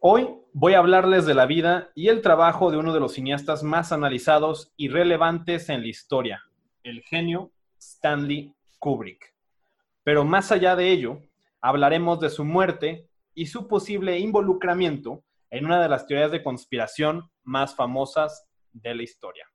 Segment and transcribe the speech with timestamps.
[0.00, 3.64] Hoy voy a hablarles de la vida y el trabajo de uno de los cineastas
[3.64, 6.40] más analizados y relevantes en la historia,
[6.84, 9.34] el genio Stanley Kubrick.
[10.04, 11.22] Pero más allá de ello,
[11.60, 17.28] hablaremos de su muerte y su posible involucramiento en una de las teorías de conspiración
[17.42, 19.48] más famosas de la historia.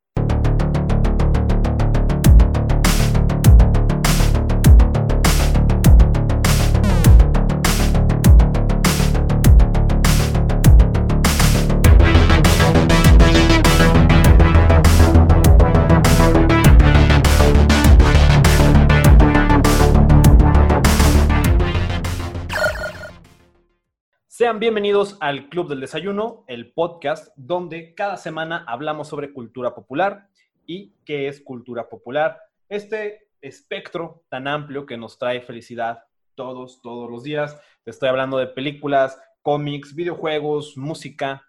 [24.44, 30.28] Sean bienvenidos al Club del Desayuno, el podcast donde cada semana hablamos sobre cultura popular
[30.66, 32.42] y qué es cultura popular.
[32.68, 36.04] Este espectro tan amplio que nos trae felicidad
[36.36, 37.58] todos, todos los días.
[37.86, 41.48] Te estoy hablando de películas, cómics, videojuegos, música,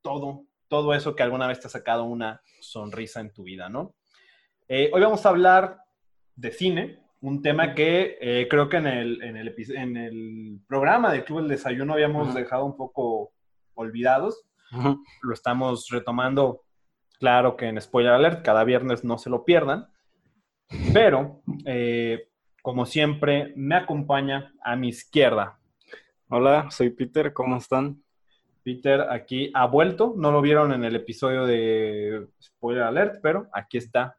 [0.00, 3.94] todo, todo eso que alguna vez te ha sacado una sonrisa en tu vida, ¿no?
[4.68, 5.82] Eh, hoy vamos a hablar
[6.34, 11.12] de cine, un tema que eh, creo que en el, en, el, en el programa
[11.12, 13.32] de Club del Desayuno habíamos dejado un poco
[13.74, 14.44] olvidados.
[15.22, 16.64] Lo estamos retomando,
[17.18, 19.88] claro que en Spoiler Alert, cada viernes no se lo pierdan.
[20.92, 22.28] Pero, eh,
[22.62, 25.58] como siempre, me acompaña a mi izquierda.
[26.28, 28.02] Hola, soy Peter, ¿cómo están?
[28.64, 33.78] Peter aquí ha vuelto, no lo vieron en el episodio de Spoiler Alert, pero aquí
[33.78, 34.16] está,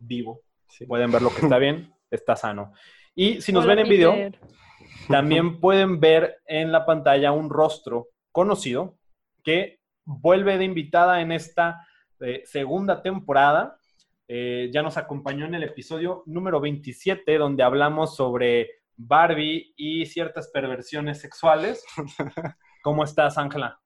[0.00, 0.40] vivo.
[0.88, 2.72] Pueden ver lo que está bien está sano.
[3.14, 4.14] Y si nos ven en video,
[5.08, 8.98] también pueden ver en la pantalla un rostro conocido
[9.42, 11.86] que vuelve de invitada en esta
[12.20, 13.78] eh, segunda temporada.
[14.26, 20.48] Eh, ya nos acompañó en el episodio número 27, donde hablamos sobre Barbie y ciertas
[20.48, 21.84] perversiones sexuales.
[22.82, 23.80] ¿Cómo estás, Ángela?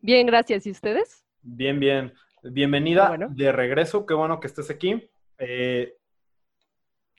[0.00, 0.66] Bien, gracias.
[0.66, 1.24] ¿Y ustedes?
[1.40, 2.12] Bien, bien.
[2.42, 4.04] Bienvenida de regreso.
[4.04, 5.10] Qué bueno que estés aquí.
[5.38, 5.94] Eh,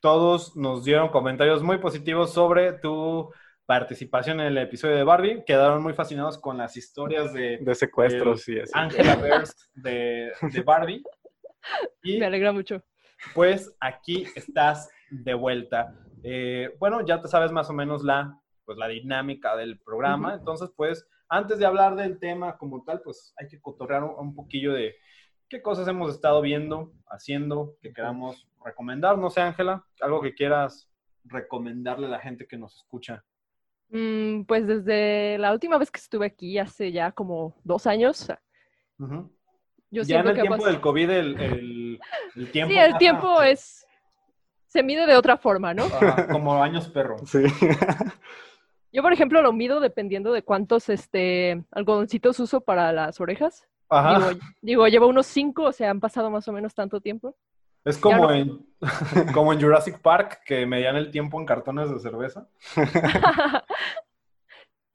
[0.06, 3.34] todos nos dieron comentarios muy positivos sobre tu
[3.66, 5.44] participación en el episodio de Barbie.
[5.44, 8.72] Quedaron muy fascinados con las historias de, de secuestros y así.
[8.76, 10.32] Angela Burst de,
[10.64, 11.02] Barbie.
[12.04, 12.84] Y, Me alegra mucho.
[13.34, 15.96] Pues aquí estás de vuelta.
[16.22, 20.36] Eh, bueno, ya te sabes más o menos la, pues, la dinámica del programa.
[20.36, 24.72] Entonces, pues, antes de hablar del tema como tal, pues hay que cotorrear un poquillo
[24.72, 24.98] de
[25.50, 29.18] qué cosas hemos estado viendo, haciendo, que queramos recomendar.
[29.18, 30.90] No sé, Ángela, algo que quieras
[31.24, 33.24] recomendarle a la gente que nos escucha.
[33.90, 38.28] Mm, pues desde la última vez que estuve aquí, hace ya como dos años.
[38.98, 42.00] yo ya en el tiempo del COVID, el,
[42.52, 42.74] tiempo...
[42.74, 43.86] Sí, el tiempo es...
[44.68, 45.86] Se mide de otra forma, ¿no?
[46.32, 47.18] como años perro.
[47.26, 47.44] Sí.
[48.92, 53.68] Yo, por ejemplo, lo mido dependiendo de cuántos este, algodoncitos uso para las orejas.
[53.90, 54.32] Ajá.
[54.62, 57.36] Digo, llevo unos cinco, o sea, han pasado más o menos tanto tiempo.
[57.86, 58.66] Es como, en,
[59.34, 62.50] como en Jurassic Park, que medían el tiempo en cartones de cerveza.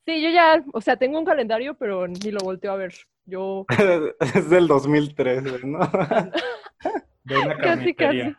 [0.05, 2.93] sí, yo ya, o sea, tengo un calendario, pero ni lo volteo a ver.
[3.25, 3.65] Yo...
[4.35, 5.79] es del 2003, ¿no?
[7.23, 8.35] de una casi, casi.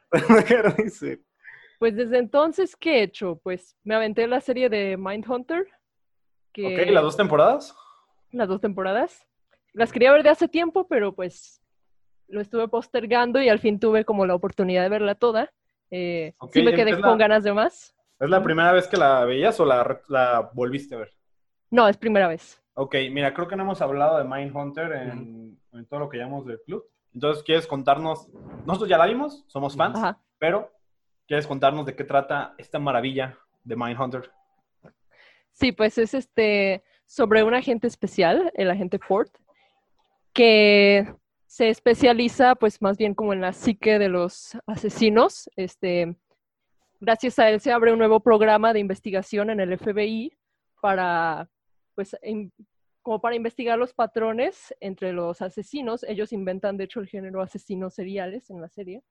[1.79, 3.39] Pues desde entonces, ¿qué he hecho?
[3.41, 5.65] Pues me aventé la serie de Mindhunter.
[6.51, 6.75] Que...
[6.75, 7.73] Ok, ¿las dos temporadas?
[8.31, 9.25] Las dos temporadas.
[9.71, 11.60] Las quería ver de hace tiempo, pero pues
[12.31, 15.51] lo estuve postergando y al fin tuve como la oportunidad de verla toda.
[15.89, 17.95] Eh, sí me quedé con ganas de más.
[18.19, 21.13] ¿Es la primera vez que la veías o la, volviste a ver?
[21.69, 22.61] No, es primera vez.
[22.73, 26.45] Ok, mira, creo que no hemos hablado de Mindhunter en, en todo lo que llamamos
[26.45, 26.85] del club.
[27.13, 28.29] Entonces, ¿quieres contarnos?
[28.65, 29.99] Nosotros ya la vimos, somos fans,
[30.37, 30.71] pero
[31.27, 34.31] ¿quieres contarnos de qué trata esta maravilla de Mindhunter?
[35.51, 39.29] Sí, pues es este sobre un agente especial, el agente Ford,
[40.33, 41.13] que
[41.51, 45.49] se especializa pues más bien como en la psique de los asesinos.
[45.57, 46.15] Este,
[47.01, 50.31] gracias a él se abre un nuevo programa de investigación en el FBI
[50.81, 51.49] para
[51.93, 52.15] pues
[53.01, 56.03] como para investigar los patrones entre los asesinos.
[56.03, 59.03] Ellos inventan de hecho el género asesinos seriales en la serie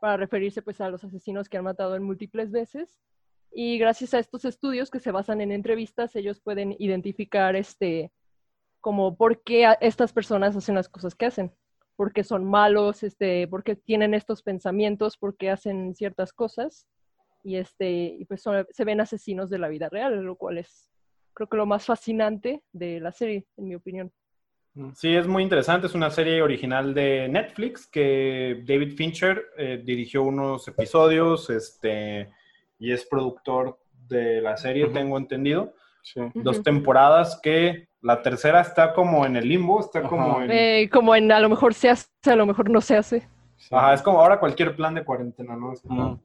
[0.00, 3.00] para referirse pues a los asesinos que han matado en múltiples veces.
[3.52, 8.10] Y gracias a estos estudios que se basan en entrevistas, ellos pueden identificar este
[8.80, 11.54] como por qué estas personas hacen las cosas que hacen
[11.96, 16.86] porque son malos, este, porque tienen estos pensamientos, porque hacen ciertas cosas
[17.42, 20.90] y, este, y pues se ven asesinos de la vida real, lo cual es
[21.34, 24.12] creo que lo más fascinante de la serie, en mi opinión.
[24.74, 25.88] Mm, sí, es muy interesante.
[25.88, 32.30] Es una serie original de Netflix que David Fincher eh, dirigió unos episodios este,
[32.78, 35.74] y es productor de la serie, tengo entendido.
[36.34, 40.50] Dos temporadas que La tercera está como en el limbo, está como en...
[40.50, 43.26] Eh, como en a lo mejor se hace, a lo mejor no se hace.
[43.56, 43.74] Sí.
[43.74, 45.72] Ajá, es como ahora cualquier plan de cuarentena, ¿no?
[45.72, 46.20] Es como- Ujú.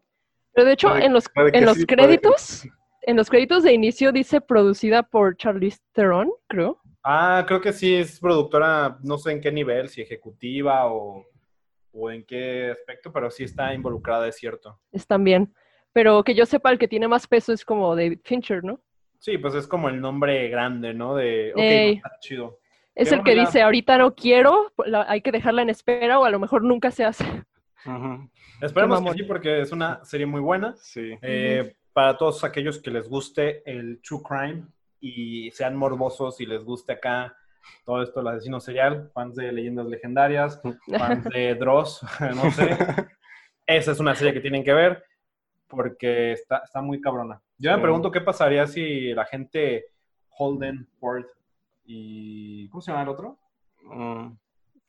[0.54, 2.68] Pero de hecho, Puede- en los, en los sí, puede que créditos,
[3.04, 6.82] en los créditos de inicio dice producida por Charlize Theron, creo.
[7.02, 11.26] Ah, creo que sí es productora, no sé en qué nivel, si ejecutiva o,
[11.94, 14.78] o en qué aspecto, pero sí está involucrada, es cierto.
[14.92, 15.54] Es también.
[15.94, 18.82] Pero que yo sepa, el que tiene más peso es como David Fincher, ¿no?
[19.20, 21.16] Sí, pues es como el nombre grande, ¿no?
[21.16, 21.94] De, ok, Ey.
[21.98, 22.60] está chido.
[22.96, 26.30] Es el que dice, ahorita no quiero, la- hay que dejarla en espera o a
[26.30, 27.26] lo mejor nunca se hace.
[28.62, 30.76] Esperemos que sí, porque es una serie muy buena.
[30.78, 31.18] Sí.
[31.22, 34.64] Eh, Para todos aquellos que les guste el true crime
[35.02, 37.36] y sean morbosos y les guste acá
[37.86, 40.62] todo esto, el asesino serial, fans de leyendas legendarias,
[40.98, 42.02] fans de Dross,
[42.36, 42.70] no sé.
[43.68, 45.04] Esa es una serie que tienen que ver
[45.68, 47.42] porque está, está muy cabrona.
[47.60, 49.86] Yo me pregunto qué pasaría si la gente
[50.38, 51.26] Holden, Ford
[51.86, 52.68] y...
[52.70, 53.38] ¿Cómo se llama el otro?
[53.84, 54.30] Mm,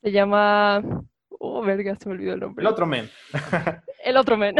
[0.03, 0.83] Se llama...
[1.43, 2.63] Oh, verga, se me olvidó el nombre.
[2.63, 3.09] El otro men,
[4.05, 4.55] El otro men.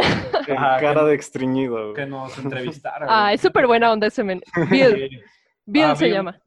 [0.47, 1.93] cara que- de extriñido.
[1.93, 3.05] que nos entrevistara.
[3.07, 3.35] Ah, güey.
[3.35, 4.41] es súper buena onda ese men.
[4.69, 5.23] Bill.
[5.65, 6.13] Bill Ah, se Bill.
[6.15, 6.41] llama.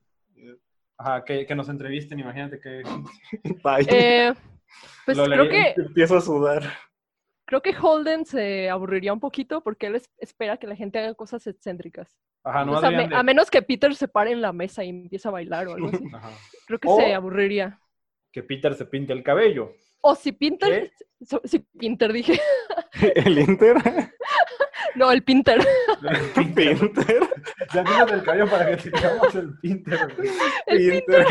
[0.98, 2.82] Ajá, que, que nos entrevisten, imagínate que...
[3.88, 4.32] Eh,
[5.06, 5.48] pues Lo creo leí.
[5.74, 6.62] que, Empiezo a sudar.
[7.46, 11.14] Creo que Holden se aburriría un poquito porque él es- espera que la gente haga
[11.14, 12.16] cosas excéntricas.
[12.44, 15.28] Ajá, no me- de- a menos que Peter se pare en la mesa y empiece
[15.28, 16.04] a bailar o algo así.
[16.14, 16.30] Ajá.
[16.66, 17.80] Creo que O- se aburriría.
[18.32, 19.72] Que Peter se pinte el cabello.
[20.02, 20.92] O si Pinter,
[21.44, 22.38] si Pinter dije,
[23.14, 23.76] El Inter.
[24.96, 25.60] no, el Pinter.
[26.34, 26.76] Pinter.
[27.72, 29.98] Ya tienes el cabello para que te digamos el Pinter.
[30.66, 31.26] El Pinter.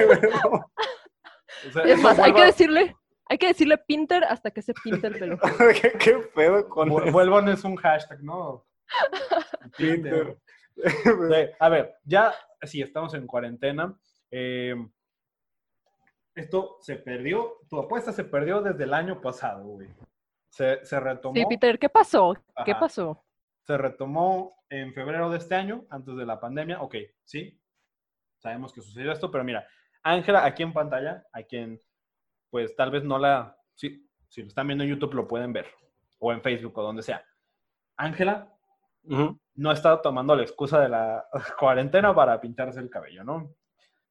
[1.67, 2.95] O sea, Es más, hay que decirle,
[3.29, 5.37] hay que decirle Pinter hasta que se pinte el pelo.
[5.81, 7.11] ¿Qué, qué pedo con vu- eso?
[7.11, 8.65] Vuelvan es un hashtag, ¿no?
[9.77, 10.37] Pinter.
[10.75, 12.33] Sí, A ver, ya,
[12.63, 13.95] sí, estamos en cuarentena.
[14.31, 14.75] Eh,
[16.35, 19.89] esto se perdió, tu apuesta se perdió desde el año pasado, güey.
[20.49, 21.35] Se, se retomó.
[21.35, 22.35] Sí, Peter, ¿qué pasó?
[22.65, 23.23] ¿Qué pasó?
[23.65, 26.81] se retomó en febrero de este año, antes de la pandemia.
[26.81, 27.57] Ok, sí,
[28.37, 29.65] sabemos que sucedió esto, pero mira,
[30.01, 31.79] Ángela, aquí en pantalla, a quien
[32.53, 35.65] pues tal vez no la, sí, si lo están viendo en YouTube lo pueden ver,
[36.19, 37.25] o en Facebook o donde sea.
[37.97, 38.47] Ángela
[39.55, 41.25] no ha estado tomando la excusa de la
[41.59, 43.55] cuarentena para pintarse el cabello, ¿no?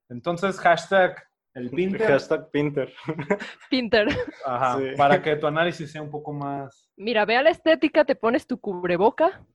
[0.09, 1.23] Entonces, hashtag
[1.55, 2.93] el Pinter, Hashtag Pinter.
[3.71, 4.09] Pinter.
[4.45, 4.87] ajá, Sí.
[4.97, 6.91] para que tu análisis sea un poco más...
[6.97, 9.47] Mira, ve a la estética, te pones tu cubreboca.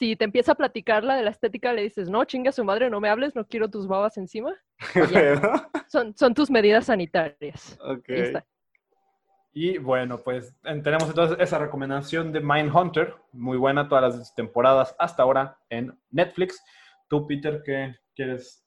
[0.00, 2.88] Si te empieza a platicar la de la estética, le dices, no, chinga su madre,
[2.88, 4.54] no me hables, no quiero tus babas encima.
[5.12, 5.68] Ya.
[5.88, 7.78] Son, son tus medidas sanitarias.
[7.84, 8.08] ok.
[8.08, 8.46] Ahí está.
[9.52, 14.96] Y bueno, pues en- tenemos entonces esa recomendación de Mindhunter, muy buena todas las temporadas
[14.98, 16.64] hasta ahora en Netflix.
[17.06, 18.64] Tú, Peter, ¿qué quieres?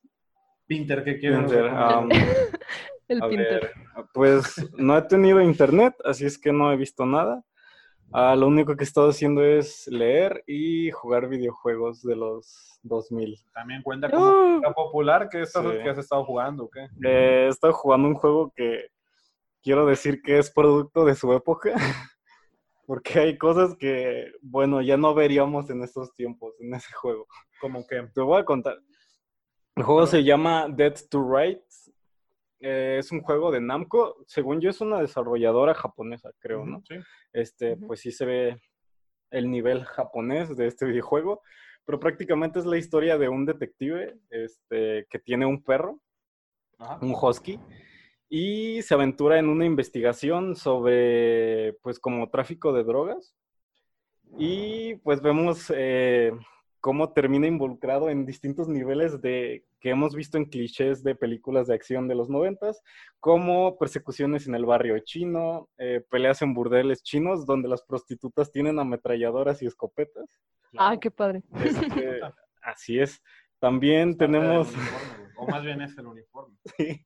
[0.67, 1.39] Pinter, ¿qué quieres?
[1.39, 2.09] Pinter, um,
[3.07, 3.61] El Pinter.
[3.61, 3.71] ver,
[4.13, 7.41] pues no he tenido internet, así es que no he visto nada.
[8.13, 13.39] Ah, lo único que he estado haciendo es leer y jugar videojuegos de los 2000.
[13.53, 15.79] También cuenta como Uh, popular que, estás, Sí.
[15.83, 16.81] que has estado jugando, ¿o ¿qué?
[17.03, 18.87] Eh, he estado jugando un juego que
[19.63, 21.73] quiero decir que es producto de su época,
[22.85, 27.25] porque hay cosas que, bueno, ya no veríamos en estos tiempos, en ese juego.
[27.61, 28.03] Como que...
[28.13, 28.77] Te voy a contar.
[29.75, 31.82] El juego se llama Dead to Rights.
[32.65, 34.23] Eh, es un juego de Namco.
[34.25, 36.81] Según yo, es una desarrolladora japonesa, creo, ¿no?
[36.87, 36.95] Sí.
[37.33, 38.61] Este, pues sí se ve
[39.31, 41.41] el nivel japonés de este videojuego,
[41.85, 45.99] pero prácticamente es la historia de un detective este, que tiene un perro,
[46.79, 46.99] Ajá.
[47.01, 47.59] un husky,
[48.29, 53.35] y se aventura en una investigación sobre, pues, como tráfico de drogas.
[54.37, 56.31] Y pues vemos eh,
[56.83, 61.75] cómo termina involucrado en distintos niveles de que hemos visto en clichés de películas de
[61.75, 62.83] acción de los noventas,
[63.21, 68.79] como persecuciones en el barrio chino, eh, peleas en burdeles chinos donde las prostitutas tienen
[68.79, 70.25] ametralladoras y escopetas.
[70.77, 71.41] Ah, qué padre.
[71.63, 72.19] Este,
[72.61, 73.23] así es.
[73.59, 74.67] También del tenemos...
[75.37, 76.57] o más bien es el uniforme.
[76.77, 77.05] Sí.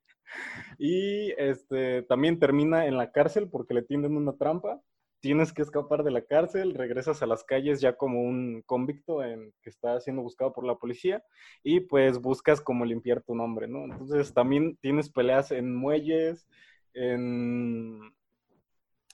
[0.79, 4.81] Y este también termina en la cárcel porque le tienden una trampa.
[5.19, 9.53] Tienes que escapar de la cárcel, regresas a las calles ya como un convicto en,
[9.63, 11.23] que está siendo buscado por la policía
[11.63, 13.85] y pues buscas como limpiar tu nombre, ¿no?
[13.85, 16.47] Entonces también tienes peleas en muelles,
[16.93, 17.99] en,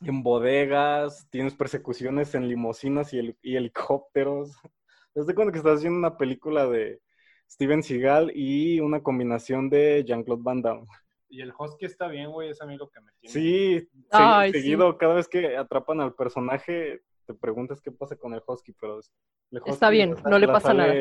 [0.02, 4.52] bodegas, tienes persecuciones en limusinas y, heli- y helicópteros.
[5.16, 7.02] Desde cuando que estás haciendo una película de
[7.50, 10.86] Steven Seagal y una combinación de Jean-Claude Van Damme.
[11.34, 13.34] Y el husky está bien, güey, es a mí lo que me tiene.
[13.34, 14.60] Sí, se- Ay, sí.
[14.60, 19.00] seguido, cada vez que atrapan al personaje, te preguntas qué pasa con el husky, pero
[19.00, 19.12] es-
[19.50, 20.94] el Está bien, husky no le pasa nada.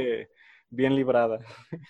[0.70, 1.38] bien librada.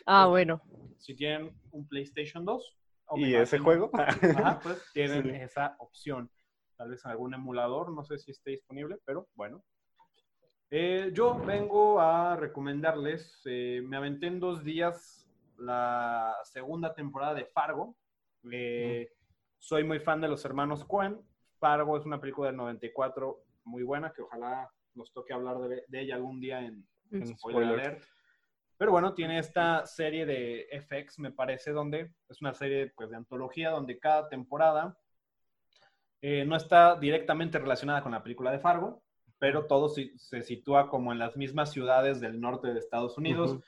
[0.07, 0.61] Ah, bueno.
[0.99, 2.77] Si tienen un PlayStation 2.
[3.07, 3.91] o ¿Y ese juego?
[3.95, 5.31] Ajá, pues tienen Sí.
[5.31, 6.29] esa opción.
[6.77, 9.63] Tal vez algún emulador, no sé si esté disponible, pero bueno.
[10.71, 17.45] Eh, yo vengo a recomendarles, eh, me aventé en dos días la segunda temporada de
[17.45, 17.95] Fargo.
[18.51, 19.11] Eh,
[19.59, 21.21] Soy muy fan de los hermanos Cohen.
[21.61, 26.01] Fargo es una película del 94 muy buena, que ojalá nos toque hablar de, de
[26.01, 27.17] ella algún día en, Mm.
[27.23, 28.03] En spoiler alert.
[28.79, 33.17] Pero bueno, tiene esta serie de FX, me parece, donde es una serie pues, de
[33.17, 34.97] antología donde cada temporada
[36.23, 39.03] eh, no está directamente relacionada con la película de Fargo,
[39.39, 43.53] pero todo si- se sitúa como en las mismas ciudades del norte de Estados Unidos,
[43.53, 43.63] Ujú.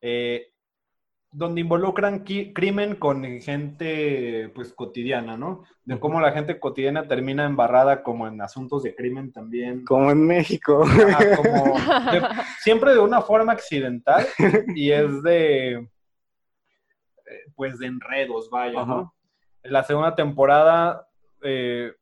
[0.00, 0.52] eh,
[1.30, 5.64] donde involucran crimen con gente pues cotidiana, ¿no?
[5.84, 9.84] De cómo la gente cotidiana termina embarrada como en asuntos de crimen también.
[9.84, 10.84] Como en México.
[10.84, 11.64] Ajá, como
[12.12, 12.22] de-
[12.60, 14.26] siempre de una forma accidental
[14.74, 15.88] y es de eh,
[17.54, 19.14] pues de enredos, vaya, ¿no?
[19.64, 21.06] La segunda temporada
[21.42, 21.92] eh,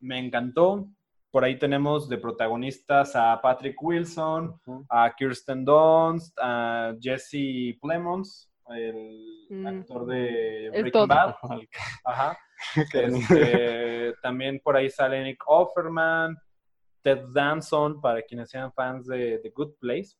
[0.00, 0.88] me encantó.
[1.30, 9.34] Por ahí tenemos de protagonistas a Patrick Wilson, a Kirsten Dunst, a Jesse Plemons, el
[9.50, 9.66] Mm.
[9.66, 11.08] actor de Breaking.
[11.08, 11.34] Bad.
[12.04, 12.38] Ajá.
[12.94, 16.36] Este, también por ahí sale Nick Offerman,
[17.02, 20.16] Ted Danson, para quienes sean fans de The Good Place.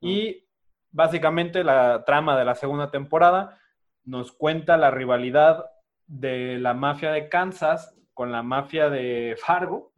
[0.00, 0.46] Y
[0.90, 3.58] básicamente la trama de la segunda temporada
[4.04, 5.64] nos cuenta la rivalidad
[6.06, 9.92] de la mafia de Kansas con la mafia de Fargo.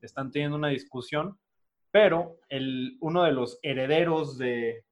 [0.00, 1.38] Están teniendo una discusión,
[1.90, 4.84] pero el, uno de los herederos de,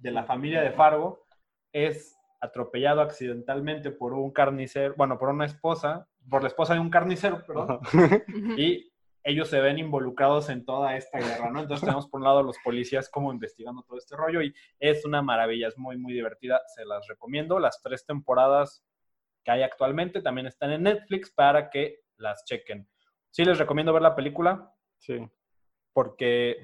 [0.00, 1.24] de la familia de Fargo
[1.72, 6.90] es atropellado accidentalmente por un carnicero, bueno, por una esposa, por la esposa de un
[6.90, 7.80] carnicero, perdón,
[8.56, 8.90] y
[9.22, 11.60] ellos se ven involucrados en toda esta guerra, ¿no?
[11.60, 15.04] Entonces tenemos por un lado a los policías como investigando todo este rollo y es
[15.04, 17.58] una maravilla, es muy, muy divertida, se las recomiendo.
[17.58, 18.82] Las tres temporadas
[19.44, 22.88] que hay actualmente también están en Netflix para que las chequen.
[23.30, 25.18] Sí les recomiendo ver la película Sí.
[25.92, 26.56] Porque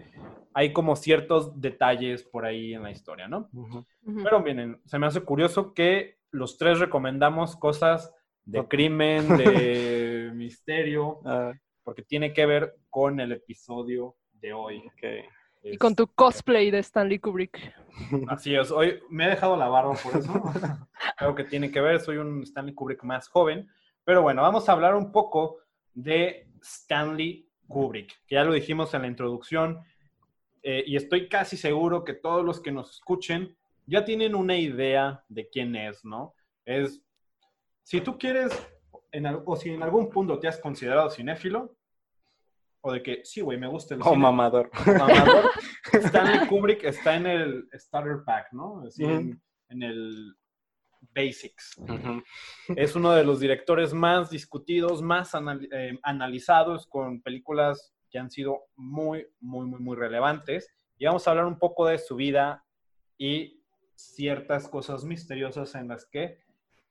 [0.55, 3.51] hay como ciertos detalles por ahí en la historia, ¿no?
[4.23, 8.13] Pero miren, se me hace curioso que los tres recomendamos cosas
[8.45, 11.53] de crimen, de misterio, Ah,
[11.83, 14.83] porque tiene que ver con el episodio de hoy.
[15.63, 17.59] Y con tu cosplay de Stanley Kubrick.
[18.29, 20.33] Así es, hoy me he dejado la barba por eso.
[21.19, 23.69] Creo que tiene que ver, soy un Stanley Kubrick más joven.
[24.05, 25.59] Pero bueno, vamos a hablar un poco
[25.93, 29.81] de Stanley Kubrick, que ya lo dijimos en la introducción,
[30.63, 33.57] eh, y estoy casi seguro que todos los que nos escuchen
[33.87, 36.35] ya tienen una idea de quién es, ¿no?
[36.65, 37.01] Es,
[37.83, 38.53] si tú quieres,
[39.13, 41.77] en o si en algún punto te has considerado cinéfilo,
[42.81, 44.71] o de que, sí, güey, me gusta el Oh, cine, mamador.
[44.87, 45.51] mamador,
[45.93, 48.83] Stanley Kubrick está en el starter pack, ¿no?
[48.87, 49.13] Así, Ujú.
[49.15, 50.35] en, en el
[51.17, 51.81] basics.
[52.77, 58.31] Es uno de los directores más discutidos, más anal- eh, analizados, con películas que han
[58.31, 60.69] sido muy, muy, muy, muy relevantes.
[60.99, 62.65] Y vamos a hablar un poco de su vida
[63.19, 63.63] y
[63.95, 66.39] ciertas cosas misteriosas en las que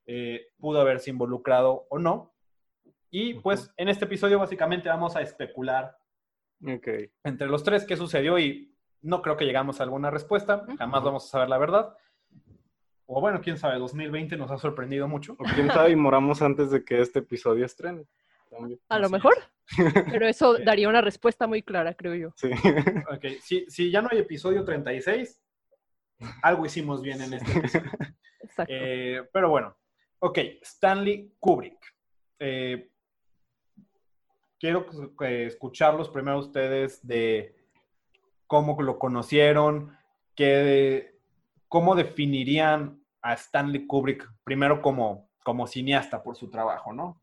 [0.08, 2.34] eh, pudo haberse involucrado o no.
[3.12, 5.96] Y pues en este episodio básicamente vamos a especular
[6.66, 6.88] Ok.
[7.24, 11.26] entre los tres qué sucedió y no creo que llegamos a alguna respuesta, jamás vamos
[11.26, 11.96] a saber la verdad.
[13.08, 15.34] O bueno, quién sabe, 2020 nos ha sorprendido mucho.
[15.34, 18.06] O quién sabe, y moramos antes de que este episodio estrene.
[18.50, 18.80] También.
[18.90, 19.36] A lo mejor.
[20.12, 22.34] Pero eso daría una respuesta muy clara, creo yo.
[22.36, 22.50] Sí.
[23.12, 25.40] Ok, si, si ya no hay episodio 36,
[26.42, 27.92] algo hicimos bien en este episodio.
[28.42, 28.74] Exacto.
[28.76, 29.76] Eh, pero bueno,
[30.20, 31.78] ok, Stanley Kubrick.
[32.40, 32.90] Eh,
[34.60, 34.88] quiero
[35.20, 37.56] escucharlos primero ustedes de
[38.48, 39.98] cómo lo conocieron,
[40.36, 41.15] qué,
[41.68, 47.20] cómo definirían a Stanley Kubrick primero como, como cineasta por su trabajo, ¿no?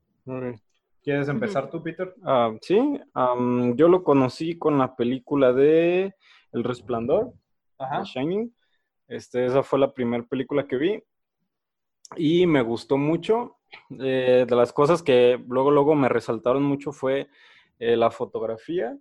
[1.02, 2.14] ¿Quieres empezar tú, Peter?
[2.25, 6.14] Ah, sí, am, yo lo conocí con la película de
[6.52, 7.32] El Resplandor,
[7.78, 8.02] Ajá.
[8.02, 8.54] The Shining.
[9.08, 11.02] Este, esa fue la primera película que vi
[12.16, 13.58] y me gustó mucho.
[13.99, 17.28] Eh, de las cosas que luego, luego me resaltaron mucho fue
[17.78, 18.96] eh, la fotografía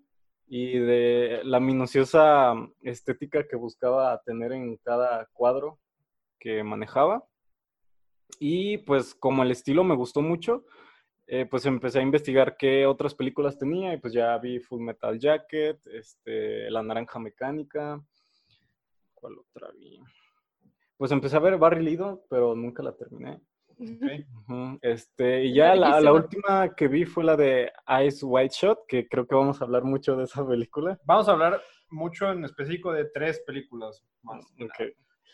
[0.54, 5.80] y de la minuciosa estética que buscaba tener en cada cuadro
[6.38, 7.26] que manejaba.
[8.38, 10.66] Y pues como el estilo me gustó mucho,
[11.26, 15.18] eh, pues empecé a investigar qué otras películas tenía y pues ya vi Full Metal
[15.18, 18.04] Jacket, este, La Naranja Mecánica,
[19.14, 20.02] ¿cuál otra vi?
[20.98, 23.40] Pues empecé a ver Barry Lido, pero nunca la terminé.
[24.82, 29.26] Este, y ya la, última que vi fue la de Eyes White Shot, que creo
[29.26, 31.00] que vamos a hablar mucho de esa película.
[31.04, 34.46] Vamos a hablar mucho en específico de tres películas más.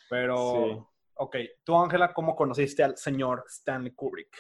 [0.10, 0.84] Pero, Sí.
[1.16, 4.36] ok, tú Ángela, ¿cómo conociste al señor Stanley Kubrick?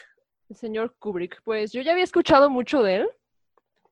[0.50, 3.10] El señor Kubrick, pues yo ya había escuchado mucho de él.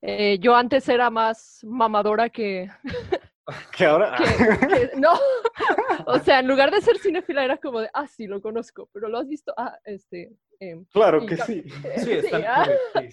[0.01, 2.69] Eh, yo antes era más mamadora que,
[3.77, 4.15] Que ahora.
[4.17, 5.13] que- que- no.
[6.07, 9.07] O sea, en lugar de ser cinéfila era como de, ah, sí, lo conozco, pero
[9.07, 10.31] lo has visto, ah, este.
[10.59, 11.63] em, claro y que sí.
[11.83, 12.67] eh, Sí, ah,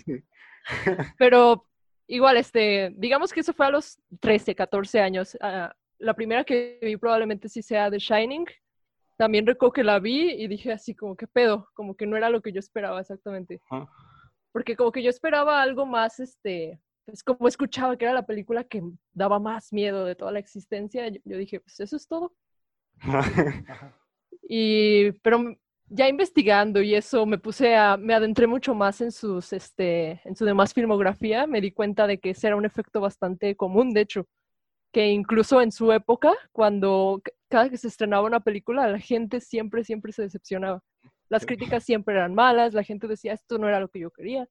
[0.04, 0.22] sí.
[1.18, 1.66] Pero
[2.06, 5.36] igual, este, digamos que eso fue a los 13, 14 años.
[5.40, 8.46] Ah, la primera que vi probablemente sí sea The Shining.
[9.16, 11.68] También recuerdo que la vi y dije así como, ¿qué pedo?
[11.74, 13.60] Como que no era lo que yo esperaba exactamente.
[14.52, 18.64] Porque como que yo esperaba algo más, este, pues como escuchaba que era la película
[18.64, 18.82] que
[19.12, 22.34] daba más miedo de toda la existencia, yo, yo dije, pues eso es todo.
[24.54, 25.56] Y, pero
[25.86, 30.36] ya investigando y eso, me puse a, me adentré mucho más en sus, este, en
[30.36, 34.02] su demás filmografía, me di cuenta de que ese era un efecto bastante común, de
[34.02, 34.26] hecho,
[34.92, 39.84] que incluso en su época, cuando cada que se estrenaba una película, la gente siempre,
[39.84, 40.82] siempre se decepcionaba.
[41.28, 44.46] Las críticas siempre eran malas, la gente decía, esto no era lo que yo quería.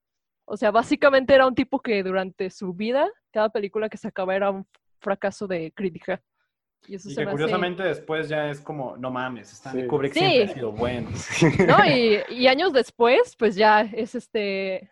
[0.54, 4.52] O sea, básicamente era un tipo que durante su vida, cada película que sacaba era
[4.52, 4.68] un
[5.00, 6.22] fracaso de crítica.
[6.88, 9.84] Y eso Y se que me hace- curiosamente después ya es como, no mames, Stanley
[9.84, 9.88] Sí.
[9.88, 10.20] Kubrick Sí.
[10.20, 11.10] siempre ha sido bueno.
[11.80, 11.86] ¿no?
[11.86, 14.92] Y, y años después, pues ya es este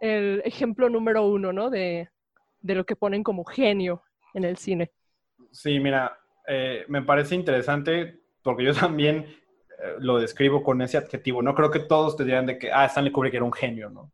[0.00, 1.70] el ejemplo número uno, ¿no?
[1.70, 2.10] De,
[2.60, 4.02] de lo que ponen como genio
[4.34, 4.92] en el cine.
[5.52, 11.40] Sí, mira, eh, me parece interesante porque yo también eh, lo describo con ese adjetivo.
[11.40, 14.12] No creo que todos te digan de que, ah, Stanley Kubrick era un genio, ¿no?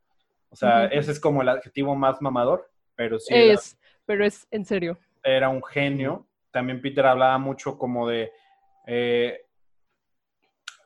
[0.55, 4.47] O sea, ese es como el adjetivo más mamador, pero sí era, Es, pero es
[4.53, 4.97] en serio.
[5.25, 6.29] era un genio.
[6.53, 8.31] También Peter hablaba mucho como de
[8.87, 9.41] eh,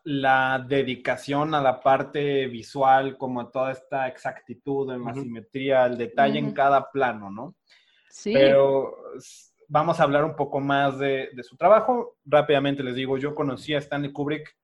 [0.05, 5.99] la dedicación a la parte visual, como a toda esta exactitud en la simetría, el
[5.99, 7.55] detalle en cada plano, ¿no?
[8.09, 8.33] Sí.
[8.33, 8.97] Pero
[9.69, 12.17] vamos a hablar un poco más de, de su trabajo.
[12.25, 14.57] Rápidamente les digo, yo conocí a Stanley Kubrick,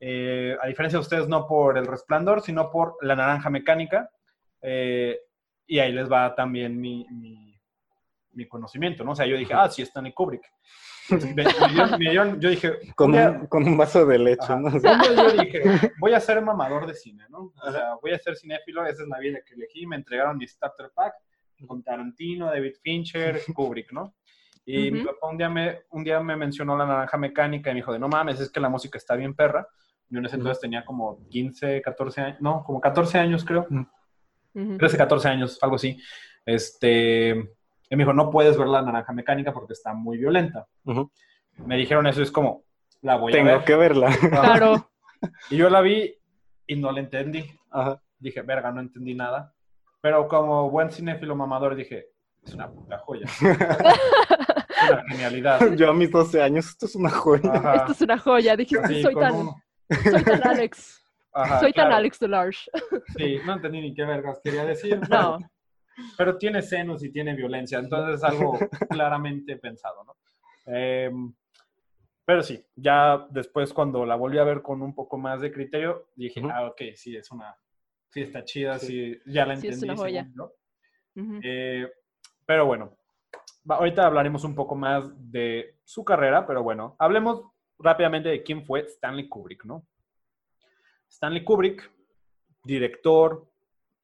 [0.00, 4.10] eh, a diferencia de ustedes, no por El Resplandor, sino por La Naranja Mecánica.
[4.62, 5.18] Eh,
[5.66, 7.58] y ahí les va también mi, mi-
[8.32, 9.12] mi conocimiento, ¿no?
[9.12, 10.42] O sea, yo dije, ah, sí, Stanley Kubrick.
[11.10, 14.44] Me- me dieron- me dieron- yo dije, Con a- un, con un vaso de leche,
[14.44, 14.56] Ajá.
[14.60, 14.70] ¿no?
[14.70, 15.62] yo dije,
[15.98, 17.52] voy a ser mamador de cine, ¿no?
[17.62, 20.46] O sea, voy a ser cinéfilo, esa es la vida que elegí, me entregaron mi
[20.46, 21.14] starter pack
[21.66, 24.14] con Tarantino, David Fincher, Kubrick, ¿no?
[24.64, 25.08] Y mi Ujú.
[25.08, 27.98] papá un día, me, un día me mencionó la naranja mecánica y me dijo, de
[27.98, 29.66] no mames, es que la música está bien perra.
[30.08, 33.86] Yo en ese entonces tenía como 15, 14 años, no, como 14 años creo, Ujú.
[34.52, 35.98] 13, 14 años, algo así.
[36.44, 40.66] Este, y me dijo, no puedes ver la naranja mecánica porque está muy violenta.
[41.56, 42.64] Me dijeron eso, es como,
[43.02, 43.64] la voy a Tengo ver.
[43.64, 44.16] que verla.
[44.30, 44.90] Claro.
[45.50, 46.14] Y yo la vi
[46.66, 47.44] y no la entendí.
[47.70, 48.00] Ajá.
[48.18, 49.54] Dije, verga, no entendí nada.
[50.00, 52.06] Pero como buen cinéfilo mamador dije,
[52.42, 53.26] es una puta joya.
[53.40, 55.74] es una genialidad.
[55.74, 57.52] Yo a mis 12 años, esto es una joya.
[57.52, 57.74] Ajá.
[57.76, 58.56] Esto es una joya.
[58.56, 59.54] Dijiste, Sí, soy tan, un-
[60.10, 60.99] soy tan Alex.
[61.32, 61.92] Ajá, soy tan.
[61.92, 62.70] Alex Delarge.
[63.16, 65.00] Sí, no entendí ni qué vergas quería decir.
[65.10, 65.38] No.
[66.16, 70.16] Pero tiene senos y tiene violencia, entonces es algo claramente pensado, ¿no?
[70.66, 71.34] Em,
[72.24, 76.06] pero sí, ya después cuando la volví a ver con un poco más de criterio,
[76.14, 76.48] dije, Ujú.
[76.50, 77.54] ah, ok, sí, es una,
[78.08, 79.20] sí está chida, sí, Sí.
[79.32, 79.90] ya la Sí, es entendí.
[79.92, 80.30] una joya.
[81.14, 81.40] según.
[81.42, 81.90] Eh,
[82.46, 82.96] pero bueno,
[83.68, 87.42] ahorita hablaremos un poco más de su carrera, pero bueno, hablemos
[87.78, 89.86] rápidamente de quién fue Stanley Kubrick, ¿no?
[91.10, 91.90] Stanley Kubrick,
[92.64, 93.46] director,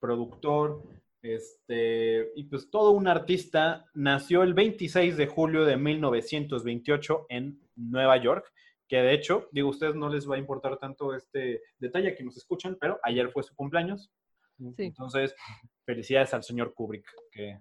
[0.01, 0.83] productor,
[1.23, 8.17] este, y pues todo un artista, nació el 26 de julio de 1928 en Nueva
[8.17, 8.53] York,
[8.89, 12.23] que de hecho, digo, a ustedes no les va a importar tanto este detalle que
[12.23, 14.13] nos escuchan, pero ayer fue su cumpleaños.
[14.59, 14.85] Sí.
[14.85, 15.35] Entonces,
[15.85, 17.61] felicidades al señor Kubrick, que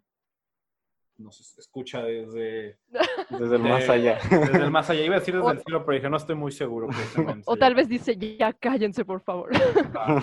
[1.18, 2.78] nos escucha desde,
[3.30, 4.20] Desde el de- más allá.
[4.30, 5.04] desde el más allá.
[5.06, 6.88] Iba a decir desde O- el cielo, pero dije, no estoy muy seguro.
[6.90, 6.96] que
[7.46, 9.50] O tal vez dice, ya cállense, por favor.
[9.96, 10.22] Ah.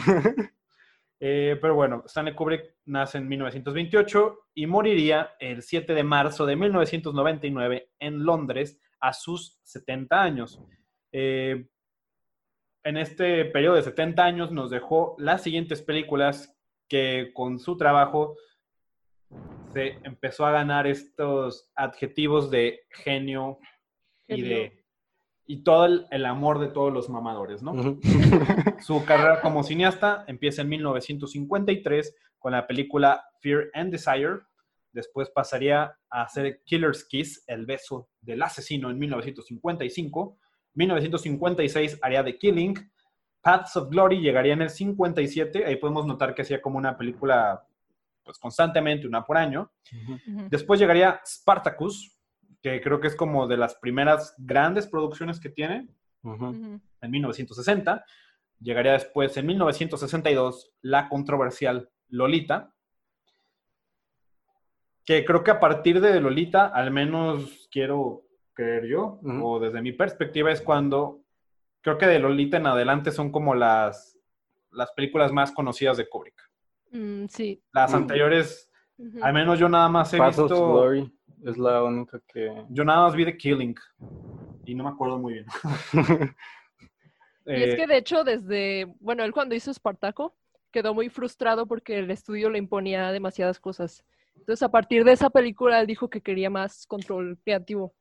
[1.24, 6.56] Eh, pero bueno, Stanley Kubrick nace en 1928 y moriría el 7 de marzo de
[6.56, 10.60] 1999 en Londres a sus 70 años.
[11.12, 11.68] Eh,
[12.84, 16.56] en este periodo de 70 años nos dejó las siguientes películas
[16.88, 18.36] que con su trabajo
[19.72, 23.58] se empezó a ganar estos adjetivos de genio
[24.28, 24.82] y de
[25.44, 27.74] y todo el, el amor de todos los mamadores, ¿no?
[28.80, 34.40] Su carrera como cineasta empieza en 1953 con la película Fear and Desire.
[34.92, 40.38] Después pasaría a hacer Killer's Kiss, El beso del asesino en 1955.
[40.74, 42.90] 1956 haría The Killing.
[43.42, 45.66] Paths of Glory llegaría en el 57.
[45.66, 47.66] Ahí podemos notar que hacía como una película
[48.24, 49.70] pues constantemente, una por año.
[50.48, 52.18] Después llegaría Spartacus,
[52.62, 55.88] que creo que es como de las primeras grandes producciones que tiene,
[56.22, 58.04] en 1960.
[58.60, 62.72] Llegaría después, en 1962, la controversial Lolita,
[65.04, 68.22] que creo que a partir de Lolita, al menos quiero
[68.54, 71.22] creer yo, o desde mi perspectiva, es cuando
[71.80, 74.16] creo que de Lolita en adelante son como las,
[74.70, 76.51] las películas más conocidas de Kubrick.
[76.92, 77.62] Mm, sí.
[77.72, 77.96] Las Mm.
[77.96, 78.70] anteriores,
[79.20, 81.12] al menos yo nada más he Path of visto, Glory
[81.44, 82.64] es la única que...
[82.70, 83.74] yo nada más vi The Killing
[84.64, 85.46] y no me acuerdo muy bien.
[87.44, 90.36] Y es que de hecho desde, bueno, él cuando hizo Espartaco
[90.70, 94.04] quedó muy frustrado porque el estudio le imponía demasiadas cosas.
[94.36, 97.94] Entonces a partir de esa película él dijo que quería más control creativo.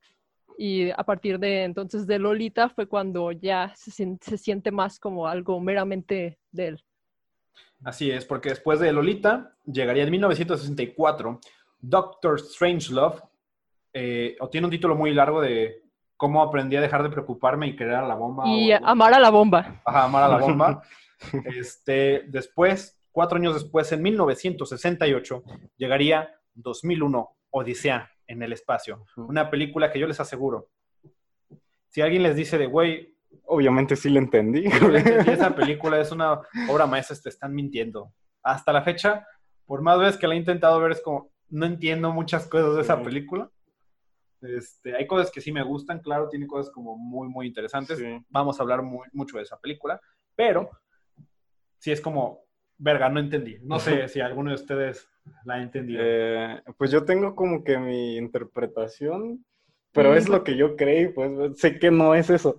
[0.59, 5.27] Y a partir de entonces de Lolita fue cuando ya se, se siente más como
[5.27, 6.83] algo meramente de él.
[7.83, 11.39] Así es, porque después de Lolita llegaría en 1964
[11.79, 13.21] Doctor Strangelove,
[13.93, 15.81] eh, o tiene un título muy largo de
[16.15, 18.47] cómo aprendí a dejar de preocuparme y querer a la bomba.
[18.47, 19.81] Y o amar a la bomba.
[19.83, 20.83] Ajá, amar a la bomba.
[21.57, 25.43] este, después, cuatro años después, en 1968,
[25.77, 29.05] llegaría 2001, Odisea en el espacio.
[29.17, 30.69] Una película que yo les aseguro,
[31.91, 33.10] si alguien les dice de, güey,
[33.45, 34.63] Obviamente sí le entendí.
[34.69, 36.39] yo le entendí esa película, es una
[36.69, 38.13] obra maestra, te están mintiendo.
[38.43, 39.25] Hasta la fecha,
[39.65, 42.81] por más veces que la he intentado ver, es como, no entiendo muchas cosas de
[42.81, 43.03] esa Sí.
[43.03, 43.49] película.
[44.41, 47.99] Este, hay cosas que sí me gustan, claro, tiene cosas como muy, muy interesantes.
[47.99, 48.25] Sí.
[48.29, 49.99] Vamos a hablar muy- mucho de esa película,
[50.35, 50.69] pero
[51.77, 52.39] sí es como,
[52.77, 53.57] verga, no entendí.
[53.61, 55.07] No sé si alguno de ustedes
[55.45, 56.01] la ha entendido.
[56.03, 59.45] Eh, pues yo tengo como que mi interpretación,
[59.91, 60.15] pero Mm.
[60.15, 62.57] es lo que yo creí, pues sé que no es eso.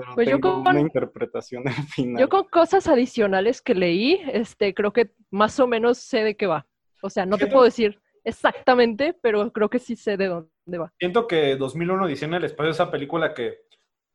[0.00, 2.20] Pero Pues yo con- una interpretación al final.
[2.20, 6.46] Yo con cosas adicionales que leí, este, creo que más o menos sé de qué
[6.46, 6.66] va.
[7.02, 10.92] O sea, no te puedo decir exactamente, pero creo que sí sé de dónde va.
[10.98, 13.58] Siento que 2001 Odisea en el espacio es esa película que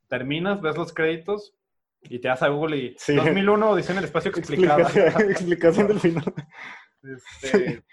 [0.08, 1.56] terminas, ves los créditos
[2.04, 3.15] y te vas a Google y Sí.
[3.15, 4.82] 2001 Odisea en el espacio explicada.
[4.84, 6.34] Explicación, explicación del final.
[7.04, 7.84] Este,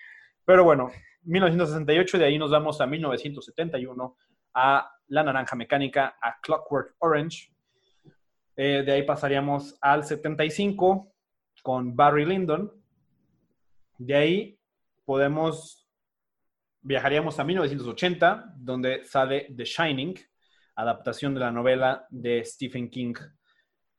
[0.45, 0.91] pero bueno,
[1.25, 4.17] 1968, de ahí nos vamos a 1971,
[4.55, 7.52] a La Naranja Mecánica, a Clockwork Orange.
[8.57, 11.13] Eh, de ahí pasaríamos al 75
[11.63, 12.73] con Barry Lyndon.
[13.99, 14.59] De ahí
[15.05, 15.89] podemos,
[16.81, 20.15] viajaríamos a 1980, donde sale The Shining,
[20.77, 23.15] adaptación de la novela de Stephen King.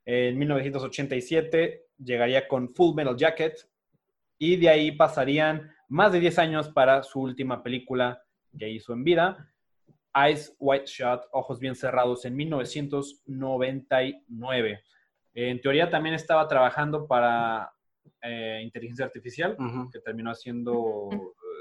[0.04, 3.56] En 1987 llegaría con Full Metal Jacket,
[4.38, 8.22] y de ahí pasarían más de 10 años para su última película
[8.58, 9.53] que hizo en vida,
[10.14, 14.82] Eyes White Shot, Ojos Bien Cerrados, en 1999.
[15.34, 17.72] En teoría también estaba trabajando para
[18.22, 19.56] eh, inteligencia artificial,
[19.92, 21.08] que terminó haciendo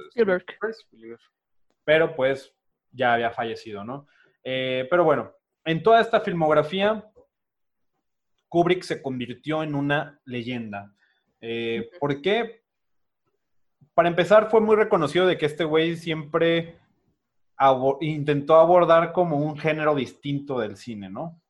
[0.09, 0.45] Spielberg.
[0.47, 1.19] Spielberg,
[1.83, 2.53] pero pues
[2.91, 4.07] ya había fallecido, ¿no?
[4.43, 5.33] Eh, pero bueno,
[5.65, 7.09] en toda esta filmografía,
[8.49, 10.93] Kubrick se convirtió en una leyenda.
[11.41, 11.89] Eh.
[11.99, 12.61] ¿Por qué?
[13.95, 16.79] Para empezar, fue muy reconocido de que este güey siempre
[18.01, 21.41] intentó abordar como un género distinto del cine, ¿no?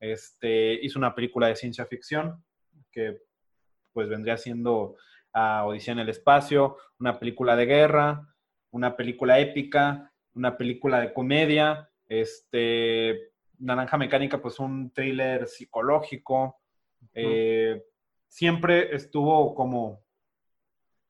[0.00, 2.44] Este, hizo una película de ciencia ficción
[2.90, 3.22] que
[3.92, 4.96] pues vendría siendo
[5.32, 8.26] ah, Odisea en el espacio, una película de guerra,
[8.70, 16.60] una película épica, una película de comedia, este, Naranja Mecánica, pues un thriller psicológico.
[17.14, 17.82] Eh,
[18.28, 20.02] siempre estuvo como,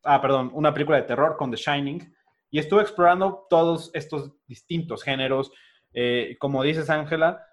[0.05, 2.15] ah, perdón, una película de terror con The Shining
[2.53, 5.51] y estuvo explorando todos estos distintos géneros.
[5.95, 7.45] Eh, como dices, Ángela,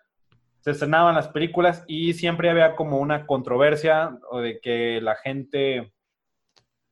[0.60, 5.94] se estrenaban las películas y siempre había como una controversia o de que la gente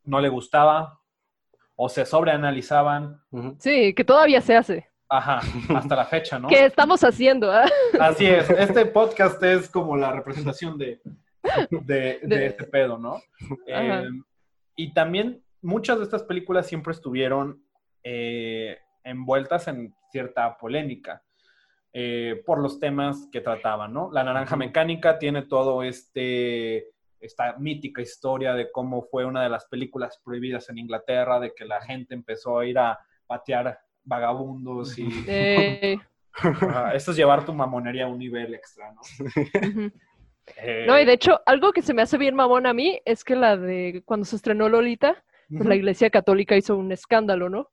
[0.05, 1.01] no le gustaba
[1.75, 3.21] o se sobreanalizaban.
[3.59, 4.87] Sí, que todavía se hace.
[5.09, 5.41] Ajá,
[5.75, 6.47] hasta la fecha, ¿no?
[6.49, 7.51] ¿Qué estamos haciendo?
[7.51, 7.69] ah?
[7.99, 11.01] Así es, este podcast es como la representación de,
[11.69, 13.17] de, de De- este pedo, ¿no?
[13.67, 14.09] Eh,
[14.77, 17.61] y también muchas de estas películas siempre estuvieron
[18.03, 21.23] eh, envueltas en cierta polémica
[21.93, 24.11] eh, por los temas que trataban, ¿no?
[24.11, 24.55] La Naranja.
[24.55, 26.87] Mecánica tiene todo este
[27.19, 31.65] esta mítica historia de cómo fue una de las películas prohibidas en Inglaterra, de que
[31.65, 35.07] la gente empezó a ir a patear vagabundos y
[36.33, 39.01] Ajá, Esto es llevar tu mamonería a un nivel extra, ¿no?
[40.57, 43.23] Eh, No, y de hecho, algo que se me hace bien mamón a mí es
[43.23, 47.69] que la de cuando se estrenó Lolita, pues la Iglesia Católica hizo un escándalo, ¿no?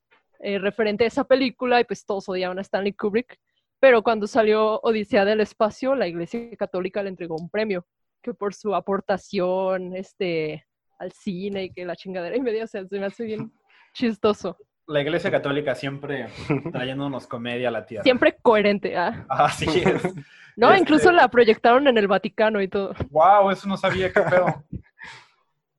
[0.46, 3.38] Eh, referente a esa película y pues todos odiaban a Stanley Kubrick.
[3.80, 7.86] Pero cuando salió Odisea del Espacio, la Iglesia Católica le entregó un premio,
[8.22, 10.66] que por su aportación este,
[10.98, 13.50] al cine y que la chingadera y media, o sea, se me hace bien
[13.94, 14.58] chistoso.
[14.86, 16.26] la Iglesia Católica siempre
[16.72, 18.02] trayéndonos comedia a la tierra.
[18.02, 19.24] Siempre coherente, ¿ah?
[19.30, 20.02] Así es.
[20.56, 22.94] No, Este- incluso la proyectaron en el Vaticano y todo.
[23.10, 24.62] Wow, eso no sabía qué pedo.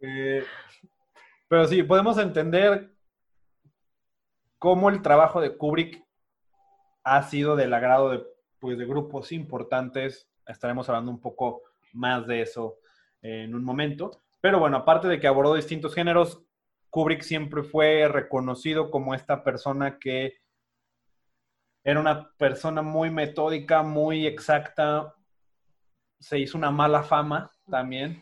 [0.01, 0.43] Eh,
[1.47, 2.91] pero sí, podemos entender
[4.59, 6.03] cómo el trabajo de Kubrick
[7.03, 8.23] ha sido del agrado de,
[8.59, 10.29] pues, de grupos importantes.
[10.47, 11.61] Estaremos hablando un poco
[11.93, 12.77] más de eso
[13.21, 14.21] en un momento.
[14.41, 16.41] Pero bueno, aparte de que abordó distintos géneros,
[16.89, 20.33] Kubrick siempre fue reconocido como esta persona que
[21.83, 25.13] era una persona muy metódica, muy exacta.
[26.19, 28.21] Se hizo una mala fama también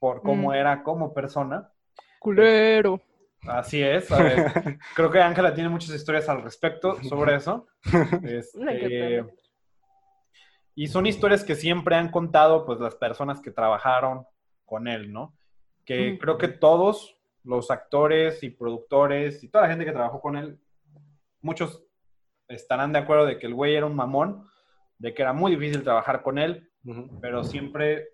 [0.00, 0.54] por cómo Mm.
[0.54, 1.70] era como persona.
[2.18, 3.00] Culero.
[3.46, 4.10] Así es.
[4.10, 7.66] a ver, creo que Ángela tiene muchas historias al respecto sobre eso.
[8.24, 9.24] Este,
[10.74, 14.26] y son historias que siempre han contado pues las personas que trabajaron
[14.64, 15.36] con él, ¿no?
[15.84, 20.36] Que creo que todos los actores y productores y toda la gente que trabajó con
[20.36, 20.58] él,
[21.42, 21.84] muchos
[22.48, 24.48] estarán de acuerdo de que el güey era un mamón,
[24.98, 26.70] de que era muy difícil trabajar con él,
[27.20, 28.08] pero siempre,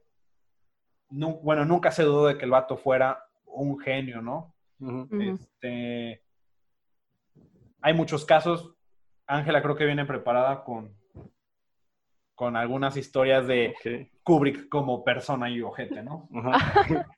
[1.08, 4.54] bueno, nunca se dudó de que el vato fuera un genio, ¿no?
[5.20, 6.22] Este,
[7.80, 8.74] hay muchos casos.
[9.26, 10.96] Ángela creo que viene preparada con,
[12.34, 13.74] con algunas historias de.
[14.22, 16.28] Kubrick como persona y ojete, ¿no?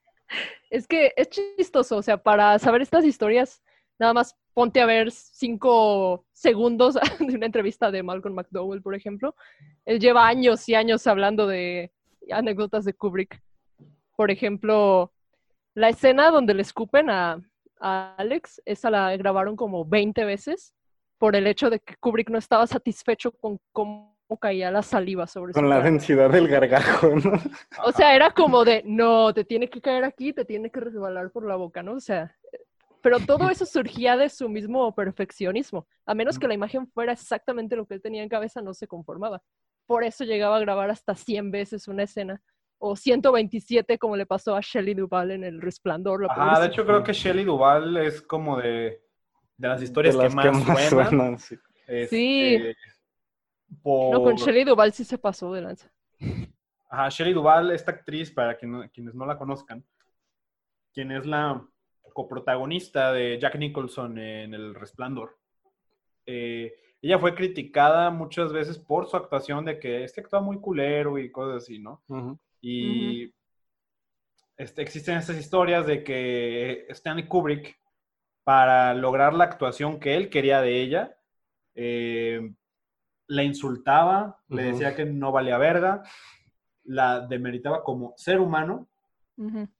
[0.70, 3.62] Es que es chistoso, o sea, para saber estas historias,
[3.98, 9.34] nada más ponte a ver cinco segundos de una entrevista de Malcolm McDowell, por ejemplo.
[9.84, 11.92] Él lleva años y años hablando de
[12.30, 13.42] anécdotas de Kubrick.
[14.16, 15.12] Por ejemplo,
[15.74, 17.42] la escena donde le escupen a,
[17.82, 20.72] a Alex, esa la grabaron como 20 veces
[21.18, 25.52] por el hecho de que Kubrick no estaba satisfecho con cómo caía la saliva sobre
[25.52, 25.90] su Con la cara.
[25.90, 27.32] densidad del gargajo, ¿no?
[27.84, 31.30] O sea, era como de, no, te tiene que caer aquí, te tiene que resbalar
[31.30, 31.92] por la boca, ¿no?
[31.94, 32.34] O sea,
[33.02, 35.86] pero todo eso surgía de su mismo perfeccionismo.
[36.06, 38.86] A menos que la imagen fuera exactamente lo que él tenía en cabeza, no se
[38.86, 39.42] conformaba.
[39.86, 42.40] Por eso llegaba a grabar hasta 100 veces una escena.
[42.84, 46.22] O 127, como le pasó a Shelley Duvall en El Resplandor.
[46.26, 49.00] la Ajá, de hecho creo que Shelley Duvall es como de,
[49.56, 51.08] de las historias De las que más, suenan.
[51.08, 51.56] suenan, sí.
[52.10, 52.54] Sí.
[52.56, 52.76] Este,
[53.84, 55.92] por- No, con Shelley Duvall sí se pasó de lanza.
[56.90, 59.84] Ajá, Shelley Duvall, esta actriz, para quien no- quienes no la conozcan,
[60.92, 61.64] quien es la
[62.12, 65.38] coprotagonista de Jack Nicholson en El Resplandor.
[66.26, 71.16] Eh, ella fue criticada muchas veces por su actuación de que este actúa muy culero
[71.18, 72.02] y cosas así, ¿no?
[72.08, 72.38] Ujú.
[72.64, 73.34] Y
[74.56, 77.78] este, existen estas historias de que Stanley Kubrick,
[78.44, 81.16] para lograr la actuación que él quería de ella,
[81.74, 82.54] eh,
[83.26, 86.02] la insultaba, le decía que no valía verga,
[86.84, 88.88] la demeritaba como ser humano,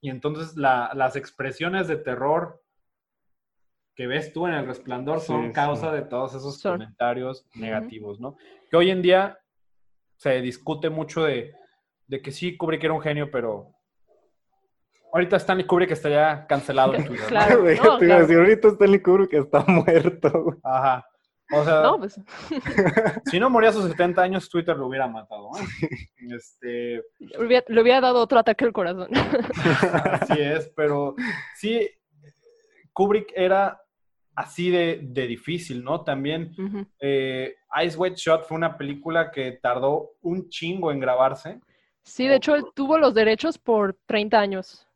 [0.01, 2.63] y entonces la- las expresiones de terror
[3.95, 5.97] que ves tú en el resplandor son Sí, causa sí.
[5.97, 8.37] de todos esos comentarios negativos, ¿no?
[8.71, 9.39] Que hoy en día
[10.17, 11.55] se discute mucho de,
[12.13, 13.75] de que sí, Kubrick era un genio, pero
[15.15, 17.25] ahorita Stanley Kubrick estaría cancelado en Twitter.
[17.25, 17.29] ¿no?
[17.29, 17.63] Claro.
[17.63, 18.21] Güey, no, te iba a claro.
[18.21, 20.59] decir, ahorita Stanley Kubrick está muerto, güey.
[20.63, 21.07] Ajá.
[21.55, 22.21] O sea, No, pues
[23.31, 25.53] si no moría a sus 70 años, Twitter lo hubiera matado.
[25.59, 25.89] ¿eh?
[26.37, 29.09] Este, le hubiera, le hubiera dado otro ataque al corazón.
[30.21, 31.15] Así es, pero
[31.57, 31.89] sí,
[32.93, 33.81] Kubrick era
[34.35, 36.05] así de, de difícil, ¿no?
[36.05, 36.53] También
[37.01, 41.61] eh, Ice White Shot fue una película que tardó un chingo en grabarse
[42.05, 44.87] Sí, de hecho, él tuvo los derechos por 30 años.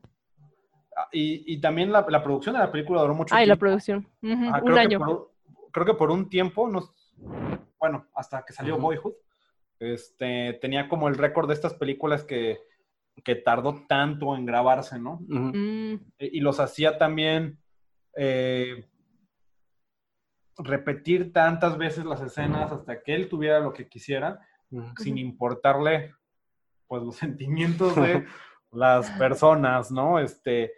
[0.97, 3.53] Ah, y, y también la, la producción de la película duró mucho Ah, y la
[3.55, 3.61] tiempo.
[3.61, 4.09] producción.
[4.23, 4.99] Ajá, Un creo que año.
[4.99, 5.25] por un-
[5.73, 6.90] creo que por un tiempo, no,
[7.79, 8.79] bueno, hasta que salió.
[8.79, 9.12] Boyhood,
[9.79, 12.59] este, tenía como el récord de estas películas que,
[13.23, 15.19] que tardó tanto en grabarse, ¿no?
[15.29, 17.59] Mm, Eh, y los hacía también
[18.16, 18.87] eh,
[20.59, 24.40] repetir tantas veces las escenas hasta que él tuviera lo que quisiera,
[24.97, 26.14] sin importarle
[26.87, 28.25] pues los sentimientos de
[28.72, 30.18] las personas, ¿no?
[30.18, 30.72] Este,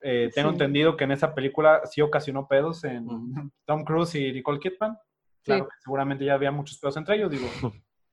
[0.00, 0.54] eh, tengo Sí.
[0.54, 3.06] entendido que en esa película sí ocasionó pedos en.
[3.66, 4.96] Tom Cruise y Nicole Kidman.
[5.44, 5.70] Claro Sí.
[5.70, 7.46] que seguramente ya había muchos pedos entre ellos, digo,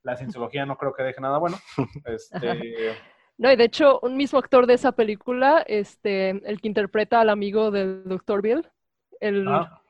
[0.04, 1.58] la cienciología no creo que deje nada bueno.
[2.06, 2.96] Este,
[3.38, 7.30] No, y de hecho, un mismo actor de esa película, este, el que interpreta al
[7.30, 8.42] amigo del Dr.
[8.42, 8.68] Bill,
[9.20, 9.82] él ah,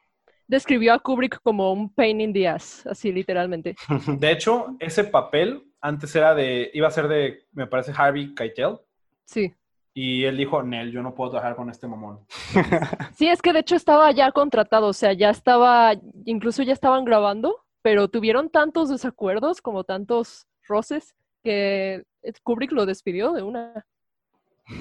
[0.48, 3.76] describió a Kubrick como un pain in the ass, así literalmente.
[4.18, 8.80] De hecho, ese papel antes era de, iba a ser de, me parece, Harvey Keitel.
[9.26, 9.54] Sí.
[9.94, 12.26] Y él dijo, Nel, yo no puedo trabajar con este mamón.
[13.16, 15.94] Sí, es que de hecho estaba ya contratado, o sea, ya estaba,
[16.26, 22.04] incluso ya estaban grabando, pero tuvieron tantos desacuerdos, como tantos roces, que
[22.44, 23.86] Kubrick lo despidió de una.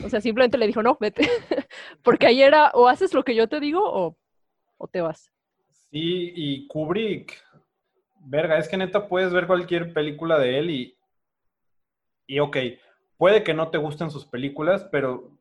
[0.04, 1.28] O sea, simplemente le dijo, no, vete.
[2.02, 4.16] Porque ahí era, o haces lo que yo te digo, o,
[4.76, 5.32] o te vas.
[5.90, 7.42] Sí, y Kubrick,
[8.28, 10.98] verga, es que neta puedes ver cualquier película de él y,
[12.26, 12.56] y ok,
[13.16, 15.32] puede que no te gusten sus películas, pero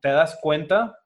[0.00, 0.98] te das cuenta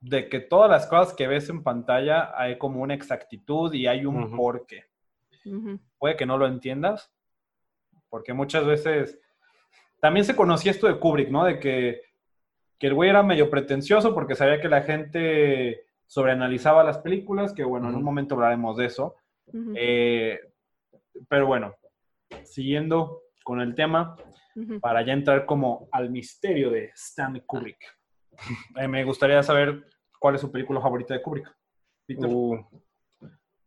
[0.00, 4.04] de que todas las cosas que ves en pantalla hay como una exactitud y hay
[4.04, 4.86] un porqué.
[5.98, 7.12] Puede que no lo entiendas,
[8.08, 9.18] porque muchas veces
[10.00, 11.44] también se conocía esto de Kubrick, ¿no?
[11.44, 12.02] De que,
[12.78, 17.62] que el güey era medio pretencioso porque sabía que la gente sobreanalizaba las películas, que
[17.62, 19.14] bueno, en un momento hablaremos de eso.
[19.74, 20.38] Eh,
[21.28, 21.74] pero bueno,
[22.44, 24.16] siguiendo con el tema,
[24.80, 27.78] para ya entrar como al misterio de Stanley Kubrick.
[28.76, 29.86] Eh, me gustaría saber
[30.18, 31.54] cuál es su película favorita de Kubrick.
[32.06, 32.28] Peter.
[32.28, 32.58] Uh,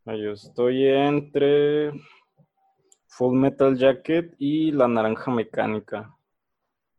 [0.05, 1.91] yo estoy entre
[3.07, 6.15] Full Metal Jacket y La Naranja Mecánica.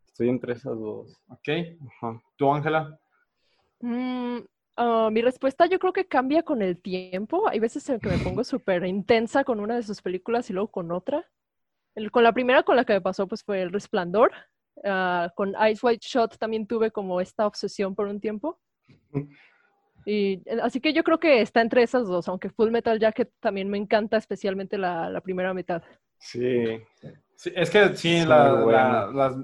[0.07, 1.21] Estoy entre esas dos.
[1.29, 1.49] Ok.
[1.87, 2.23] Ajá.
[2.37, 2.99] ¿Tú, Ángela?
[3.81, 4.39] Mm,
[4.77, 7.49] ah, mi respuesta yo creo que cambia con el tiempo.
[7.49, 10.71] Hay veces en que me pongo súper intensa con una de sus películas y luego
[10.71, 11.25] con otra.
[11.95, 14.33] El- con la primera con la que me pasó pues fue El Resplandor.
[14.85, 18.61] Ah, con Ice White Shot también tuve como esta obsesión por un tiempo.
[20.09, 23.33] Y, eh, así que yo creo que está entre esas dos, aunque Full Metal Jacket
[23.41, 25.83] también me encanta, especialmente la, la primera mitad.
[26.19, 26.79] Sí.
[27.35, 29.35] Sí, es que sí, Sí, la, la- las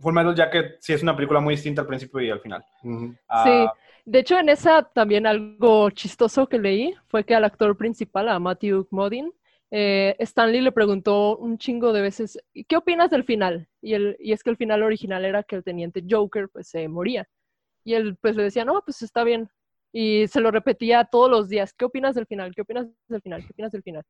[0.00, 2.64] Full Metal Jacket sí es una película muy distinta al principio y al final.
[2.82, 3.14] Ujú.
[3.28, 3.72] Ah,
[4.04, 8.38] De hecho, en esa también algo chistoso que leí fue que al actor principal, a
[8.40, 9.30] Matthew Modine,
[9.70, 13.68] eh, Stanley le preguntó un chingo de veces, "¿Y ¿qué opinas del final?
[13.80, 16.88] Y, el, y es que el final original era que el teniente Joker pues se
[16.88, 17.28] moría.
[17.84, 19.48] Y él pues le decía, no, pues está bien.
[19.92, 22.54] Y se lo repetía todos los días, ¿qué opinas del final?
[22.54, 23.42] ¿Qué opinas del final?
[23.46, 24.02] ¿Qué opinas del final?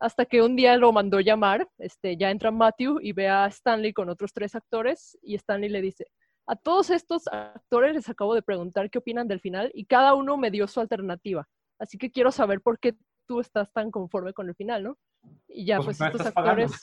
[0.00, 3.92] Hasta que un día lo mandó llamar, este, ya entra Matthew y ve a Stanley
[3.92, 6.06] con otros tres actores y Stanley le dice,
[6.48, 10.36] a todos estos actores les acabo de preguntar qué opinan del final y cada uno
[10.38, 11.46] me dio su alternativa.
[11.78, 14.98] Así que quiero saber por qué tú estás tan conforme con el final, ¿no?
[15.46, 16.64] Y ya, pues pues, estos pagando.
[16.64, 16.80] actores,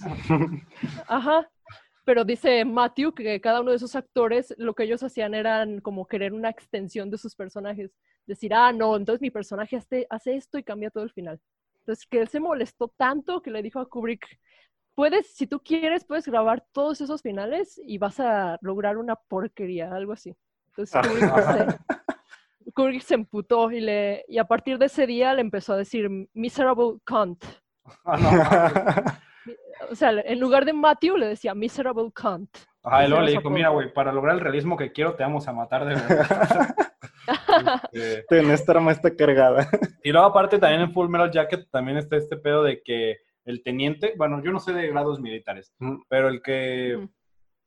[1.08, 1.50] ajá,
[2.06, 6.06] pero dice Matthew que cada uno de esos actores lo que ellos hacían eran como
[6.06, 7.92] querer una extensión de sus personajes.
[8.28, 11.40] Decir, ah, no, entonces mi personaje hace, hace esto y cambia todo el final.
[11.80, 14.26] Entonces, que él se molestó tanto que le dijo a Kubrick,
[14.96, 19.94] puedes, si tú quieres, puedes grabar todos esos finales y vas a lograr una porquería,
[19.94, 20.36] algo así.
[20.70, 21.34] Entonces, Kubrick
[22.66, 25.78] se, Kubrick se emputó y, le, y a partir de ese día le empezó a
[25.78, 27.44] decir miserable cunt.
[28.06, 29.52] ah, no.
[29.92, 32.50] O sea, en lugar de Matthew le decía miserable cunt.
[32.82, 35.48] Ajá, y luego le dijo, mira, güey, para lograr el realismo que quiero, te vamos
[35.48, 36.76] a matar de verdad.
[37.92, 39.68] Este, Ten, esta arma está cargada.
[40.04, 43.64] Y luego aparte también en Full Metal Jacket también está este pedo de que el
[43.64, 45.74] teniente, bueno, yo no sé de grados militares,
[46.10, 47.08] pero el que,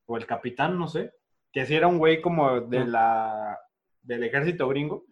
[0.07, 1.13] o el capitán, no sé,
[1.53, 3.59] que si era un güey como de la,
[4.03, 5.05] del ejército gringo,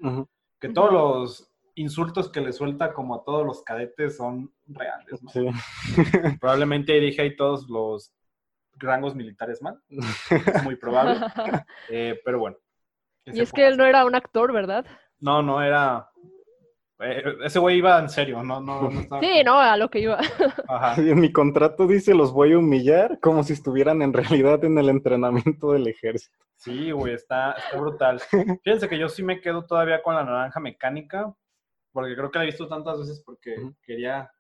[0.61, 5.31] que todos los insultos que le suelta como a todos los cadetes son reales, ¿no?
[5.31, 5.47] Sí.
[6.41, 8.13] Probablemente dije ahí todos los
[8.75, 11.15] rangos militares mal, es muy probable,
[11.91, 12.57] eh, pero bueno.
[13.25, 14.87] ¿qué y es que él no era un actor, ¿verdad?
[15.19, 16.11] No, no era.
[17.01, 20.01] Eh, ese güey iba en serio, no, no, no estaba- Sí, no, a lo que
[20.01, 20.19] iba.
[20.69, 20.95] Ajá.
[21.01, 24.89] En mi contrato dice los voy a humillar como si estuvieran en realidad en el
[24.89, 26.37] entrenamiento del ejército.
[26.57, 28.21] Sí, güey, está, está brutal.
[28.65, 31.35] Fíjense que yo sí me quedo todavía con la naranja mecánica,
[31.93, 34.31] porque creo que la he visto tantas veces porque quería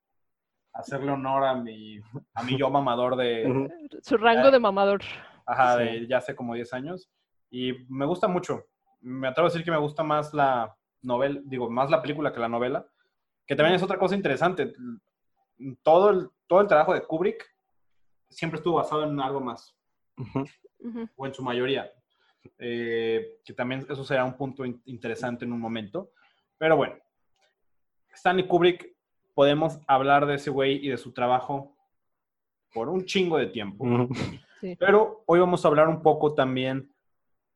[0.72, 1.98] hacerle honor a mi,
[2.34, 3.68] a mi yo mamador de.
[4.02, 5.00] Su rango de mamador.
[5.46, 5.84] ajá, Sí.
[5.84, 7.08] de ya hace como 10 años.
[7.50, 8.64] Y me gusta mucho.
[9.00, 12.40] Me atrevo a decir que me gusta más la novela, digo, más la película que
[12.40, 12.86] la novela,
[13.46, 14.72] que también es otra cosa interesante.
[15.82, 17.44] Todo el, todo el trabajo de Kubrick
[18.28, 19.74] siempre estuvo basado en algo más.
[21.16, 21.90] O en su mayoría.
[22.58, 26.10] Eh, que también eso será un punto in- interesante en un momento.
[26.58, 26.96] Pero bueno,
[28.12, 28.94] Stanley Kubrick,
[29.34, 31.76] podemos hablar de ese güey y de su trabajo
[32.72, 33.84] por un chingo de tiempo.
[34.60, 34.76] Sí.
[34.78, 36.90] Pero hoy vamos a hablar un poco también,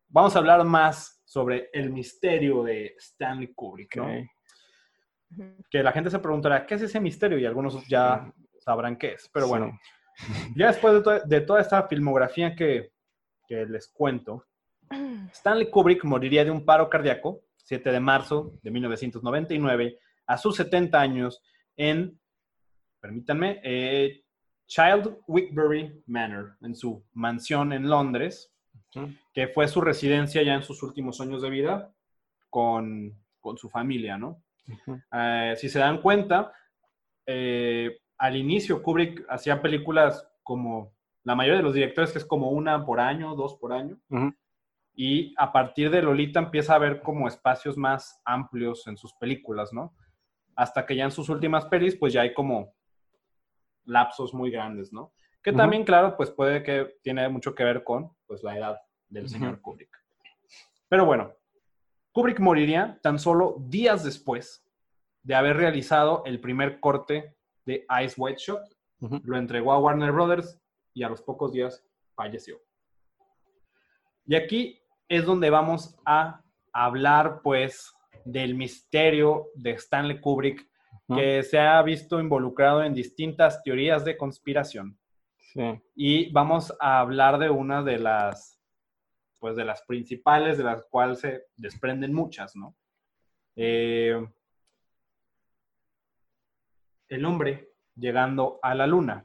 [0.08, 4.08] vamos a hablar más sobre el misterio de Stanley Kubrick, ¿no?
[5.70, 7.38] Que la gente se preguntará, ¿qué es ese misterio?
[7.38, 9.30] Y algunos ya sabrán qué es.
[9.32, 9.50] Pero Sí.
[9.50, 9.78] bueno,
[10.56, 12.90] ya después de, to- de toda esta filmografía que,
[13.46, 14.44] que les cuento,
[15.32, 21.00] Stanley Kubrick moriría de un paro cardíaco 7 de marzo de 1999 a sus 70
[21.00, 21.40] años
[21.76, 22.20] en,
[23.00, 24.24] permítanme, eh,
[24.66, 28.49] Child Wickbury Manor, en su mansión en Londres,
[29.32, 31.92] Que fue su residencia ya en sus últimos años de vida
[32.48, 34.42] con, con su familia, ¿no?
[35.12, 36.52] Eh, si se dan cuenta,
[37.26, 40.92] eh, al inicio Kubrick hacía películas como
[41.24, 43.98] la mayoría de los directores, que es como una por año, dos por año.
[44.94, 49.72] Y a partir de Lolita empieza a haber como espacios más amplios en sus películas,
[49.72, 49.94] ¿no?
[50.60, 52.74] hasta que ya en sus últimas pelis, pues ya hay como
[53.86, 55.12] lapsos muy grandes, ¿no?
[55.42, 59.28] Que también, claro, pues puede que tiene mucho que ver con pues, la edad del
[59.28, 59.90] señor Kubrick.
[60.88, 61.32] Pero bueno,
[62.12, 64.66] Kubrick moriría tan solo días después
[65.22, 68.62] de haber realizado el primer corte de Ice White Shot.
[69.24, 70.60] Lo entregó a Warner Brothers
[70.92, 71.82] y a los pocos días
[72.14, 72.60] falleció.
[74.26, 80.68] Y aquí es donde vamos a hablar, pues, del misterio de Stanley Kubrick,
[81.08, 84.99] que se ha visto involucrado en distintas teorías de conspiración.
[85.52, 85.82] Sí.
[85.94, 88.60] Y vamos a hablar de una de las,
[89.38, 92.76] pues, de las principales, de las cuales se desprenden muchas, ¿no?
[93.56, 94.14] Eh,
[97.08, 99.24] el hombre llegando a la luna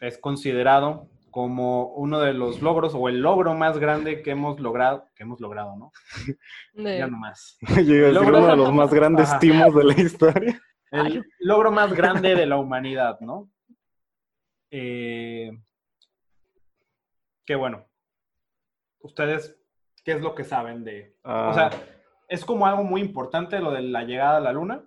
[0.00, 5.08] es considerado como uno de los logros o el logro más grande que hemos logrado,
[5.14, 5.92] que hemos logrado, ¿no?
[6.98, 7.56] Ya nomás.
[7.86, 10.60] Yo decir Logro- uno de los más grandes timos de la historia.
[10.90, 13.48] El logro más grande de la humanidad, ¿no?
[14.74, 15.50] Eh,
[17.44, 17.86] que bueno,
[19.00, 19.56] ustedes,
[20.04, 21.16] ¿qué es lo que saben de...?
[21.24, 21.70] O Ah, sea,
[22.28, 24.82] es como algo muy importante lo de la llegada a la luna.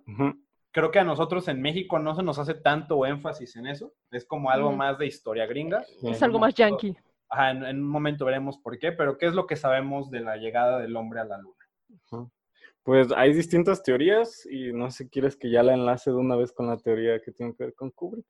[0.72, 3.94] Creo que a nosotros en México no se nos hace tanto énfasis en eso.
[4.12, 5.84] Es como algo más de historia gringa.
[5.84, 6.10] Sí.
[6.10, 6.98] Es algo más yankee.
[7.30, 10.22] Ajá, en, en un momento veremos por qué, pero ¿qué es lo que sabemos de
[10.22, 12.30] la llegada del hombre a la luna?
[12.84, 16.36] Pues hay distintas teorías y no sé si quieres que ya la enlace de una
[16.36, 18.26] vez con la teoría que tiene que ver con Kubrick.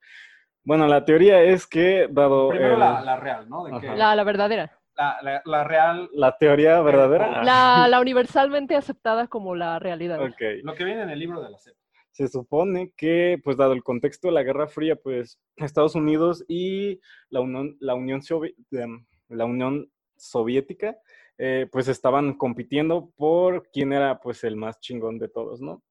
[0.65, 3.63] Bueno, la teoría es que dado Primero el- la, la real, ¿no?
[3.65, 3.95] De que Ajá.
[3.95, 4.77] La, la verdadera.
[4.97, 10.19] la, la- la real, la teoría verdadera, La, la universalmente aceptada como la realidad.
[10.21, 10.41] ok.
[10.63, 11.75] lo que viene en el libro de la SEP.
[12.11, 16.99] Se supone que, pues dado el contexto de la Guerra Fría, pues Estados Unidos y
[17.29, 20.97] la Unión, la Unión, Sovi- em, la Unión Soviética,
[21.37, 25.83] eh, pues estaban compitiendo por quién era pues el más chingón de todos, ¿no?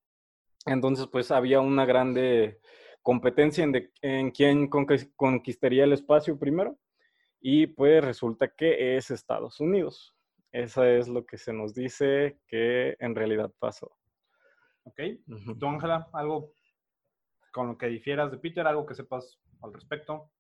[0.67, 2.59] Entonces, pues había una grande
[3.05, 6.77] competencia en, de- en quién conquis- conquistaría el espacio primero
[7.41, 10.17] y pues resulta que es Estados Unidos.
[10.51, 13.93] Eso es lo que se nos dice que en realidad pasó.
[14.85, 15.01] ¿Ok?
[15.61, 16.53] ¿Tú, Ángela, algo
[17.53, 20.31] con lo que difieras de Peter, algo que sepas al respecto?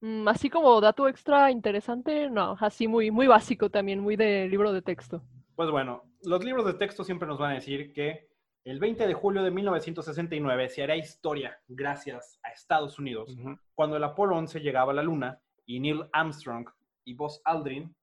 [0.00, 4.72] Mm, Así como dato extra interesante, no, así muy, muy básico también, muy de libro
[4.72, 5.22] de texto.
[5.56, 8.27] Pues bueno, los libros de texto siempre nos van a decir que
[8.68, 13.34] el 20 de julio de 1969 se hará historia gracias a Estados Unidos
[13.74, 16.68] cuando el Apolo 11 llegaba a la Luna y Neil Armstrong
[17.02, 17.96] y Buzz Aldrin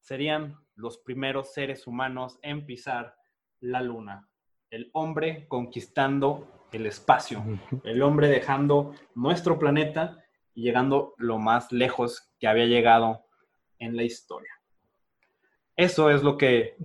[0.00, 3.16] serían los primeros seres humanos en pisar
[3.60, 4.28] la Luna.
[4.68, 7.42] El hombre conquistando el espacio,
[7.82, 13.24] el hombre dejando nuestro planeta y llegando lo más lejos que había llegado
[13.78, 14.52] en la historia.
[15.74, 16.76] Eso es lo que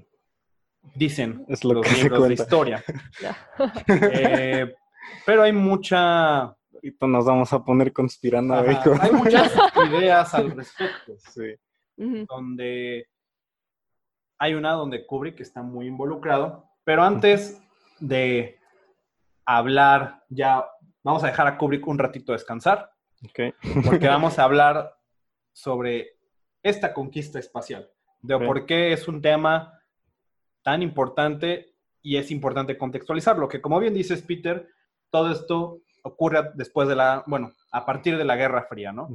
[0.95, 2.83] dicen Es lo los que libros de historia.
[3.87, 4.73] Eh,
[5.25, 6.41] pero hay mucha
[6.73, 9.51] Ahorita nos vamos a poner conspirando Ajá, Hay muchas
[9.89, 11.55] ideas al respecto, Sí.
[11.97, 13.07] Donde
[14.39, 17.59] hay una donde Kubrick está muy involucrado, pero antes
[17.99, 18.59] de
[19.45, 20.63] hablar, ya
[21.03, 22.91] vamos a dejar a Kubrick un ratito descansar,
[23.25, 23.55] Ok.
[23.83, 24.95] porque vamos a hablar
[25.53, 26.17] sobre
[26.61, 27.89] esta conquista espacial,
[28.21, 28.45] de Ok.
[28.45, 29.76] por qué es un tema
[30.67, 34.67] tan importante y es importante contextualizarlo, que como bien dices, Peter,
[35.09, 39.07] todo esto ocurre después de la, bueno, a partir de la Guerra Fría, ¿no?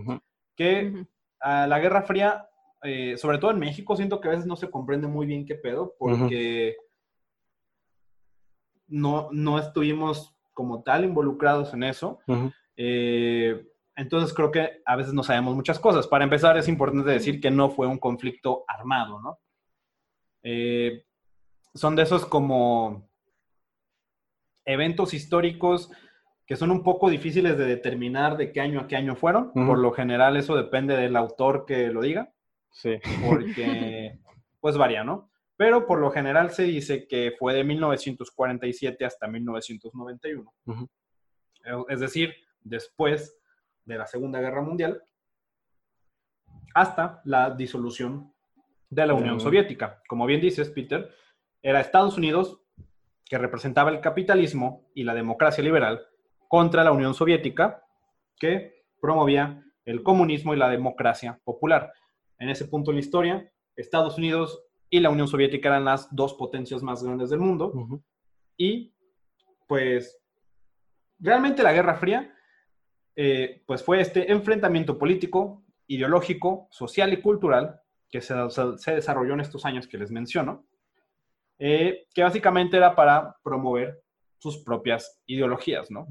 [0.56, 1.04] Que
[1.40, 2.48] a la Guerra Fría,
[2.82, 5.54] eh, sobre todo en México, siento que a veces no se comprende muy bien qué
[5.54, 6.74] pedo, porque
[8.86, 12.20] no, no estuvimos como tal involucrados en eso.
[12.78, 13.62] Eh,
[13.94, 16.06] entonces creo que a veces no sabemos muchas cosas.
[16.06, 19.38] Para empezar, es importante decir que no fue un conflicto armado, ¿no?
[20.42, 21.04] Eh,
[21.74, 23.08] son de esos como
[24.64, 25.90] eventos históricos
[26.46, 29.52] que son un poco difíciles de determinar de qué año a qué año fueron.
[29.52, 32.32] Por lo general eso depende del autor que lo diga,
[32.70, 32.98] Sí.
[33.26, 34.18] porque
[34.60, 35.30] pues varía, ¿no?
[35.56, 40.52] Pero por lo general se dice que fue de 1947 hasta 1991.
[40.66, 40.88] Ujú.
[41.88, 43.38] Es decir, después
[43.84, 45.02] de la Segunda Guerra Mundial
[46.74, 48.32] hasta la disolución
[48.90, 49.40] de la Unión.
[49.40, 50.02] Soviética.
[50.08, 51.10] Como bien dices, Peter,
[51.62, 52.60] era Estados Unidos
[53.24, 56.06] que representaba el capitalismo y la democracia liberal
[56.48, 57.84] contra la Unión Soviética
[58.38, 61.92] que promovía el comunismo y la democracia popular.
[62.38, 66.34] En ese punto en la historia, Estados Unidos y la Unión Soviética eran las dos
[66.34, 67.72] potencias más grandes del mundo.
[68.56, 68.92] Y
[69.66, 70.20] pues
[71.18, 72.34] realmente la Guerra Fría
[73.16, 79.64] eh, pues fue este enfrentamiento político, ideológico, social y cultural que se desarrolló en estos
[79.64, 80.66] años que les menciono,
[81.58, 84.02] eh, que básicamente era para promover
[84.38, 86.06] sus propias ideologías, ¿no?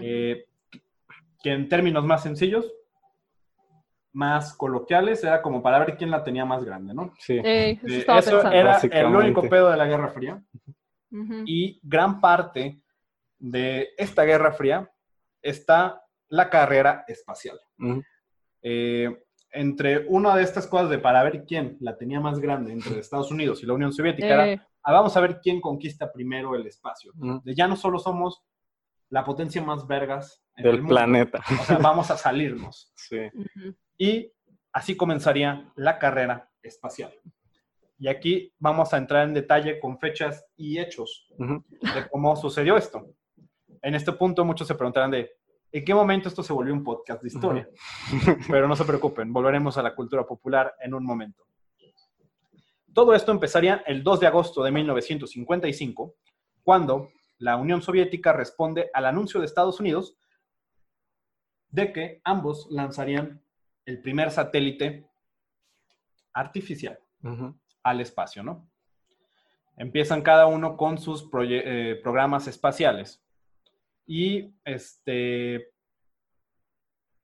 [0.00, 0.46] Eh,
[1.42, 2.72] que en términos más sencillos,
[4.12, 7.12] más coloquiales, era como para ver quién la tenía más grande, ¿no?
[7.18, 7.38] Sí.
[7.38, 7.80] Eso Eh,
[8.18, 10.42] eso era el único pedo de la Guerra Fría.
[11.44, 12.80] Y gran parte
[13.38, 14.90] de esta Guerra Fría
[15.42, 17.60] está la carrera espacial.
[18.62, 19.22] Eh,
[19.52, 23.30] entre una de estas cosas de para ver quién la tenía más grande entre Estados
[23.30, 27.12] Unidos y la Unión Soviética era, ah, vamos a ver quién conquista primero el espacio.
[27.44, 28.42] De ya no solo somos
[29.10, 31.42] la potencia más vergas en Del el mundo, planeta.
[31.60, 32.92] o sea, vamos a salirnos.
[32.96, 33.18] Sí.
[33.98, 34.32] Y
[34.72, 37.12] así comenzaría la carrera espacial.
[37.98, 43.06] Y aquí vamos a entrar en detalle con fechas y hechos de cómo sucedió esto.
[43.82, 45.30] En este punto muchos se preguntarán de,
[45.72, 47.68] ¿en qué momento esto se volvió un podcast de historia?
[48.48, 51.44] Pero no se preocupen, volveremos a la cultura popular en un momento.
[52.92, 56.14] Todo esto empezaría el 2 de agosto de 1955,
[56.62, 57.08] cuando
[57.38, 60.16] la Unión Soviética responde al anuncio de Estados Unidos
[61.70, 63.42] de que ambos lanzarían
[63.86, 65.08] el primer satélite
[66.34, 66.98] artificial
[67.82, 68.68] al espacio, ¿no?
[69.76, 73.21] Empiezan cada uno con sus eh, programas espaciales.
[74.06, 75.72] Y este,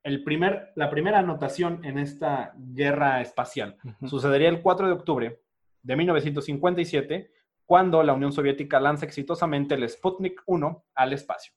[0.03, 3.77] el primer, la primera anotación en esta guerra espacial
[4.07, 5.43] sucedería el 4 de octubre
[5.83, 7.33] de 1957,
[7.67, 11.53] cuando la Unión Soviética lanza exitosamente el Sputnik 1 al espacio.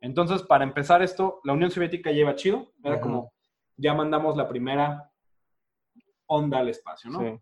[0.00, 3.32] Entonces, para empezar esto, la Unión Soviética lleva chido, era como,
[3.76, 5.10] ya mandamos la primera
[6.26, 7.20] onda al espacio, ¿no?
[7.20, 7.40] Sí.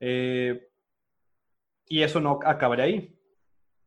[0.00, 0.68] Eh,
[1.86, 3.13] y eso no acabaría ahí.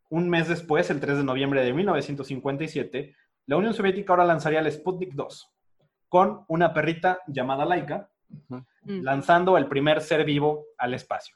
[0.10, 3.16] Un mes después, el 3 de noviembre de 1957,
[3.48, 5.54] la Unión Soviética ahora lanzaría el Sputnik 2
[6.10, 8.10] con una perrita llamada Laika,
[8.50, 9.04] Mm.
[9.04, 11.36] lanzando el primer ser vivo al espacio.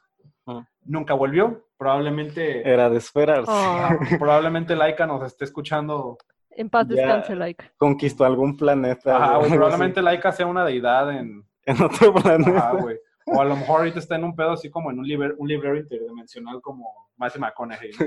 [0.84, 3.50] Nunca volvió, probablemente, Era de esperarse.
[3.50, 6.18] Ah, probablemente Laika nos esté escuchando.
[6.50, 7.64] en paz descanse, like.
[7.78, 9.16] Conquistó algún planeta.
[9.16, 12.58] Ajá, güey, probablemente Laika sea una deidad en, En otro planeta.
[12.58, 12.98] Ajá, güey.
[13.26, 15.48] O a lo mejor ahorita está en un pedo así como en un, liber- un
[15.48, 17.90] librero interdimensional como Matthew McConaughey.
[17.92, 18.06] ¿no?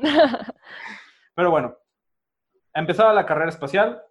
[1.34, 1.76] Pero bueno,
[2.74, 4.02] empezaba la carrera espacial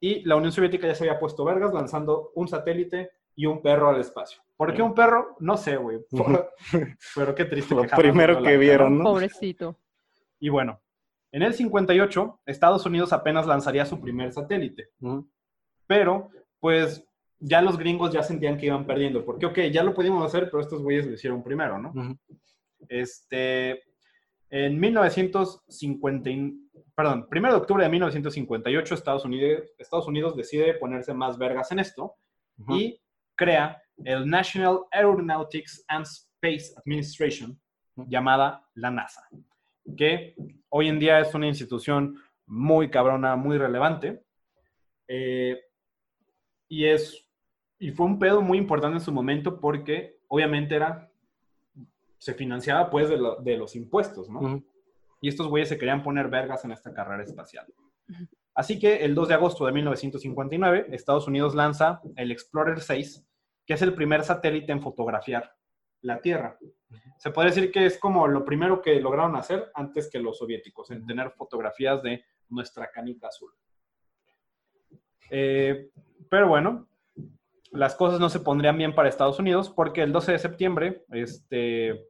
[0.00, 3.90] y la Unión Soviética ya se había puesto vergas lanzando un satélite y un perro
[3.90, 4.42] al espacio.
[4.56, 5.36] ¿Por qué un perro?
[5.38, 5.98] No sé, güey.
[7.14, 7.74] Pero qué triste.
[7.74, 9.04] Lo que primero que vieron, ¿no?
[9.04, 9.76] Pobrecito.
[10.40, 10.80] Y bueno,
[11.32, 14.90] en el 58, Estados Unidos apenas lanzaría su primer satélite.
[15.00, 15.28] Ujú.
[15.86, 17.04] Pero, pues,
[17.40, 19.24] ya los gringos ya sentían que iban perdiendo.
[19.24, 21.90] Porque, ok, ya lo pudimos hacer, pero estos güeyes lo hicieron primero, ¿no?
[21.90, 22.18] Ujú.
[22.88, 23.82] Este,
[24.50, 26.52] en 1950, y-
[26.94, 31.78] perdón, 1 de octubre de 1958, Estados Unidos, Estados Unidos decide ponerse más vergas en
[31.80, 32.14] esto
[32.58, 32.76] Ujú.
[32.76, 33.00] y
[33.34, 37.60] crea el National Aeronautics and Space Administration,
[38.08, 39.28] llamada la NASA,
[39.96, 40.36] que
[40.68, 42.16] hoy en día es una institución
[42.46, 44.22] muy cabrona, muy relevante.
[45.08, 45.60] eh,
[46.68, 47.26] y es
[47.78, 51.10] y fue un pedo muy importante en su momento porque obviamente era
[52.18, 54.40] se financiaba pues de, lo- de los impuestos, ¿no?
[54.40, 54.64] Ujú.
[55.20, 57.66] Y estos güeyes se querían poner vergas en esta carrera espacial.
[58.54, 63.24] Así que el 2 de agosto de 1959, Estados Unidos lanza el Explorer 6,
[63.64, 65.54] que es el primer satélite en fotografiar
[66.00, 66.58] la Tierra.
[67.18, 70.90] Se puede decir que es como lo primero que lograron hacer antes que los soviéticos,
[70.90, 73.52] en tener fotografías de nuestra canica azul.
[75.30, 75.90] Eh,
[76.30, 76.88] pero bueno,
[77.72, 82.08] las cosas no se pondrían bien para Estados Unidos porque el 12 de septiembre, este,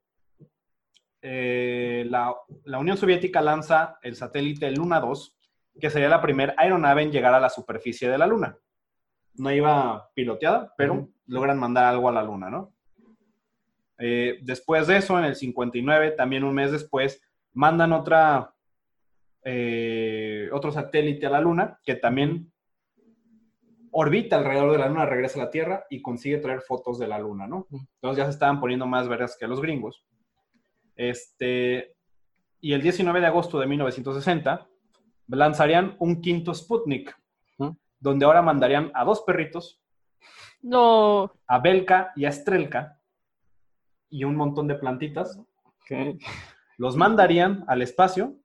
[1.23, 2.35] eh, la,
[2.65, 5.37] la Unión Soviética lanza el satélite Luna 2,
[5.81, 8.57] que sería la primera aeronave en llegar a la superficie de la Luna.
[9.35, 12.75] No iba piloteada, pero logran mandar algo a la Luna, ¿no?
[13.99, 17.21] Eh, después de eso, en el 59, también un mes después,
[17.53, 18.55] mandan otra,
[19.45, 22.53] eh, otro satélite a la Luna, que también
[24.01, 27.18] orbita alrededor de la Luna, regresa a la Tierra y consigue traer fotos de la
[27.18, 27.66] Luna, ¿no?
[27.72, 30.05] Entonces ya se estaban poniendo más verdes que los gringos.
[30.94, 31.96] Este,
[32.61, 34.68] y el 19 de agosto de 1960
[35.26, 37.12] lanzarían un quinto Sputnik,
[37.99, 39.82] donde ahora mandarían a dos perritos,
[40.62, 43.01] No, a Belka y a Strelka,
[44.11, 45.40] y un montón de plantitas.
[45.64, 46.20] Ok.
[46.76, 48.36] Los mandarían al espacio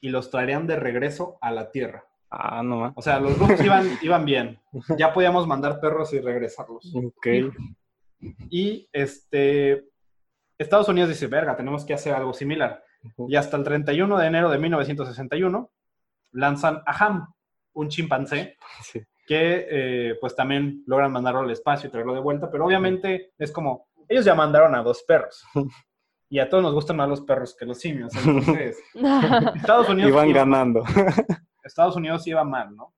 [0.00, 2.09] y los traerían de regreso a la Tierra.
[2.30, 2.76] Ah, no.
[2.80, 2.92] ma.
[2.96, 4.60] O sea, los grupos iban, iban bien.
[4.96, 6.92] Ya podíamos mandar perros y regresarlos.
[6.94, 7.26] Ok.
[8.50, 9.88] Y este,
[10.58, 12.82] Estados Unidos dice, verga, tenemos que hacer algo similar.
[13.28, 15.70] Y hasta el 31 de enero de 1961
[16.32, 17.32] lanzan a Ham,
[17.72, 19.00] un chimpancé, Sí.
[19.26, 23.50] que eh, pues también logran mandarlo al espacio y traerlo de vuelta, pero obviamente es
[23.52, 25.42] como, ellos ya mandaron a dos perros.
[26.28, 28.12] y a todos nos gustan más los perros que los simios.
[28.24, 28.78] Entonces,
[29.56, 30.84] Estados Unidos Iban iba- ganando.
[31.62, 32.94] Estados Unidos iba mal, ¿no?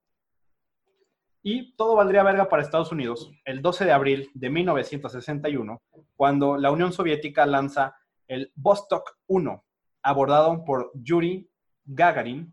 [1.42, 5.82] Y todo valdría verga para Estados Unidos el 12 de abril de 1961,
[6.14, 7.96] cuando la Unión Soviética lanza
[8.28, 9.64] el Vostok 1,
[10.02, 11.50] abordado por Yuri
[11.84, 12.52] Gagarin,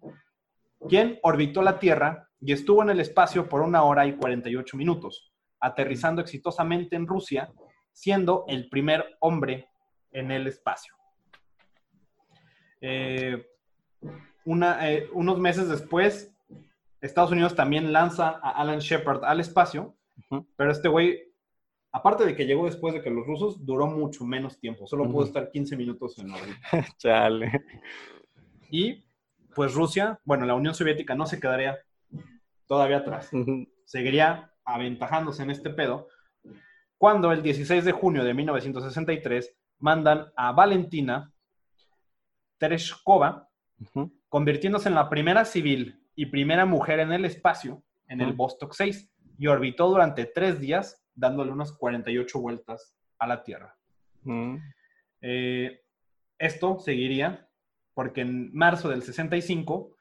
[0.87, 5.33] quien orbitó la Tierra y estuvo en el espacio por una hora y 48 minutos,
[5.59, 7.51] aterrizando exitosamente en Rusia,
[7.91, 9.69] siendo el primer hombre
[10.11, 10.95] en el espacio.
[12.81, 13.45] Eh,
[14.49, 16.33] una, eh, unos meses después,
[17.01, 19.95] Estados Unidos también lanza a Alan Shepard al espacio,
[20.55, 21.21] pero este güey,
[21.91, 25.25] aparte de que llegó después de que los rusos, duró mucho menos tiempo, solo pudo
[25.25, 26.59] estar 15 minutos en órbita.
[26.97, 27.63] Chale.
[28.71, 29.05] Y
[29.53, 31.77] pues Rusia, bueno, la Unión Soviética no se quedaría
[32.65, 33.29] todavía atrás,
[33.85, 36.07] seguiría aventajándose en este pedo,
[36.97, 41.31] cuando el 16 de junio de 1963 mandan a Valentina
[42.57, 43.48] Tereshkova,
[44.27, 48.33] Convirtiéndose en la primera civil y primera mujer en el espacio en el.
[48.33, 53.77] Vostok 6 y orbitó durante tres días dándole unas 48 vueltas a la Tierra.
[55.21, 55.81] Eh,
[56.37, 57.47] esto seguiría
[57.93, 59.95] porque en marzo del 65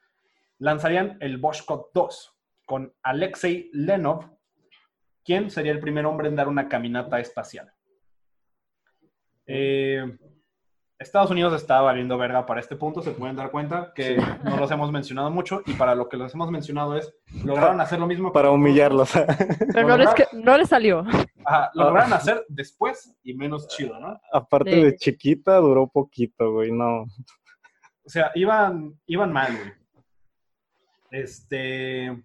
[0.58, 4.38] lanzarían el Voshkov 2 con Alexei Lenov,
[5.24, 7.72] quien sería el primer hombre en dar una caminata espacial.
[9.46, 10.18] Eh,
[10.98, 14.26] Estados Unidos estaba valiendo verga para este punto, se pueden dar cuenta que Sí.
[14.42, 18.00] no los hemos mencionado mucho y para lo que los hemos mencionado es, lograron hacer
[18.00, 18.32] lo mismo.
[18.32, 19.12] Para humillarlos.
[19.72, 21.04] Pero no les, que- no les salió.
[21.44, 24.20] Ajá, lo lograron hacer después y menos chido, ¿no?
[24.32, 24.82] Aparte Sí.
[24.82, 26.72] de chiquita, duró poquito, güey.
[26.72, 27.02] No.
[27.02, 29.72] O sea, iban, iban mal, güey.
[31.10, 32.22] Este.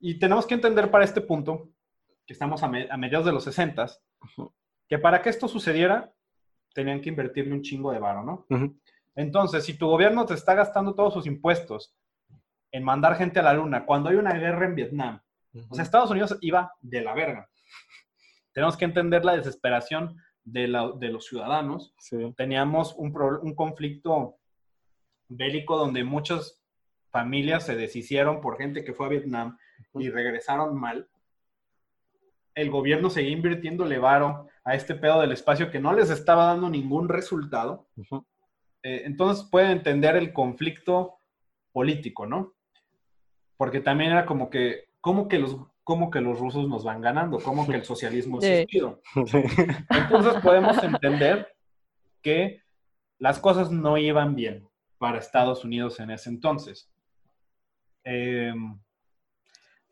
[0.00, 1.68] Y tenemos que entender para este punto,
[2.26, 3.86] que estamos a, me- a mediados de los 60
[4.36, 4.52] Ujú.
[4.88, 6.12] que para que esto sucediera,
[6.74, 8.46] tenían que invertirle un chingo de varo, ¿no?
[9.14, 11.94] Entonces, si tu gobierno te está gastando todos sus impuestos
[12.70, 15.20] en mandar gente a la luna, cuando hay una guerra en Vietnam,
[15.68, 17.48] o sea, Estados Unidos iba de la verga.
[18.52, 22.32] Tenemos que entender la desesperación de, la- de los ciudadanos Sí.
[22.36, 24.36] teníamos un, pro- un conflicto
[25.28, 26.62] bélico donde muchas
[27.10, 29.58] familias se deshicieron por gente que fue a Vietnam
[29.94, 31.08] y regresaron mal.
[32.54, 36.68] El gobierno seguía invirtiéndole varo a este pedo del espacio que no les estaba dando
[36.68, 37.88] ningún resultado.
[38.82, 41.18] Eh, entonces pueden entender el conflicto
[41.72, 42.54] político, ¿no?
[43.56, 47.38] Porque también era como que, ¿cómo que los, cómo que los rusos nos van ganando?
[47.38, 48.80] ¿Cómo que el socialismo es Sí.
[49.26, 49.42] Sí.
[49.90, 51.54] Entonces podemos entender
[52.22, 52.62] que
[53.18, 56.90] las cosas no iban bien para Estados Unidos en ese entonces.
[58.04, 58.52] Eh,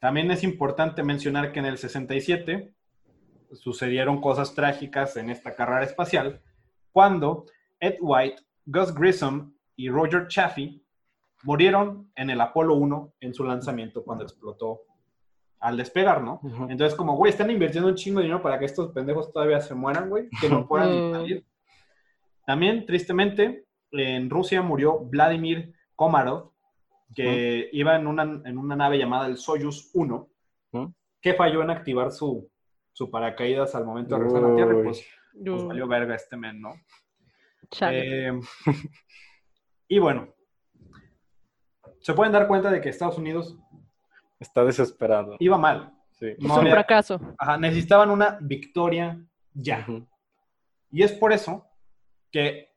[0.00, 2.74] también es importante mencionar que en el 67
[3.52, 6.40] sucedieron cosas trágicas en esta carrera espacial
[6.92, 7.44] cuando
[7.78, 10.82] Ed White, Gus Grissom y Roger Chaffee
[11.42, 14.82] murieron en el Apolo 1 en su lanzamiento cuando explotó
[15.58, 16.40] al despegar, ¿no?
[16.70, 19.74] Entonces, como, güey, están invirtiendo un chingo de dinero para que estos pendejos todavía se
[19.74, 21.44] mueran, güey, que no puedan salir.
[22.46, 26.52] También, tristemente, en Rusia murió Vladimir Komarov,
[27.14, 30.28] que iba en una, en una nave llamada el Soyuz 1,
[30.72, 30.94] Ujú.
[31.20, 32.50] que falló en activar su,
[32.92, 35.06] su paracaídas al momento de regresar a la Tierra, y pues,
[35.44, 36.72] pues valió verga este men, ¿no?
[37.70, 38.28] Chale.
[38.28, 38.40] Eh,
[39.88, 40.32] y bueno,
[42.00, 43.56] se pueden dar cuenta de que Estados Unidos
[44.38, 45.36] Está desesperado.
[45.38, 45.94] iba mal.
[46.12, 46.34] Sí.
[46.38, 47.20] no es un había- fracaso.
[47.38, 49.22] Ajá, necesitaban una victoria
[49.54, 49.84] ya.
[49.88, 50.06] Ujú.
[50.90, 51.66] Y es por eso
[52.30, 52.68] que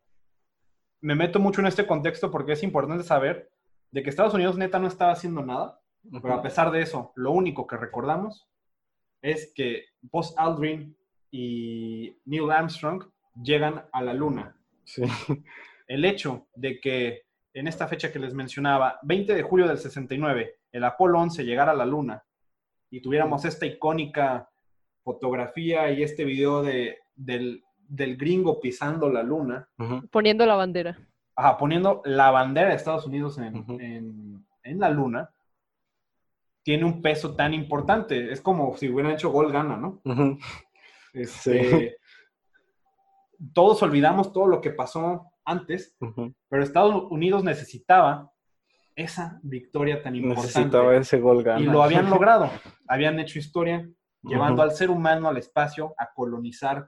[1.02, 3.52] me meto mucho en este contexto porque es importante saber
[3.94, 5.80] de que Estados Unidos neta no estaba haciendo nada,
[6.22, 8.50] pero a pesar de eso, lo único que recordamos
[9.22, 10.98] es que Buzz Aldrin
[11.30, 13.04] y Neil Armstrong
[13.42, 14.58] llegan a la Luna.
[14.84, 15.04] Sí.
[15.88, 17.22] El hecho de que
[17.54, 21.72] en esta fecha que les mencionaba, 20 de julio del 69, el Apolo 11 llegara
[21.72, 22.24] a la Luna
[22.90, 24.50] y tuviéramos esta icónica
[25.04, 29.70] fotografía y este video de, del, del gringo pisando la Luna.
[30.10, 30.98] Poniendo la bandera.
[31.36, 35.30] Ajá, poniendo la bandera de Estados Unidos en, en- en la luna,
[36.64, 38.32] tiene un peso tan importante.
[38.32, 40.00] Es como si hubieran hecho gol gana, ¿no?
[41.14, 41.98] Este,
[43.54, 45.98] Todos olvidamos todo lo que pasó antes,
[46.48, 48.32] pero Estados Unidos necesitaba
[48.96, 50.48] esa victoria tan importante.
[50.48, 51.60] Necesitaba ese gol gana.
[51.60, 52.50] Y lo habían logrado.
[52.88, 53.88] Habían hecho historia
[54.22, 56.88] llevando al ser humano al espacio a colonizar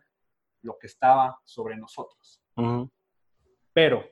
[0.61, 2.41] lo que estaba sobre nosotros.
[3.73, 4.05] Pero,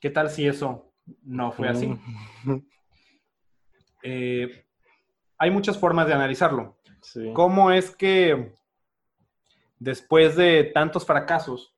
[0.00, 0.92] ¿qué tal si eso
[1.22, 1.86] no fue así?
[2.44, 2.64] Ujú.
[4.02, 4.64] Eh,
[5.38, 6.76] hay muchas formas de analizarlo.
[7.02, 7.30] Sí.
[7.34, 8.52] ¿Cómo es que
[9.78, 11.74] después de tantos fracasos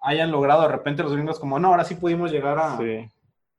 [0.00, 3.08] hayan logrado de repente los gringos como, no, ahora sí pudimos llegar a, Sí.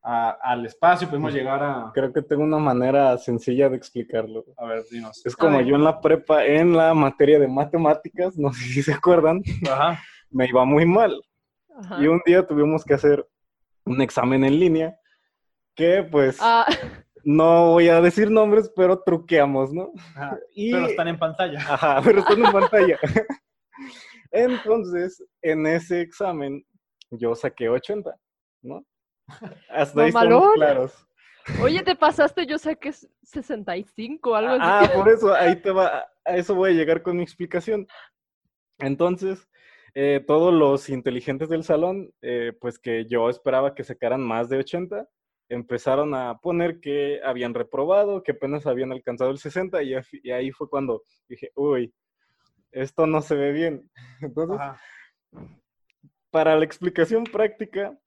[0.03, 1.91] a- al espacio, pudimos llegar a...
[1.93, 4.45] Creo que tengo una manera sencilla de explicarlo.
[4.57, 5.25] A ver, dinos.
[5.25, 8.93] Es como yo en la prepa, en la materia de matemáticas, no sé si se
[8.93, 9.99] acuerdan, Ajá.
[10.29, 11.19] me iba muy mal.
[11.77, 12.01] Ajá.
[12.01, 13.25] Y un día tuvimos que hacer
[13.85, 14.99] un examen en línea
[15.75, 16.65] que pues Ah,
[17.23, 19.91] no voy a decir nombres, pero truqueamos, ¿no?
[19.97, 20.37] Ajá.
[20.53, 21.59] Y, Pero están en pantalla.
[21.59, 22.99] Ajá, pero están en pantalla.
[24.31, 26.65] Entonces, en ese examen
[27.09, 28.15] yo saqué 80,
[28.61, 28.85] ¿no?
[29.69, 31.07] Hasta ahí estamos claros.
[31.61, 34.61] oye, te pasaste, yo sé que es 65, algo así.
[34.63, 37.87] Ah, por eso, ahí te va, a eso voy a llegar con mi explicación.
[38.79, 39.47] Entonces,
[39.97, 44.57] eh, todos los inteligentes del salón, eh, pues que yo esperaba que sacaran más de
[44.57, 45.07] 80,
[45.47, 49.95] empezaron a poner que habían reprobado, que apenas habían alcanzado el 60, y,
[50.31, 51.93] ahí fue cuando dije, uy,
[52.73, 53.89] esto no se ve bien.
[54.21, 54.81] Entonces, Ajá.
[56.29, 57.97] para la explicación práctica,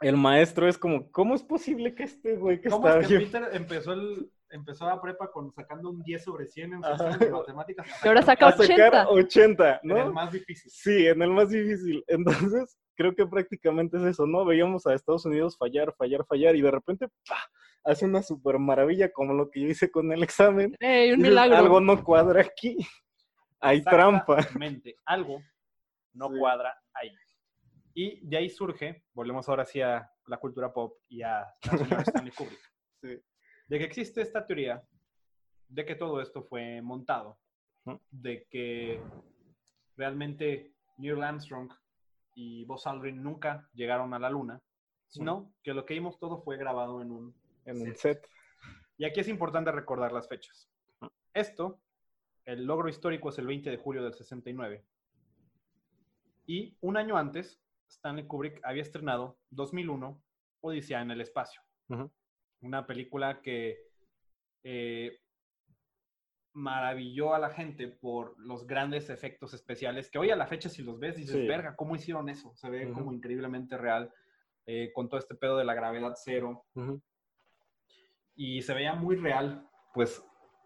[0.00, 3.18] el maestro es como, ¿cómo es posible que este güey que ¿Cómo está es que
[3.18, 7.30] bien Peter empezó, el, empezó la prepa con sacando un 10 sobre 100 en de
[7.30, 7.86] matemáticas?
[8.04, 9.08] Y ahora saca a sacar 80.
[9.08, 10.12] 80, En el ¿no?
[10.12, 10.70] más difícil.
[10.70, 12.04] Sí, en el más difícil.
[12.08, 14.44] Entonces, creo que prácticamente es eso, ¿no?
[14.44, 17.42] Veíamos a Estados Unidos fallar, fallar, fallar y de repente ¡pah!
[17.84, 20.76] hace una super maravilla como lo que yo hice con el examen.
[20.80, 21.56] Ey, un milagro.
[21.56, 22.76] Algo no cuadra aquí.
[23.60, 24.38] Hay trampa.
[24.38, 24.96] Exactamente.
[25.06, 25.40] Algo
[26.12, 26.38] no Sí.
[26.38, 27.10] cuadra ahí.
[27.94, 32.02] Y de ahí surge, volvemos ahora sí a la cultura pop y a la señora
[32.02, 32.60] Stanley Kubrick,
[33.02, 33.18] Sí.
[33.70, 34.82] De que existe esta teoría
[35.68, 37.38] de que todo esto fue montado,
[38.10, 39.00] de que
[39.96, 41.70] realmente Neil Armstrong
[42.34, 44.60] y Buzz Aldrin nunca llegaron a la luna,
[45.06, 48.26] sino que lo que vimos todo fue grabado en un En un set.
[48.98, 50.68] Y aquí es importante recordar las fechas.
[51.32, 51.80] Esto,
[52.46, 54.84] el logro histórico es el 20 de julio del 69.
[56.46, 60.20] Y un año antes, Stanley Kubrick había estrenado 2001,
[60.60, 61.62] Odisea en el espacio.
[61.88, 62.10] Ujú.
[62.62, 63.78] Una película que
[64.62, 65.18] eh,
[66.52, 70.82] maravilló a la gente por los grandes efectos especiales, que hoy a la fecha si
[70.82, 71.46] los ves dices, Sí.
[71.46, 72.52] verga, ¿cómo hicieron eso?
[72.56, 74.12] Se ve como increíblemente real,
[74.66, 76.64] eh, con todo este pedo de la gravedad cero
[78.34, 80.22] y se veía muy real, pues,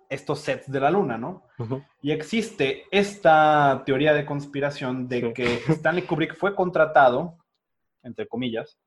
[0.09, 1.45] estos sets de la luna, ¿no?
[2.03, 5.33] Y existe esta teoría de conspiración de Sí.
[5.35, 7.39] que Stanley Kubrick fue contratado,
[8.03, 8.79] entre comillas,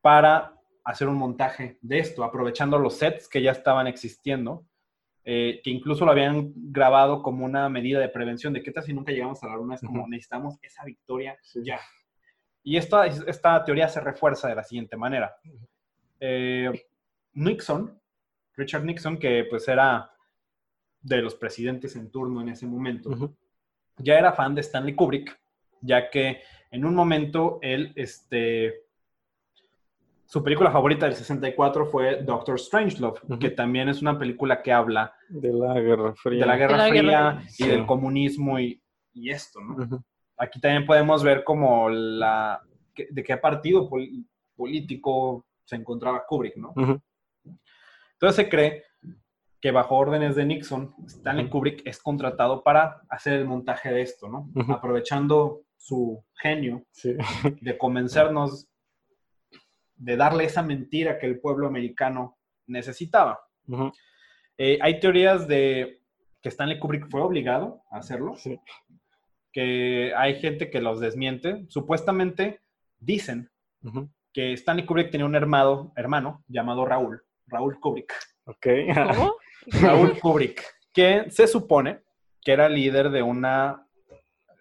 [0.00, 0.54] para
[0.84, 4.64] hacer un montaje de esto, aprovechando los sets que ya estaban existiendo,
[5.24, 8.94] eh, que incluso lo habían grabado como una medida de prevención de qué tal si
[8.94, 11.60] nunca llegamos a la luna, es como necesitamos esa victoria Sí.
[11.64, 11.78] ya.
[12.62, 15.34] Y esta, esta teoría se refuerza de la siguiente manera.
[16.18, 16.70] Eh,
[17.32, 17.98] Nixon,
[18.56, 20.10] Richard Nixon, que pues era
[21.00, 23.34] de los presidentes en turno en ese momento,
[23.96, 25.38] ya era fan de Stanley Kubrick,
[25.80, 28.84] ya que en un momento él, este,
[30.30, 35.12] su película favorita del 64 fue Doctor Strangelove, que también es una película que habla
[35.28, 36.40] De la Guerra Fría.
[36.42, 37.66] de la Guerra la Fría Guerra- y Sí.
[37.68, 38.80] del comunismo y,
[39.12, 39.58] y esto.
[40.36, 42.60] Aquí también podemos ver como la,
[43.10, 44.08] de qué partido pol-
[44.54, 46.74] político se encontraba Kubrick, ¿no?
[48.12, 48.84] Entonces se cree
[49.60, 51.48] que bajo órdenes de Nixon, Stanley.
[51.50, 54.28] Kubrick es contratado para hacer el montaje de esto.
[54.68, 57.14] Aprovechando su genio Sí.
[57.60, 58.68] de convencernos,
[60.00, 63.38] de darle esa mentira que el pueblo americano necesitaba.
[64.58, 66.00] Eh, hay teorías de
[66.42, 68.58] que Stanley Kubrick fue obligado a hacerlo, Sí.
[69.52, 71.66] que hay gente que los desmiente.
[71.68, 72.60] Supuestamente
[72.98, 73.50] dicen
[74.32, 78.12] que Stanley Kubrick tenía un hermano, hermano llamado Raúl, Raúl Kubrick.
[78.44, 78.66] Ok.
[79.14, 79.34] ¿Cómo?
[79.82, 82.00] Raúl Kubrick, que se supone
[82.40, 83.86] que era líder de una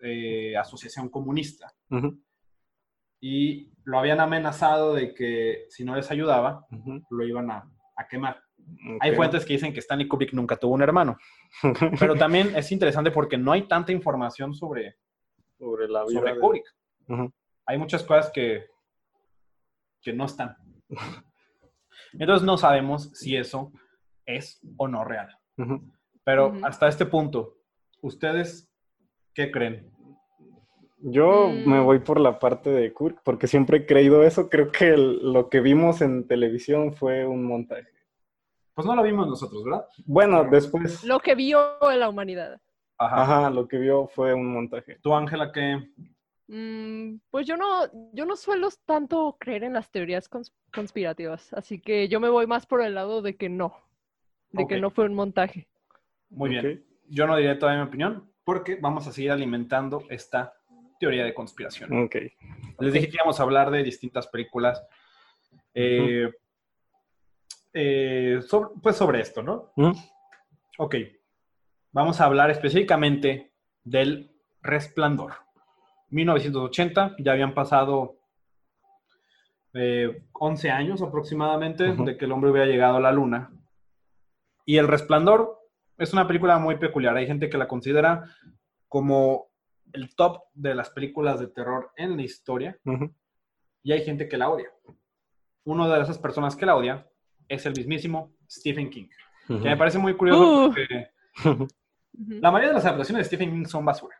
[0.01, 1.71] eh, asociación comunista.
[3.21, 6.65] Y lo habían amenazado de que si no les ayudaba,
[7.09, 8.41] lo iban a, a quemar.
[9.01, 11.17] Hay fuentes que dicen que Stanley Kubrick nunca tuvo un hermano,
[11.99, 14.97] pero también es interesante porque no hay tanta información sobre,
[15.57, 16.19] sobre la vida.
[16.19, 16.65] sobre de- Kubrick.
[17.65, 18.65] Hay muchas cosas que,
[20.01, 20.55] que no están.
[22.13, 23.71] Entonces no sabemos si eso
[24.25, 25.35] es o no real.
[26.23, 27.57] Pero hasta este punto,
[28.01, 28.69] ¿ustedes
[29.33, 29.91] qué creen?
[31.01, 31.69] Yo Mm.
[31.69, 34.49] me voy por la parte de Kurt, porque siempre he creído eso.
[34.49, 37.87] Creo que el- lo que vimos en televisión fue un montaje.
[38.73, 39.85] Pues no lo vimos nosotros, ¿verdad?
[40.05, 41.59] Bueno, después, Lo que vio
[41.91, 42.59] en la humanidad.
[42.97, 43.21] Ajá.
[43.21, 44.97] ajá, lo que vio fue un montaje.
[45.01, 45.77] ¿Tú, Ángela, qué?
[46.47, 51.79] Mm, pues yo no, yo no suelo tanto creer en las teorías cons- conspirativas, así
[51.79, 53.73] que yo me voy más por el lado de que no,
[54.51, 55.67] de que no fue un montaje.
[56.29, 56.83] Muy bien.
[57.07, 60.53] Yo no diré todavía mi opinión porque vamos a seguir alimentando esta
[60.99, 62.03] teoría de conspiración.
[62.03, 62.15] Ok.
[62.79, 64.83] Les dije que íbamos a hablar de distintas películas.
[65.73, 66.29] eh,
[67.73, 69.71] eh, sobre- pues sobre esto, ¿no?
[69.75, 69.93] Ujú.
[70.79, 70.95] Ok.
[71.91, 74.31] Vamos a hablar específicamente del
[74.61, 75.33] Resplandor.
[76.09, 78.17] 1980, ya habían pasado
[79.73, 83.51] eh, 11 años aproximadamente de que el hombre hubiera llegado a la luna.
[84.65, 85.59] Y El Resplandor
[85.97, 87.15] es una película muy peculiar.
[87.15, 88.23] Hay gente que la considera
[88.87, 89.48] como
[89.93, 93.13] el top de las películas de terror en la historia Ujú.
[93.83, 94.69] y hay gente que la odia.
[95.63, 97.07] Una de esas personas que la odia
[97.47, 99.07] es el mismísimo Stephen King,
[99.47, 100.67] que me parece muy curioso Uh.
[100.67, 101.07] porque
[101.45, 101.67] Ujú.
[102.13, 104.15] la mayoría de las adaptaciones de Stephen King son basura.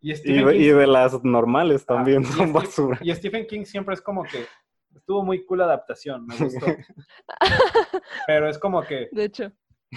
[0.00, 2.98] Y Y, King, y de las normales ah, también y son Steve- basura.
[3.02, 4.44] y Stephen King siempre es como que
[4.94, 6.66] estuvo muy cool la adaptación, me gustó.
[8.26, 9.50] Pero es como que De hecho.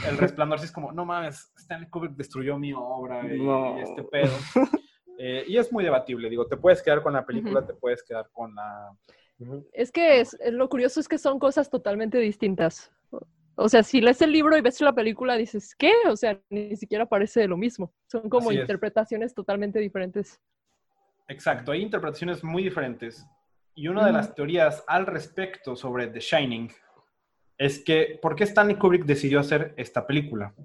[0.08, 3.78] el resplandor sí es como, no mames, Stanley Kubrick destruyó mi obra y, No.
[3.78, 4.32] y este pedo.
[5.24, 8.28] Eh, y es muy debatible, digo, te puedes quedar con la película, te puedes quedar
[8.32, 8.92] con la...
[9.72, 12.92] Es que es, lo curioso es que son cosas totalmente distintas.
[13.54, 15.92] O sea, si lees el libro y ves la película, dices, ¿qué?
[16.08, 17.94] O sea, ni siquiera parece lo mismo.
[18.08, 18.62] Son como Así es.
[18.64, 20.42] interpretaciones totalmente diferentes.
[21.28, 23.24] Exacto, hay interpretaciones muy diferentes.
[23.76, 26.72] Y una de las teorías al respecto sobre The Shining
[27.60, 30.56] es que, ¿por qué Stanley Kubrick decidió hacer esta película?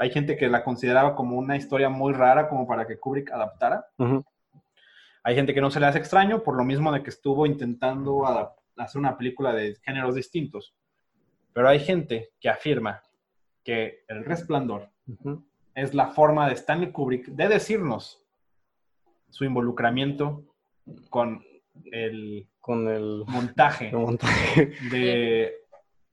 [0.00, 3.84] Hay gente que la consideraba como una historia muy rara como para que Kubrick adaptara.
[5.22, 8.26] Hay gente que no se le hace extraño por lo mismo de que estuvo intentando
[8.78, 10.74] hacer una película de géneros distintos.
[11.52, 13.02] Pero hay gente que afirma
[13.62, 14.88] que El Resplandor
[15.74, 18.24] es la forma de Stanley Kubrick de decirnos
[19.28, 20.44] su involucramiento
[21.10, 21.44] con
[21.92, 24.72] el Con el montaje el montaje.
[24.90, 25.59] de,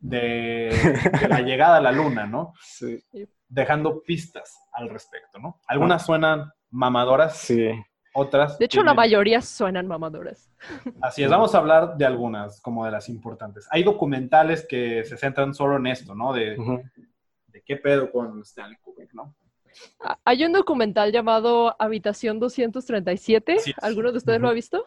[0.10, 0.70] de-
[1.22, 2.54] de la llegada a la luna, ¿no?
[2.62, 3.04] Sí.
[3.48, 5.60] Dejando pistas al respecto, ¿no?
[5.68, 7.70] Algunas suenan mamadoras, Sí.
[8.14, 8.58] otras...
[8.58, 10.52] De hecho, la mayoría suenan mamadoras.
[11.02, 13.68] Así es, vamos a hablar de algunas, como de las importantes.
[13.72, 16.34] Hay documentales que se centran solo en esto, ¿no?
[16.34, 16.58] De,
[17.66, 19.36] qué pedo con Stanley Kubrick, ¿no?
[20.04, 23.54] Ah, Hay un documental llamado Habitación 237.
[23.54, 23.84] Así es.
[23.84, 24.86] ¿Alguno de ustedes lo ha visto?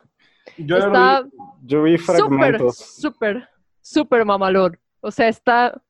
[0.59, 1.25] Yo Está
[1.63, 2.77] Yo vi súper, fragmentos.
[2.77, 3.49] súper,
[3.81, 4.79] súper mamalón.
[5.01, 5.81] O sea, está...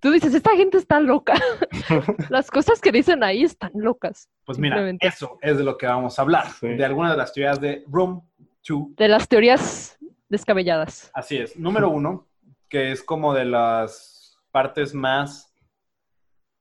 [0.00, 1.34] Tú dices, esta gente está loca.
[2.28, 4.28] Las cosas que dicen ahí están locas.
[4.44, 6.66] Pues mira, eso es de lo que vamos a hablar, Sí.
[6.68, 8.28] de algunas de las teorías de Room
[8.68, 8.96] 2.
[8.96, 9.96] De las teorías
[10.28, 11.10] descabelladas.
[11.14, 11.56] Así es.
[11.56, 12.26] Número uno,
[12.68, 15.54] que es como de las partes más,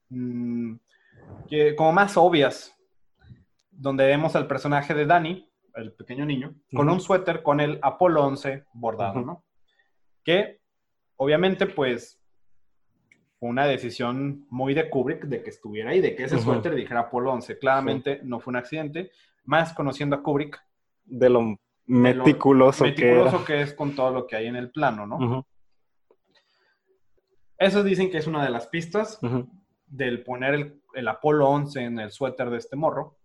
[0.09, 0.75] mm,
[1.49, 2.75] que, como más obvias,
[3.71, 8.23] donde vemos al personaje de Danny, el pequeño niño, con un suéter con el Apolo
[8.23, 9.21] 11 bordado.
[9.21, 9.43] ¿no?
[10.23, 10.60] Que
[11.21, 12.19] obviamente pues
[13.39, 17.01] fue una decisión muy de Kubrick de que estuviera ahí, de que ese suéter dijera
[17.01, 17.59] Apolo 11.
[17.59, 19.11] Claramente no fue un accidente,
[19.43, 20.59] más conociendo a Kubrick,
[21.05, 25.45] De lo meticuloso, meticuloso que es con todo lo que hay en el plano, ¿no?
[27.57, 29.19] que Eso dicen que es una de las pistas
[29.85, 33.19] del poner el, el Apolo 11 en el suéter de este morro.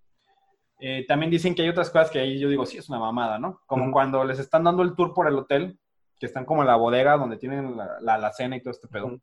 [0.81, 3.39] Eh, también dicen que hay otras cosas que ahí yo digo, sí, es una mamada,
[3.39, 3.63] ¿no?
[3.65, 5.79] Como cuando les están dando el tour por el hotel,
[6.19, 9.21] que están como en la bodega donde tienen la, la alacena y todo este pedo,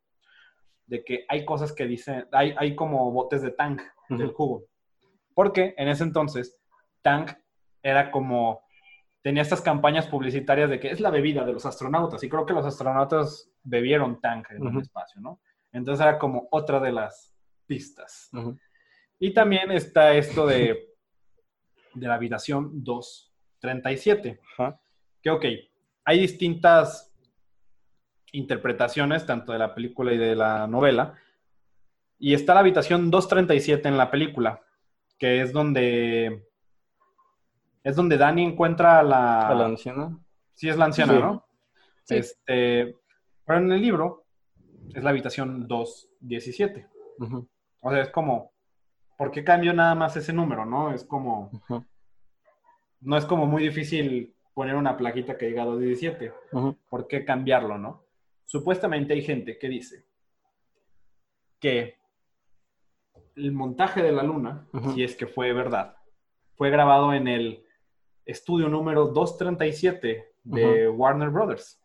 [0.86, 3.80] de que hay cosas que dicen, hay, hay como botes de Tang
[4.10, 4.66] del jugo.
[5.34, 6.60] Porque en ese entonces,
[7.02, 7.28] Tang
[7.82, 8.62] era como,
[9.22, 12.54] tenía estas campañas publicitarias de que es la bebida de los astronautas, y creo que
[12.54, 15.40] los astronautas bebieron Tang en el espacio, ¿no?
[15.72, 17.34] Entonces era como otra de las
[17.66, 18.30] pistas.
[19.20, 20.90] Y también está esto de,
[21.96, 24.80] de la habitación 237, Ajá.
[25.22, 25.46] que ok,
[26.06, 27.14] hay distintas
[28.32, 31.16] interpretaciones, tanto de la película y de la novela,
[32.18, 34.62] y está la habitación 237 en la película,
[35.18, 36.48] que es donde
[37.84, 39.48] es donde Dani encuentra a la...
[39.50, 40.18] A la anciana.
[40.54, 41.20] Sí, es la anciana, Sí.
[41.20, 41.46] ¿no?
[42.06, 42.16] Sí.
[42.16, 42.98] Este,
[43.46, 44.26] pero en el libro
[44.94, 46.88] es la habitación 217.
[47.20, 47.48] Ujú,
[47.82, 48.54] O sea, es como,
[49.18, 50.94] ¿por qué cambió nada más ese número, no?
[50.94, 51.52] Es como,
[53.02, 56.34] no es como muy difícil poner una plaquita que diga 217.
[56.52, 56.78] ujú.
[56.90, 58.04] ¿Por qué cambiarlo, no?
[58.46, 60.06] Supuestamente hay gente que dice
[61.60, 61.96] que
[63.36, 65.96] el montaje de la luna, si es que fue verdad,
[66.56, 67.66] fue grabado en el
[68.26, 71.82] estudio número 237 de Warner Brothers.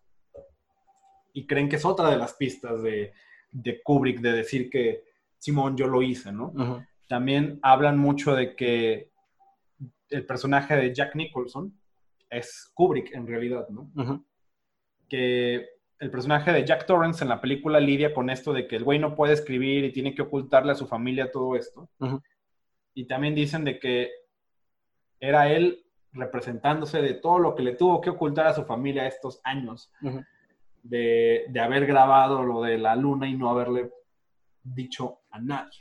[1.33, 3.14] Y creen que es otra de las pistas de,
[3.51, 5.05] de Kubrick de decir que
[5.39, 6.85] Simón yo lo hice, ¿no?
[7.09, 9.11] También hablan mucho de que
[10.11, 11.79] el personaje de Jack Nicholson
[12.31, 13.91] es Kubrick en realidad, ¿no?
[15.09, 15.66] Que
[16.01, 18.99] el personaje de Jack Torrance en la película lidia con esto de que el güey
[18.99, 21.89] no puede escribir y tiene que ocultarle a su familia todo esto.
[22.95, 24.11] Y también dicen de que
[25.20, 29.41] era él representándose de todo lo que le tuvo que ocultar a su familia estos
[29.45, 29.91] años
[30.83, 33.91] de, de haber grabado lo de la luna y no haberle
[34.62, 35.81] dicho a nadie.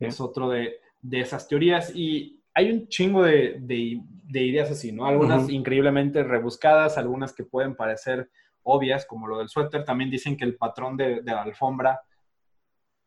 [0.00, 4.90] Es otro de, de esas teorías y hay un chingo de, de- de ideas así,
[4.92, 5.06] ¿no?
[5.06, 8.30] Algunas increíblemente rebuscadas, algunas que pueden parecer
[8.62, 9.84] obvias, como lo del suéter.
[9.84, 12.00] También dicen que el patrón de, de la alfombra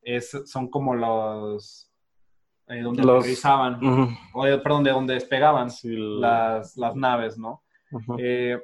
[0.01, 1.91] es, son como los...
[2.67, 3.79] eh, donde Los- aterrizaban,
[4.33, 7.63] o, eh, perdón, de donde despegaban Sí, el- las, las naves, ¿no?
[8.19, 8.59] Eh,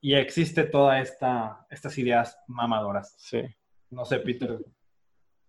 [0.00, 3.14] y existe toda esta, estas ideas mamadoras.
[3.18, 3.42] Sí.
[3.90, 4.58] No sé, Peter.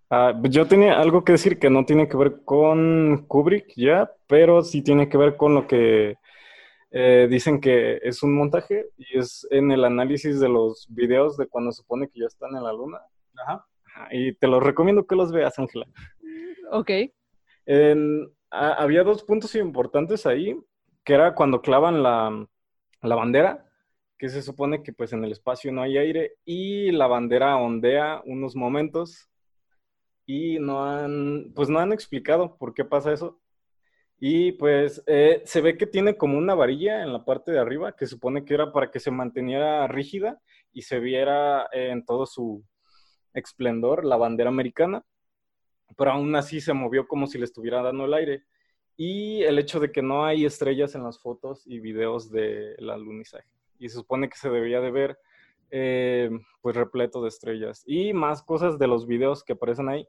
[0.10, 4.12] Ah, pues yo tenía algo que decir que no tiene que ver con Kubrick ya,
[4.28, 6.16] pero sí tiene que ver con lo que
[6.92, 11.48] eh, dicen que es un montaje y es en el análisis de los videos de
[11.48, 13.00] cuando supone que ya están en la luna.
[13.36, 13.66] Ajá.
[14.12, 15.88] Y te los recomiendo que los veas, Ángela.
[16.72, 16.92] Ok.
[17.66, 20.56] En- había dos puntos importantes ahí,
[21.04, 22.48] que era cuando clavan la,
[23.02, 23.66] la bandera,
[24.18, 28.22] que se supone que pues en el espacio no hay aire y la bandera ondea
[28.26, 29.30] unos momentos
[30.26, 33.40] y no han, pues no han explicado por qué pasa eso.
[34.20, 37.96] Y pues eh, se ve que tiene como una varilla en la parte de arriba
[37.96, 42.26] que supone que era para que se manteniera rígida y se viera eh, en todo
[42.26, 42.64] su
[43.34, 45.06] esplendor la bandera americana
[45.98, 48.44] pero aún así se movió como si le estuviera dando el aire.
[48.98, 53.48] Y el hecho de que no hay estrellas en las fotos y videos del alunizaje.
[53.78, 55.20] Y se supone que se debía de ver
[55.72, 56.30] eh,
[56.62, 57.84] pues repleto de estrellas.
[57.86, 60.08] Y más cosas de los videos que aparecen ahí.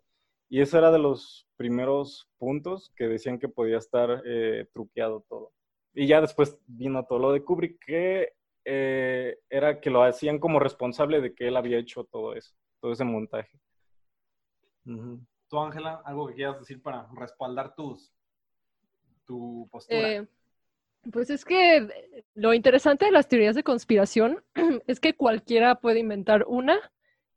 [0.48, 5.52] Y eso era de los primeros puntos que decían que podía estar eh, truqueado todo.
[5.92, 8.32] Y ya después vino todo lo de Kubrick, que
[8.64, 12.92] eh, era que lo hacían como responsable de que él había hecho todo eso, todo
[12.92, 13.58] ese montaje.
[14.84, 18.12] Tú, Ángela, algo que quieras decir para respaldar tus,
[19.24, 20.14] tu postura.
[20.14, 20.28] Eh,
[21.12, 21.88] pues es que
[22.34, 24.42] lo interesante de las teorías de conspiración
[24.86, 26.78] es que cualquiera puede inventar una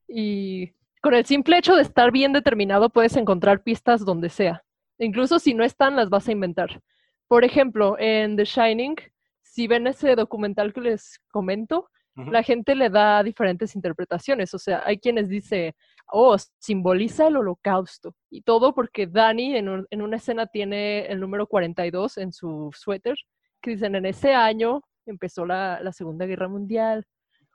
[0.08, 4.64] y con el simple hecho de estar bien determinado puedes encontrar pistas donde sea.
[4.98, 6.82] Incluso si no están, las vas a inventar.
[7.28, 8.96] Por ejemplo, en The Shining,
[9.42, 14.54] si ven ese documental que les comento, la gente le da diferentes interpretaciones.
[14.54, 15.74] O sea, hay quienes dicen,
[16.12, 18.14] oh, simboliza el holocausto.
[18.30, 22.72] Y todo porque Danny en, un- en una escena tiene el número 42 en su
[22.76, 23.16] suéter,
[23.62, 27.06] que dicen, en ese año empezó la, la Segunda Guerra Mundial.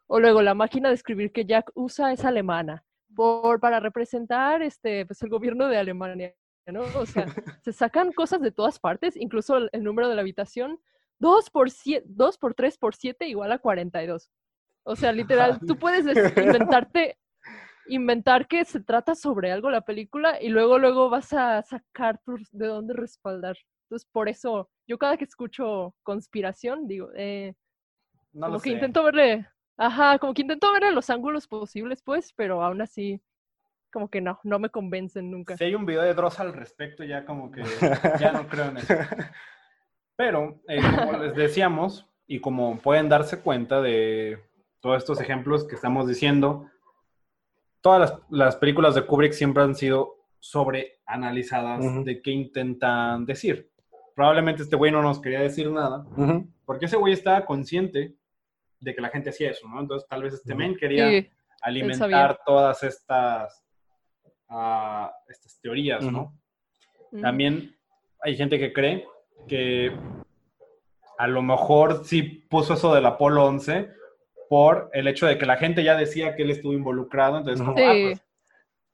[0.07, 2.85] O luego la máquina de escribir que Jack usa es alemana,
[3.17, 6.35] por, para representar este, pues, el gobierno de Alemania.
[6.67, 6.83] ¿no?
[6.97, 7.27] O sea,
[7.65, 10.79] se sacan cosas de todas partes, incluso el, el número de la habitación.
[11.21, 14.31] 2 por, 7, 2 por 3 por 7 igual a 42.
[14.87, 17.17] O sea, literal, tú puedes des- inventarte,
[17.87, 22.21] inventar que se trata sobre algo la película y luego, luego vas a sacar
[22.53, 23.57] de dónde respaldar.
[23.85, 27.55] Entonces, por eso, yo cada que escucho conspiración, digo, eh,
[28.33, 28.75] no como lo que sé.
[28.75, 33.21] intento verle, ajá, como que intento verle los ángulos posibles, pues, pero aún así,
[33.93, 35.57] como que no, no me convencen nunca.
[35.57, 37.63] Si hay un video de Dross al respecto, ya como que
[38.21, 38.95] ya no creo en eso.
[40.17, 44.39] Pero, eh, como les decíamos, y como pueden darse cuenta de
[44.81, 46.71] todos estos ejemplos que estamos diciendo,
[47.81, 52.05] todas las, las películas de Kubrick siempre han sido sobreanalizadas Ujú.
[52.05, 53.71] de qué intentan decir.
[54.15, 56.05] Probablemente este güey no nos quería decir nada,
[56.65, 58.15] porque ese güey estaba consciente
[58.81, 59.81] de que la gente hacía eso, ¿no?
[59.81, 60.59] Entonces tal vez este Ujú.
[60.59, 61.31] men quería Sí,
[61.63, 63.65] alimentar todas estas,
[64.49, 66.33] ah, estas teorías, ¿no?
[67.21, 67.75] También
[68.21, 69.07] hay gente que cree
[69.49, 69.93] que
[71.19, 73.89] a lo mejor sí puso eso del Apolo 11
[74.49, 77.79] por el hecho de que la gente ya decía que él estuvo involucrado, entonces como,
[77.79, 77.85] Sí.
[77.85, 77.95] ah,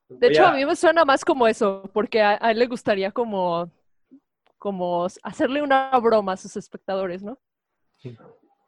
[0.07, 2.59] pues, De hecho, a- a mí me suena más como eso, porque a, a él
[2.59, 3.69] le gustaría como,
[4.61, 7.39] como hacerle una broma a sus espectadores, ¿no?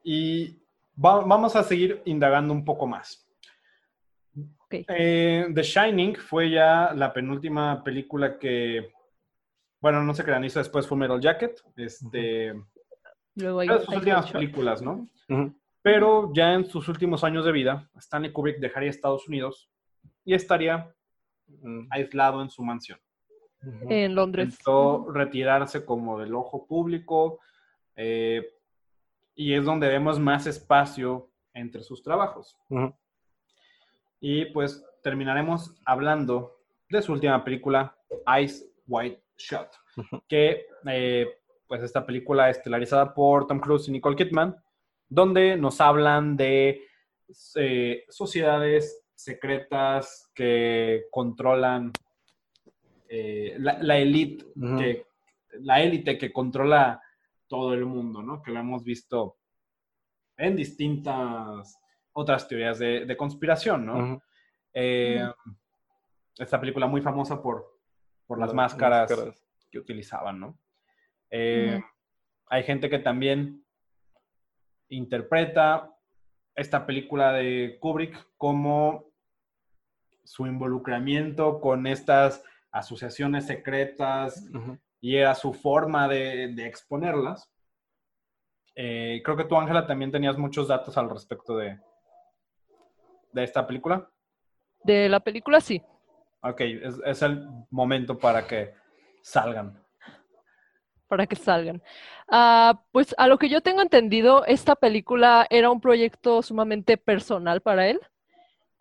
[0.04, 0.58] Y
[0.98, 3.30] va- vamos a seguir indagando un poco más.
[4.36, 4.74] Ok.
[4.88, 8.92] Eh, The Shining fue ya la penúltima película que,
[9.80, 12.56] bueno, no sé qué hizo después Full Metal Jacket, este,
[13.36, 15.08] Luego hay, sus hay últimas películas, ¿no?
[15.84, 19.70] Pero ya en sus últimos años de vida, Stanley Kubrick dejaría Estados Unidos
[20.26, 20.92] y estaría
[21.46, 22.98] mm, aislado en su mansión.
[23.90, 24.50] En Londres.
[24.50, 27.40] Intentó retirarse como del ojo público
[27.96, 28.46] eh,
[29.36, 32.58] y es donde vemos más espacio entre sus trabajos.
[34.20, 36.60] Y pues terminaremos hablando
[36.90, 37.96] de su última película,
[38.42, 39.70] Ice White Shot,
[40.28, 41.28] que eh,
[41.68, 44.56] pues esta película estelarizada por Tom Cruise y Nicole Kidman,
[45.10, 46.82] donde nos hablan de
[47.56, 51.92] eh, sociedades secretas que controlan
[53.16, 54.80] eh, la, Ujú.
[54.80, 55.06] que
[55.60, 57.00] la élite que controla
[57.48, 58.42] todo el mundo, ¿no?
[58.42, 59.38] Que lo hemos visto
[60.36, 61.80] en distintas
[62.12, 64.20] otras teorías de, conspiración, ¿no?
[64.74, 65.24] Eh,
[66.40, 67.80] esta película muy famosa por,
[68.26, 69.14] por las, máscaras,
[69.70, 70.58] que utilizaban, ¿no?
[71.30, 71.80] Eh,
[72.48, 73.64] hay gente que también
[74.90, 75.96] interpreta
[76.56, 79.06] esta película de Kubrick como
[80.24, 82.44] su involucramiento con estas
[82.74, 84.44] asociaciones secretas
[85.00, 87.50] y era su forma de, exponerlas.
[88.76, 91.80] Eh, creo que tú, Ángela, también tenías muchos datos al respecto de,
[93.32, 94.10] de esta película.
[94.84, 95.82] De la película, sí.
[96.42, 96.62] Ok,
[97.06, 98.74] es, el momento para que
[99.22, 99.80] salgan.
[101.08, 101.82] Para que salgan.
[102.28, 107.62] Ah, pues a lo que yo tengo entendido, esta película era un proyecto sumamente personal
[107.62, 108.02] para él.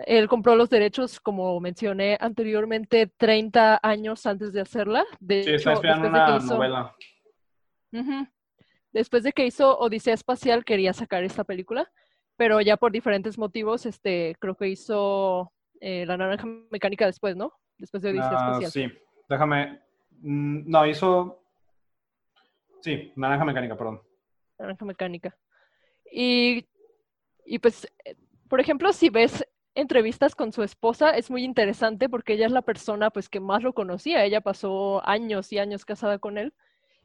[0.06, 5.04] Él compró los derechos, como mencioné anteriormente, 30 años antes de hacerla.
[5.20, 6.96] De sí, está esperando una novela.
[8.92, 11.90] Después de que hizo Odisea Espacial, quería sacar esta película,
[12.36, 17.52] pero ya por diferentes motivos, este, creo que hizo eh, La Naranja Mecánica después, ¿no?
[17.78, 18.70] Después de Odisea ah, Espacial.
[18.70, 18.98] Sí,
[19.28, 19.80] déjame.
[20.20, 21.42] Mm, no, hizo.
[22.80, 24.02] Sí, Naranja Mecánica, perdón.
[24.58, 25.36] Naranja Mecánica.
[26.10, 26.68] Y,
[27.46, 28.16] y pues, eh,
[28.48, 32.62] por ejemplo, si ves entrevistas con su esposa es muy interesante porque ella es la
[32.62, 34.24] persona pues que más lo conocía.
[34.24, 36.52] Ella pasó años y años casada con él.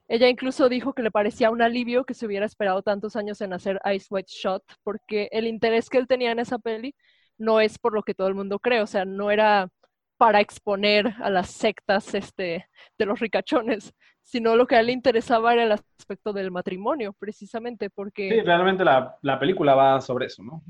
[0.07, 3.53] Ella incluso dijo que le parecía un alivio que se hubiera esperado tantos años en
[3.53, 6.95] hacer Ice White Shot porque el interés que él tenía en esa peli
[7.37, 9.69] no es por lo que todo el mundo cree, o sea, no era
[10.17, 13.93] para exponer a las sectas este, de los ricachones,
[14.23, 18.29] sino lo que a él le interesaba era el aspecto del matrimonio, precisamente porque...
[18.29, 20.63] Sí, realmente la, la película va sobre eso, ¿no?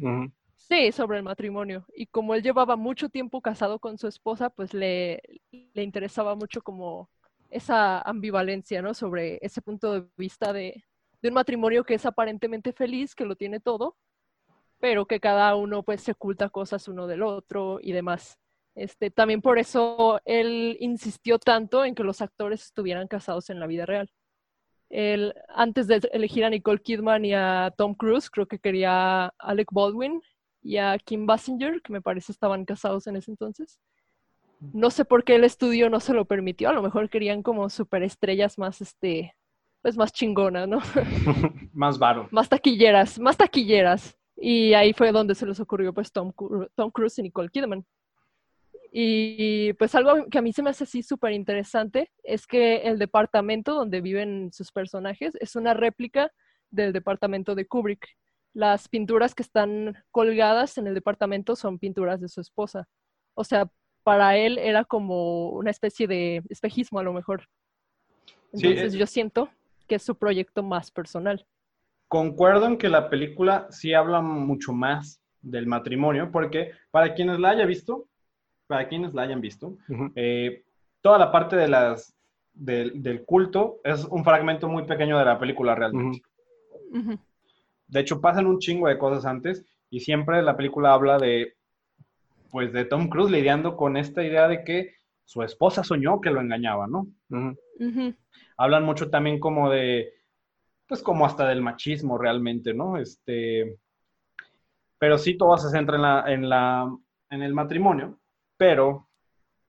[0.70, 1.86] Sí, sobre el matrimonio.
[1.96, 6.62] Y como él llevaba mucho tiempo casado con su esposa, pues le, le interesaba mucho
[6.62, 7.10] como
[7.50, 8.94] esa ambivalencia, ¿no?
[8.94, 10.84] Sobre ese punto de vista de,
[11.22, 13.96] de, un matrimonio que es aparentemente feliz, que lo tiene todo,
[14.80, 18.38] pero que cada uno pues se oculta cosas uno del otro y demás.
[18.76, 23.68] Este, también por eso él insistió tanto en que los actores estuvieran casados en la
[23.68, 24.12] vida real.
[24.90, 29.34] Él, antes de elegir a Nicole Kidman y a Tom Cruise, creo que quería a
[29.40, 30.22] Alec Baldwin
[30.68, 33.80] y a Kim Basinger, que me parece estaban casados en ese entonces.
[34.60, 37.70] No sé por qué el estudio no se lo permitió, a lo mejor querían como
[37.70, 39.34] superestrellas más, este,
[39.82, 40.80] pues más chingonas, ¿no?
[41.74, 42.28] más varo.
[42.32, 44.18] Más taquilleras, más taquilleras.
[44.36, 46.34] Y ahí fue donde se les ocurrió pues Tom,
[46.76, 47.86] Tom Cruise y Nicole Kidman.
[48.92, 53.00] Y pues algo que a mí se me hace así súper interesante es que el
[53.00, 56.30] departamento donde viven sus personajes es una réplica
[56.72, 58.06] del departamento de Kubrick
[58.54, 62.88] las pinturas que están colgadas en el departamento son pinturas de su esposa.
[63.34, 63.70] O sea,
[64.04, 67.48] para él era como una especie de espejismo a lo mejor.
[68.54, 69.50] Entonces eh, yo siento
[69.88, 71.46] que es su proyecto más personal.
[72.08, 77.50] Concuerdo en que la película sí habla mucho más del matrimonio, porque para quienes la
[77.50, 78.08] haya visto,
[78.68, 79.78] para quienes la hayan visto,
[80.16, 80.64] eh,
[81.02, 82.16] toda la parte de las,
[82.54, 86.22] del culto es un fragmento muy pequeño de la película realmente.
[87.88, 91.56] De hecho, pasan un chingo de cosas antes y siempre la película habla de,
[92.52, 96.42] pues, de Tom Cruise lidiando con esta idea de que su esposa soñó que lo
[96.42, 97.08] engañaba, ¿no?
[98.58, 100.14] Hablan mucho también como de,
[100.88, 102.98] pues, como hasta del machismo realmente, ¿no?
[102.98, 103.78] Este,
[105.00, 106.98] pero sí todo se centra en, la, en, la,
[107.30, 108.20] en el matrimonio,
[108.58, 109.08] pero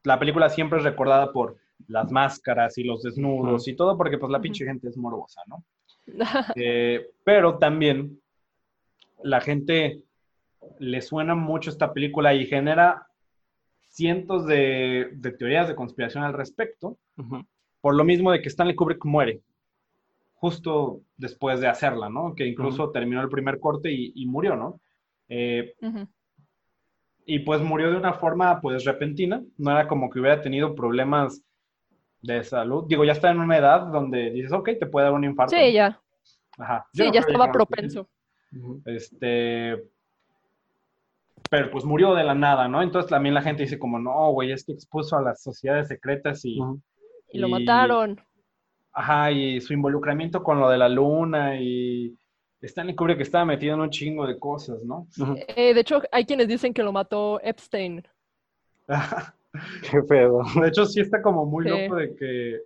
[0.05, 4.31] la película siempre es recordada por las máscaras y los desnudos y todo, porque pues
[4.31, 5.65] la pinche gente es morbosa, ¿no?
[6.57, 8.21] Eh, pero también
[9.23, 10.03] la gente
[10.79, 13.07] le suena mucho esta película y genera
[13.89, 16.97] cientos de, teorías de conspiración al respecto,
[17.81, 19.41] por lo mismo de que Stanley Kubrick muere
[20.35, 22.35] justo después de hacerla, ¿no?
[22.35, 24.81] Que incluso terminó el primer corte y, murió, ¿no?
[25.29, 25.75] Eh,
[27.27, 31.43] y pues murió de una forma pues repentina, no era como que hubiera tenido problemas
[32.23, 32.85] de salud.
[32.89, 35.55] Digo, ya está en una edad donde dices, ok, te puede dar un infarto.
[35.57, 36.01] Sí, ya.
[36.59, 36.87] Ajá.
[36.93, 38.09] sí, ya estaba propenso.
[38.85, 39.77] Este.
[41.51, 42.83] Pero pues murió de la nada, ¿no?
[42.83, 46.45] Entonces también la gente dice como, no, güey, es que expuso a las sociedades secretas
[46.45, 46.59] y...
[47.31, 48.21] Y lo mataron.
[48.93, 52.15] Ajá, y su involucramiento con lo de la luna y...
[52.61, 55.07] Stanley Kubrick estaba metido en un chingo de cosas, ¿no?
[55.55, 58.03] Eh, de hecho, hay quienes dicen que lo mató Epstein.
[59.91, 60.43] Qué pedo.
[60.61, 62.61] De hecho, sí está como muy loco de que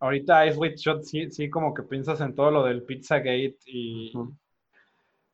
[0.00, 4.12] ahorita Ice White Shot sí, sí como que piensas en todo lo del Pizzagate y,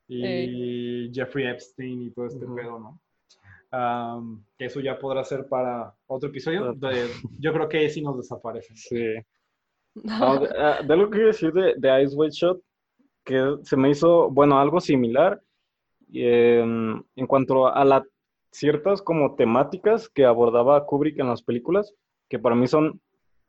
[0.09, 3.01] y Jeffrey Epstein y todo este pedo, ¿no?
[4.59, 6.77] que eso ya podrá ser para otro episodio.
[7.39, 8.75] yo creo que sí nos desaparece.
[8.77, 9.15] Sí.
[10.09, 12.63] Ah, de, lo que quiero decir de, de Ice White Shot
[13.25, 15.43] que se me hizo, bueno, algo similar
[16.13, 18.05] em, en cuanto a las
[18.51, 21.95] ciertas como temáticas que abordaba Kubrick en las películas,
[22.29, 23.01] que para mí son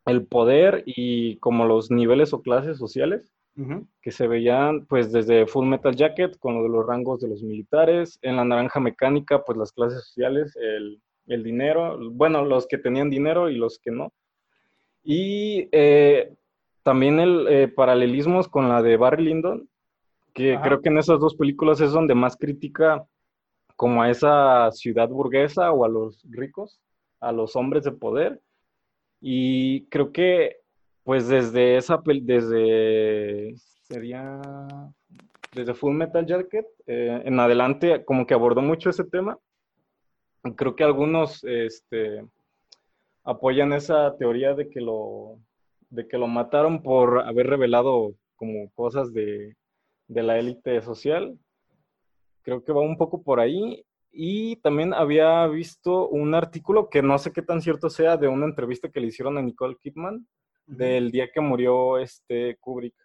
[0.05, 3.33] el poder y como los niveles o clases sociales
[4.01, 7.43] que se veían pues desde Full Metal Jacket con lo de los rangos de los
[7.43, 12.77] militares, en la naranja mecánica pues las clases sociales, el, el dinero, bueno, los que
[12.77, 14.13] tenían dinero y los que no.
[15.03, 16.33] Y eh,
[16.83, 19.69] también el eh, paralelismos con la de Barry Lyndon,
[20.33, 23.05] que creo que en esas dos películas es donde más critica
[23.81, 26.79] como a esa ciudad burguesa o a los ricos,
[27.19, 28.39] a los hombres de poder.
[29.19, 30.57] Y creo que
[31.03, 33.55] pues desde esa, desde,
[33.87, 34.39] sería,
[35.55, 39.39] desde Full Metal Jacket eh, en adelante como que abordó mucho ese tema.
[40.55, 42.23] Creo que algunos, este,
[43.23, 45.39] apoyan esa teoría de que lo,
[45.89, 49.55] de que lo mataron por haber revelado como cosas de,
[50.07, 51.35] de la élite social.
[52.43, 53.85] Creo que va un poco por ahí.
[54.11, 58.45] Y también había visto un artículo que no sé qué tan cierto sea de una
[58.45, 60.27] entrevista que le hicieron a Nicole Kidman
[60.65, 62.95] del día que murió este Kubrick.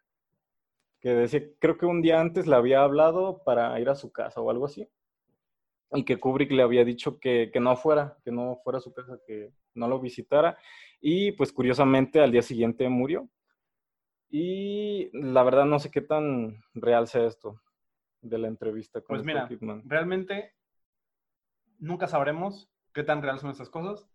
[1.00, 4.40] Que decía, creo que un día antes le había hablado para ir a su casa
[4.40, 4.88] o algo así
[5.92, 9.18] y que Kubrick le había dicho que, no fuera, que no fuera a su casa,
[9.26, 10.58] que no lo visitara.
[11.00, 13.28] Y pues curiosamente al día siguiente murió.
[14.28, 17.60] Y la verdad no sé qué tan real sea esto
[18.28, 19.48] de la entrevista con Pues mira,
[19.84, 20.54] realmente
[21.78, 24.08] nunca sabremos qué tan real son esas cosas.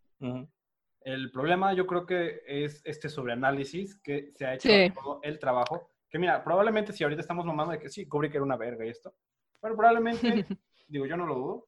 [1.02, 5.92] El problema yo creo que es este sobreanálisis que se ha hecho todo el trabajo.
[6.10, 8.90] Que mira, probablemente si ahorita estamos mamando de que sí, Kubrick era una verga y
[8.90, 9.16] esto,
[9.60, 10.20] pero probablemente
[10.88, 11.68] digo, yo no lo dudo,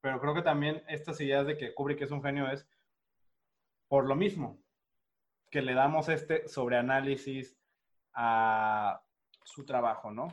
[0.00, 2.68] pero creo que también estas ideas de que Kubrick es un genio es
[3.88, 4.62] por lo mismo,
[5.50, 7.58] que le damos este sobreanálisis
[8.14, 9.02] a
[9.42, 10.28] su trabajo, ¿no?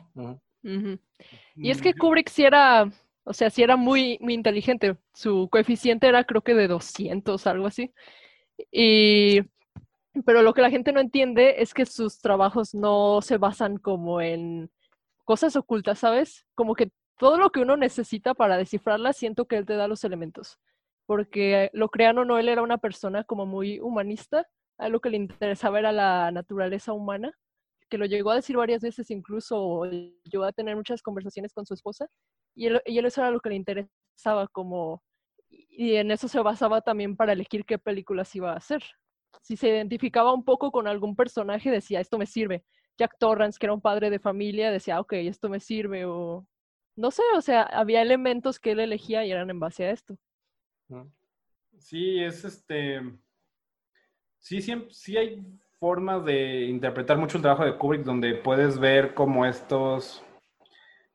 [0.62, 2.90] Y es que Kubrick sí era,
[3.24, 4.96] o sea, sí era muy, muy inteligente.
[5.14, 7.92] Su coeficiente era creo que de 200, algo así.
[8.70, 9.40] Y,
[10.24, 14.20] pero lo que la gente no entiende es que sus trabajos no se basan como
[14.20, 14.70] en
[15.24, 16.46] cosas ocultas, ¿sabes?
[16.54, 20.04] Como que todo lo que uno necesita para descifrarla, siento que él te da los
[20.04, 20.58] elementos.
[21.06, 24.46] Porque lo crean o no, él era una persona como muy humanista.
[24.78, 27.32] A lo que le interesaba era la naturaleza humana,
[27.88, 29.84] que lo llegó a decir varias veces, incluso
[30.24, 32.08] llegó a tener muchas conversaciones con su esposa.
[32.54, 35.02] Y él, y él eso era lo que le interesaba, como.
[35.50, 38.82] Y en eso se basaba también para elegir qué películas iba a hacer.
[39.42, 42.64] Si se identificaba un poco con algún personaje, decía, esto me sirve.
[42.98, 46.46] Jack Torrance, que era un padre de familia, decía, ok, esto me sirve, o
[46.98, 50.18] no sé, o sea, había elementos que él elegía y eran en base a esto.
[51.78, 53.00] Sí, es este.
[54.40, 55.44] Sí, sí, hay
[55.78, 60.24] formas de interpretar mucho el trabajo de Kubrick donde puedes ver como estos.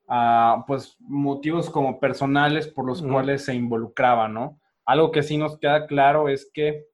[0.07, 4.59] Ah, pues motivos como personales por los cuales se involucraba, ¿no?
[4.85, 6.87] Algo que sí nos queda claro es que,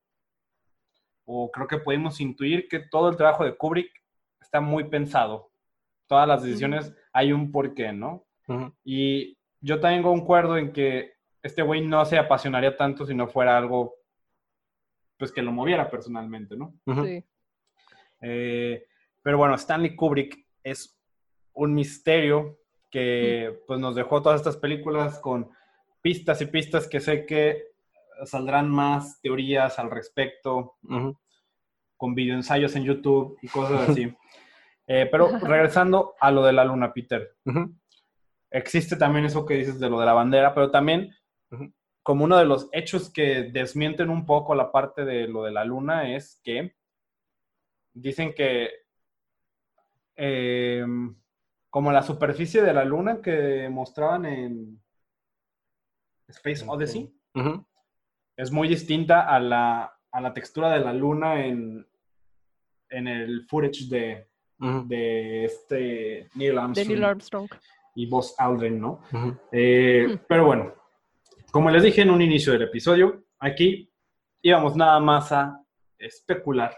[1.25, 3.91] o creo que podemos intuir que todo el trabajo de Kubrick
[4.39, 5.51] está muy pensado.
[6.07, 8.25] Todas las decisiones hay un porqué, ¿no?
[8.83, 13.57] Y yo también concuerdo en que este güey no se apasionaría tanto si no fuera
[13.57, 13.95] algo
[15.17, 16.73] pues que lo moviera personalmente, ¿no?
[17.03, 17.23] Sí.
[18.21, 18.85] Eh,
[19.21, 20.99] pero bueno, Stanley Kubrick es
[21.53, 22.57] un misterio
[22.89, 25.51] que pues nos dejó todas estas películas con
[26.01, 27.69] pistas y pistas que sé que
[28.25, 30.75] saldrán más teorías al respecto,
[31.97, 34.13] con videoensayos en YouTube y cosas así.
[34.91, 37.35] Eh, pero regresando a lo de la luna, Peter.
[38.49, 41.13] Existe también eso que dices de lo de la bandera, pero también
[42.01, 45.63] como uno de los hechos que desmienten un poco la parte de lo de la
[45.63, 46.75] luna es que
[47.93, 48.69] dicen que
[50.15, 51.15] em,
[51.69, 54.81] como la superficie de la luna que mostraban en
[56.27, 57.13] Space Odyssey
[58.35, 61.87] es muy distinta a la, a la, textura de la luna en,
[62.89, 64.29] en el footage de,
[64.85, 66.87] de este Neil Armstrong.
[66.87, 67.49] De Neil Armstrong
[67.95, 69.01] y Buzz Aldrin, ¿no?
[69.51, 70.73] Eh, pero bueno,
[71.51, 73.91] como les dije en un inicio del episodio, aquí
[74.41, 75.61] íbamos nada más a
[75.97, 76.75] especular.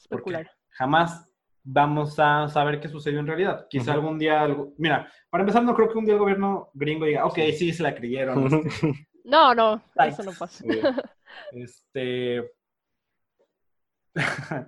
[0.00, 0.50] Especular.
[0.70, 1.30] Jamás
[1.62, 3.66] vamos a saber qué sucedió en realidad.
[3.68, 4.72] Quizá algún día, algo...
[4.78, 7.82] mira, para empezar, no creo que un día el gobierno gringo diga, ok, sí, se
[7.82, 8.50] la creyeron.
[9.22, 10.64] No, no, eso no pasa.
[11.52, 12.50] Este.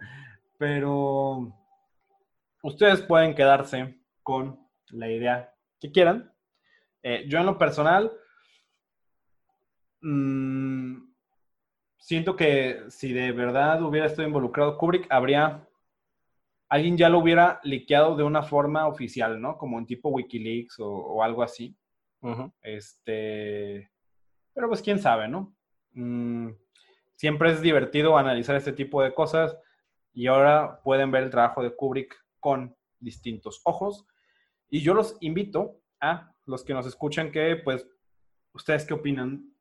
[0.59, 1.53] Pero
[2.63, 4.61] ustedes pueden quedarse con
[4.91, 6.33] la idea que quieran.
[7.03, 8.13] Eh, yo en lo personal,
[10.03, 11.12] mm,
[12.03, 15.69] siento que si de verdad hubiera estado involucrado Kubrick, habría
[16.69, 19.57] alguien ya lo hubiera liqueado de una forma oficial, ¿no?
[19.57, 21.77] Como en tipo Wikileaks o, o algo así.
[22.61, 23.91] Este,
[24.53, 25.55] pero pues quién sabe, ¿no?
[25.93, 26.51] Mm,
[27.15, 29.57] siempre es divertido analizar este tipo de cosas
[30.13, 34.07] y ahora pueden ver el trabajo de Kubrick con distintos ojos.
[34.69, 37.87] Y yo los invito a los que nos escuchan que, pues,
[38.55, 39.55] ustedes qué opinan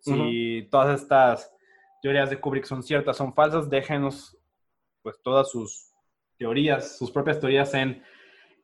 [0.00, 1.54] si todas estas
[2.04, 4.36] teorías de Kubrick son ciertas, son falsas, déjenos
[5.00, 5.90] pues todas sus
[6.36, 8.02] teorías, sus propias teorías en,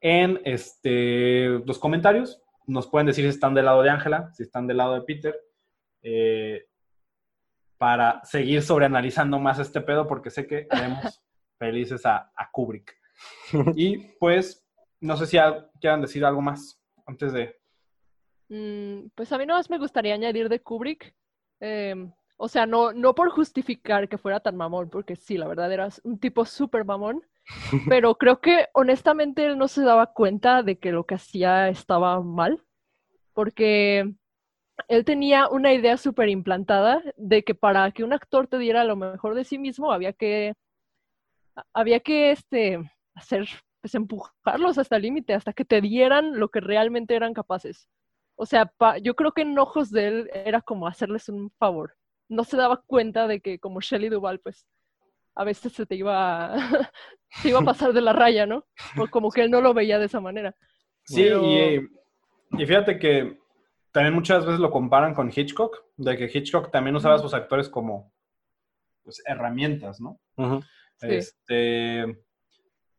[0.02, 2.42] en este, los comentarios.
[2.66, 5.40] Nos pueden decir si están del lado de Ángela, si están del lado de Peter,
[6.02, 6.66] eh,
[7.78, 11.22] para seguir sobreanalizando más este pedo, porque sé que haremos
[11.58, 12.94] felices a, a Kubrick.
[13.74, 14.62] Y pues,
[15.00, 15.38] no sé si
[15.80, 17.58] quieran decir algo más antes de...
[18.50, 21.14] Mm, pues a mí nomás me gustaría añadir de Kubrick.
[21.58, 25.72] em, o sea, no, no por justificar que fuera tan mamón, porque sí, la verdad
[25.72, 27.22] era un tipo súper mamón,
[27.90, 32.20] pero creo que honestamente él no se daba cuenta de que lo que hacía estaba
[32.22, 32.62] mal,
[33.34, 34.14] porque
[34.88, 38.96] él tenía una idea súper implantada de que para que un actor te diera lo
[38.96, 40.54] mejor de sí mismo había que,
[41.72, 42.78] había que este,
[43.14, 43.48] hacer,
[43.80, 47.88] pues empujarlos hasta el límite, hasta que te dieran lo que realmente eran capaces.
[48.36, 51.94] O sea, pa- yo creo que en ojos de él era como hacerles un favor.
[52.30, 54.66] No se daba cuenta de que como Shelley Duvall, pues
[55.34, 56.56] a veces se te iba a,
[57.42, 58.64] se iba a pasar de la raya, ¿no?
[58.98, 60.54] O como que él no lo veía de esa manera.
[61.04, 61.88] Sí, Pero- y,
[62.52, 63.38] y fíjate que
[63.92, 67.68] también muchas veces lo comparan con Hitchcock, de que Hitchcock también usaba a sus actores
[67.68, 68.12] como
[69.02, 70.20] pues, herramientas, ¿no?
[71.00, 72.04] Este,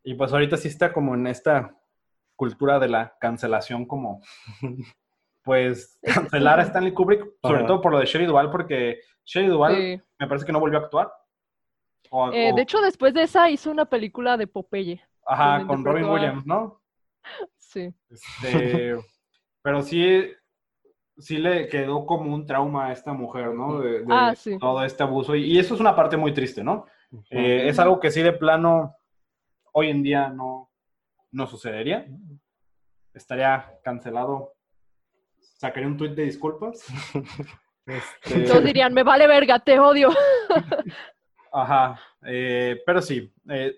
[0.04, 1.74] y pues ahorita sí está como en esta
[2.36, 4.20] cultura de la cancelación, como
[5.42, 7.66] pues cancelar a Stanley Kubrick, sobre Ajá.
[7.66, 10.00] todo por lo de Shelley Duvall, porque Shelley Duvall Sí.
[10.18, 11.12] me parece que no volvió a actuar.
[12.10, 15.02] O- Eh, o- de hecho, después de esa hizo una película de Popeye.
[15.26, 16.80] ajá, con Robin a- Williams, ¿no?
[17.58, 17.92] Sí.
[18.10, 18.20] Este,
[19.62, 20.30] pero sí,
[21.16, 23.80] sí le quedó como un trauma a esta mujer, ¿no?
[23.80, 24.58] De, de Ah, sí.
[24.58, 25.34] todo este abuso.
[25.34, 26.84] Y, y eso es una parte muy triste, ¿no?
[27.30, 28.94] Eh, es algo que sí de plano
[29.72, 30.70] hoy en día no,
[31.30, 32.06] no sucedería.
[33.14, 34.51] Estaría cancelado.
[35.62, 36.84] Sacaría un tuit de disculpas.
[37.84, 40.08] Este, Todos dirían, me vale verga, te odio.
[41.52, 43.74] Ajá, eh, pero sí, eh,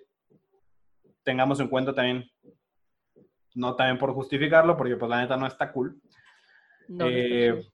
[1.23, 2.31] tengamos en cuenta también,
[3.55, 5.99] no también por justificarlo, porque pues la neta no está cool,
[6.87, 7.67] No, Eh,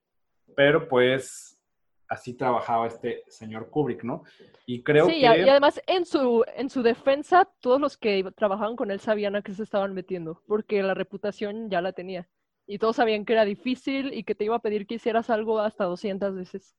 [0.55, 1.61] pero pues
[2.07, 4.23] así trabajaba este señor Kubrick, ¿no?
[4.67, 5.19] Y creo Sí, que...
[5.19, 9.43] y además en su, en su defensa, todos los que trabajaban con él sabían a
[9.43, 12.29] qué se estaban metiendo, porque la reputación ya la tenía.
[12.71, 15.59] Y todos sabían que era difícil y que te iba a pedir que hicieras algo
[15.59, 16.77] hasta 200 veces.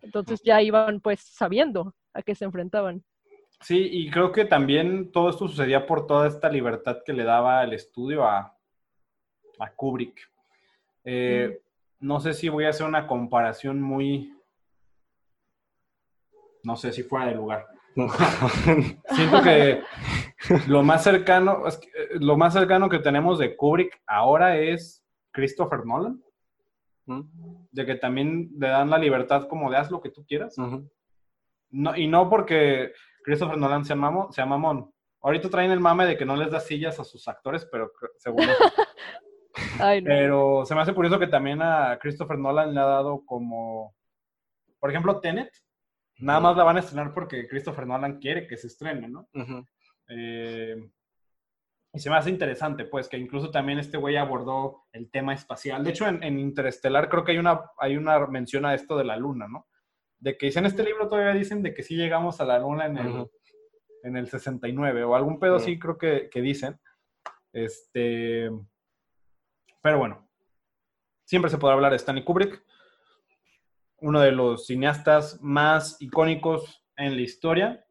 [0.00, 3.02] Entonces ya iban pues sabiendo a qué se enfrentaban.
[3.60, 7.64] Sí, y creo que también todo esto sucedía por toda esta libertad que le daba
[7.64, 8.56] el estudio a,
[9.58, 10.30] a Kubrick.
[11.04, 11.60] Eh,
[11.98, 14.32] No sé si voy a hacer una comparación muy...
[16.62, 17.66] No sé si fuera de lugar.
[19.16, 19.82] Siento que
[20.68, 25.02] lo más cercano, eh, lo más cercano que tenemos de Kubrick ahora es
[25.36, 26.22] Christopher Nolan,
[27.70, 30.56] de que también le dan la libertad como de haz lo que tú quieras.
[31.70, 34.90] No, y no porque Christopher Nolan sea, mamo, sea mamón.
[35.20, 37.92] Ahorita traen el mame de que no les da sillas a sus actores, pero
[39.78, 40.08] Ay, no.
[40.08, 43.94] Pero se me hace curioso que también a Christopher Nolan le ha dado como,
[44.80, 45.52] por ejemplo, Tenet.
[46.18, 49.28] Nada más la van a estrenar porque Christopher Nolan quiere que se estrene, ¿no?
[50.08, 50.76] Eh,
[51.92, 55.82] y se me hace interesante, pues, que incluso también este güey abordó el tema espacial.
[55.82, 59.04] De hecho, en, en Interestelar creo que hay una, hay una mención a esto de
[59.04, 59.66] la luna, ¿no?
[60.18, 62.98] De que en este libro todavía dicen de que sí llegamos a la luna en
[62.98, 63.30] el, Ujú.
[64.02, 66.78] en el 69 o algún pedo así creo que, que dicen.
[67.52, 68.50] Este,
[69.80, 70.28] pero bueno,
[71.24, 72.62] siempre se podrá hablar de Stanley Kubrick,
[73.98, 77.86] uno de los cineastas más icónicos en la historia.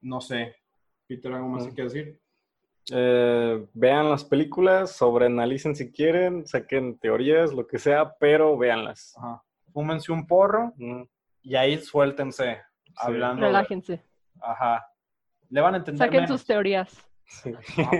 [0.00, 0.56] No sé,
[1.06, 1.74] Peter, ¿algo más Ujú.
[1.74, 2.20] que decir?
[2.92, 9.14] Eh, vean las películas, sobreanalicen si quieren, saquen teorías, lo que sea, pero véanlas.
[9.18, 9.42] Ajá.
[9.72, 10.72] Fúmense un porro
[11.42, 12.60] y ahí suéltense
[12.96, 13.42] hablando.
[13.42, 14.02] de- Relájense.
[14.40, 14.86] Ajá.
[15.50, 17.04] Le van a entender Saquen menos, sus teorías.
[17.26, 17.52] Sí.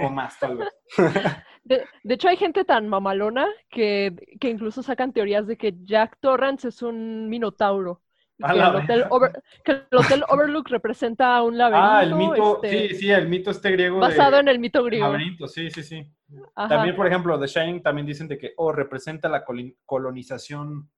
[0.02, 0.68] o más, tal vez.
[1.64, 6.16] De, de hecho, hay gente tan mamalona que, que incluso sacan teorías de que Jack
[6.18, 8.00] Torrance es un minotauro.
[8.38, 11.90] Que el, hotel Over- que el Hotel Overlook representa un laberinto.
[11.92, 13.98] Ah, el mito, este, sí, sí, el mito este griego.
[13.98, 15.06] basado de, en el mito griego.
[15.06, 16.08] laberinto, sí, sí, sí.
[16.54, 19.44] Ajá, También, por ejemplo, The Shining también dicen de que, oh, representa la
[19.84, 20.88] colonización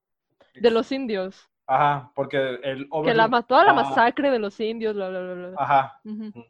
[0.55, 1.49] de los indios.
[1.67, 3.75] Ajá, porque el Que la Overlord- mató a la Ah.
[3.75, 5.55] masacre de los indios, bla, bla, bla, bla.
[5.57, 6.01] Ajá.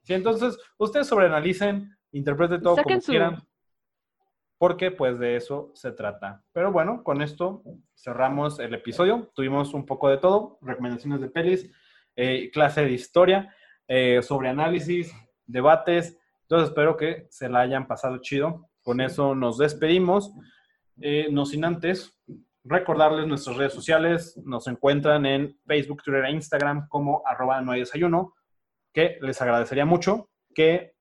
[0.02, 3.42] Sí, entonces, ustedes sobreanalicen, interpreten todo Saquen como su- quieran,
[4.60, 6.44] porque pues de eso se trata.
[6.52, 7.62] Pero bueno, con esto
[7.96, 9.32] cerramos el episodio.
[9.34, 11.70] Tuvimos un poco de todo, recomendaciones de pelis,
[12.14, 13.56] eh, clase de historia,
[13.88, 15.14] eh, sobre análisis,
[15.46, 16.18] debates.
[16.42, 18.68] Entonces espero que se la hayan pasado chido.
[18.82, 20.30] Con eso nos despedimos.
[21.00, 22.20] Eh, no sin antes
[22.62, 24.38] recordarles nuestras redes sociales.
[24.44, 28.34] Nos encuentran en Facebook, Twitter e Instagram como arroba no hay desayuno
[28.92, 30.96] que les agradecería mucho que,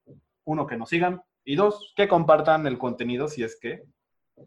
[0.45, 3.81] uno, que nos sigan y dos, que compartan el contenido si es que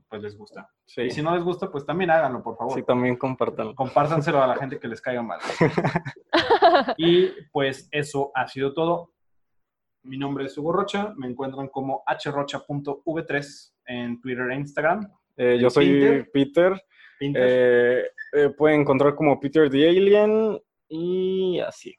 [0.08, 0.70] pues les gusta.
[0.84, 2.74] Sí, Y si no les gusta, pues también háganlo, por favor.
[2.74, 3.74] sí, también compártanlo.
[3.74, 5.40] Compártanselo a la gente que les caiga mal.
[6.96, 9.10] y pues eso ha sido todo.
[10.04, 15.12] Mi nombre es Hugo Rocha, me encuentran como hrocha.v3 en Twitter e Instagram.
[15.36, 16.30] Eh, yo soy Peter.
[16.32, 16.82] Peter.
[17.18, 17.42] Pinter.
[17.44, 18.04] eh,
[18.34, 20.56] eh, pueden encontrar como Peter the Alien
[20.86, 21.96] y así.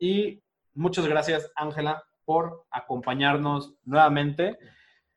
[0.00, 0.42] Y
[0.74, 4.56] muchas gracias, Ángela, por acompañarnos nuevamente.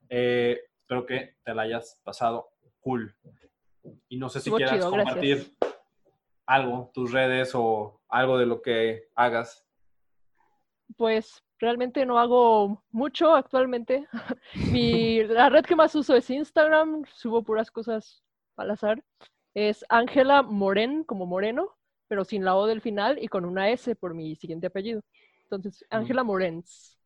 [0.10, 2.50] Eh, espero que te la hayas pasado
[2.80, 3.16] cool.
[4.10, 5.84] Y no sé si Estuvo quieras chido, compartir gracias.
[6.48, 9.64] algo, tus redes o algo de lo que hagas.
[10.98, 14.08] Pues realmente no hago mucho actualmente.
[14.72, 18.24] Mi, la red que más uso es Instagram, subo puras cosas
[18.58, 19.04] al azar.
[19.54, 21.78] Es Ángela Moren, como moreno,
[22.08, 25.04] pero sin la O del final y con una S por mi siguiente apellido.
[25.44, 26.98] Entonces, Ángela Morens.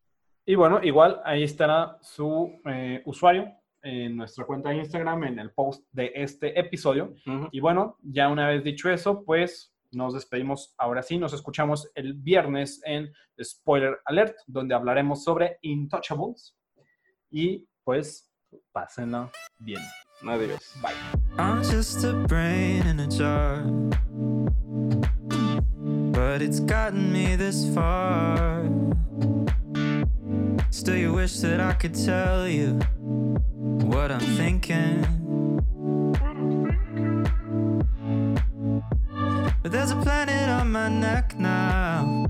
[0.48, 3.52] Y bueno, igual ahí estará su eh, usuario
[3.82, 7.12] en nuestra cuenta de Instagram en el post de este episodio.
[7.26, 7.48] Ujú.
[7.52, 11.18] Y bueno, ya una vez dicho eso, pues nos despedimos ahora sí.
[11.18, 16.56] Nos escuchamos el viernes en Spoiler Alert, donde hablaremos sobre Intouchables.
[17.30, 18.32] Y pues,
[18.72, 19.82] pásenla bien.
[20.22, 20.74] Adiós.
[20.80, 20.94] Bye.
[21.36, 23.64] I'm just a brain in a jar.
[26.12, 28.64] But it's gotten me this far.
[30.70, 32.74] Still, you wish that I could tell you
[33.90, 35.02] what I'm thinking.
[39.62, 42.26] But there's a planet on my neck now.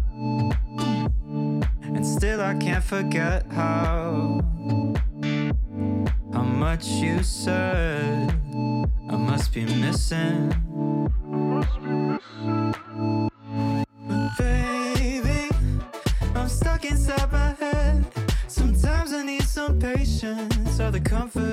[1.82, 4.40] And still, I can't forget how.
[6.32, 8.30] How much you said
[9.10, 10.52] I must be missing.
[21.18, 21.47] comfort.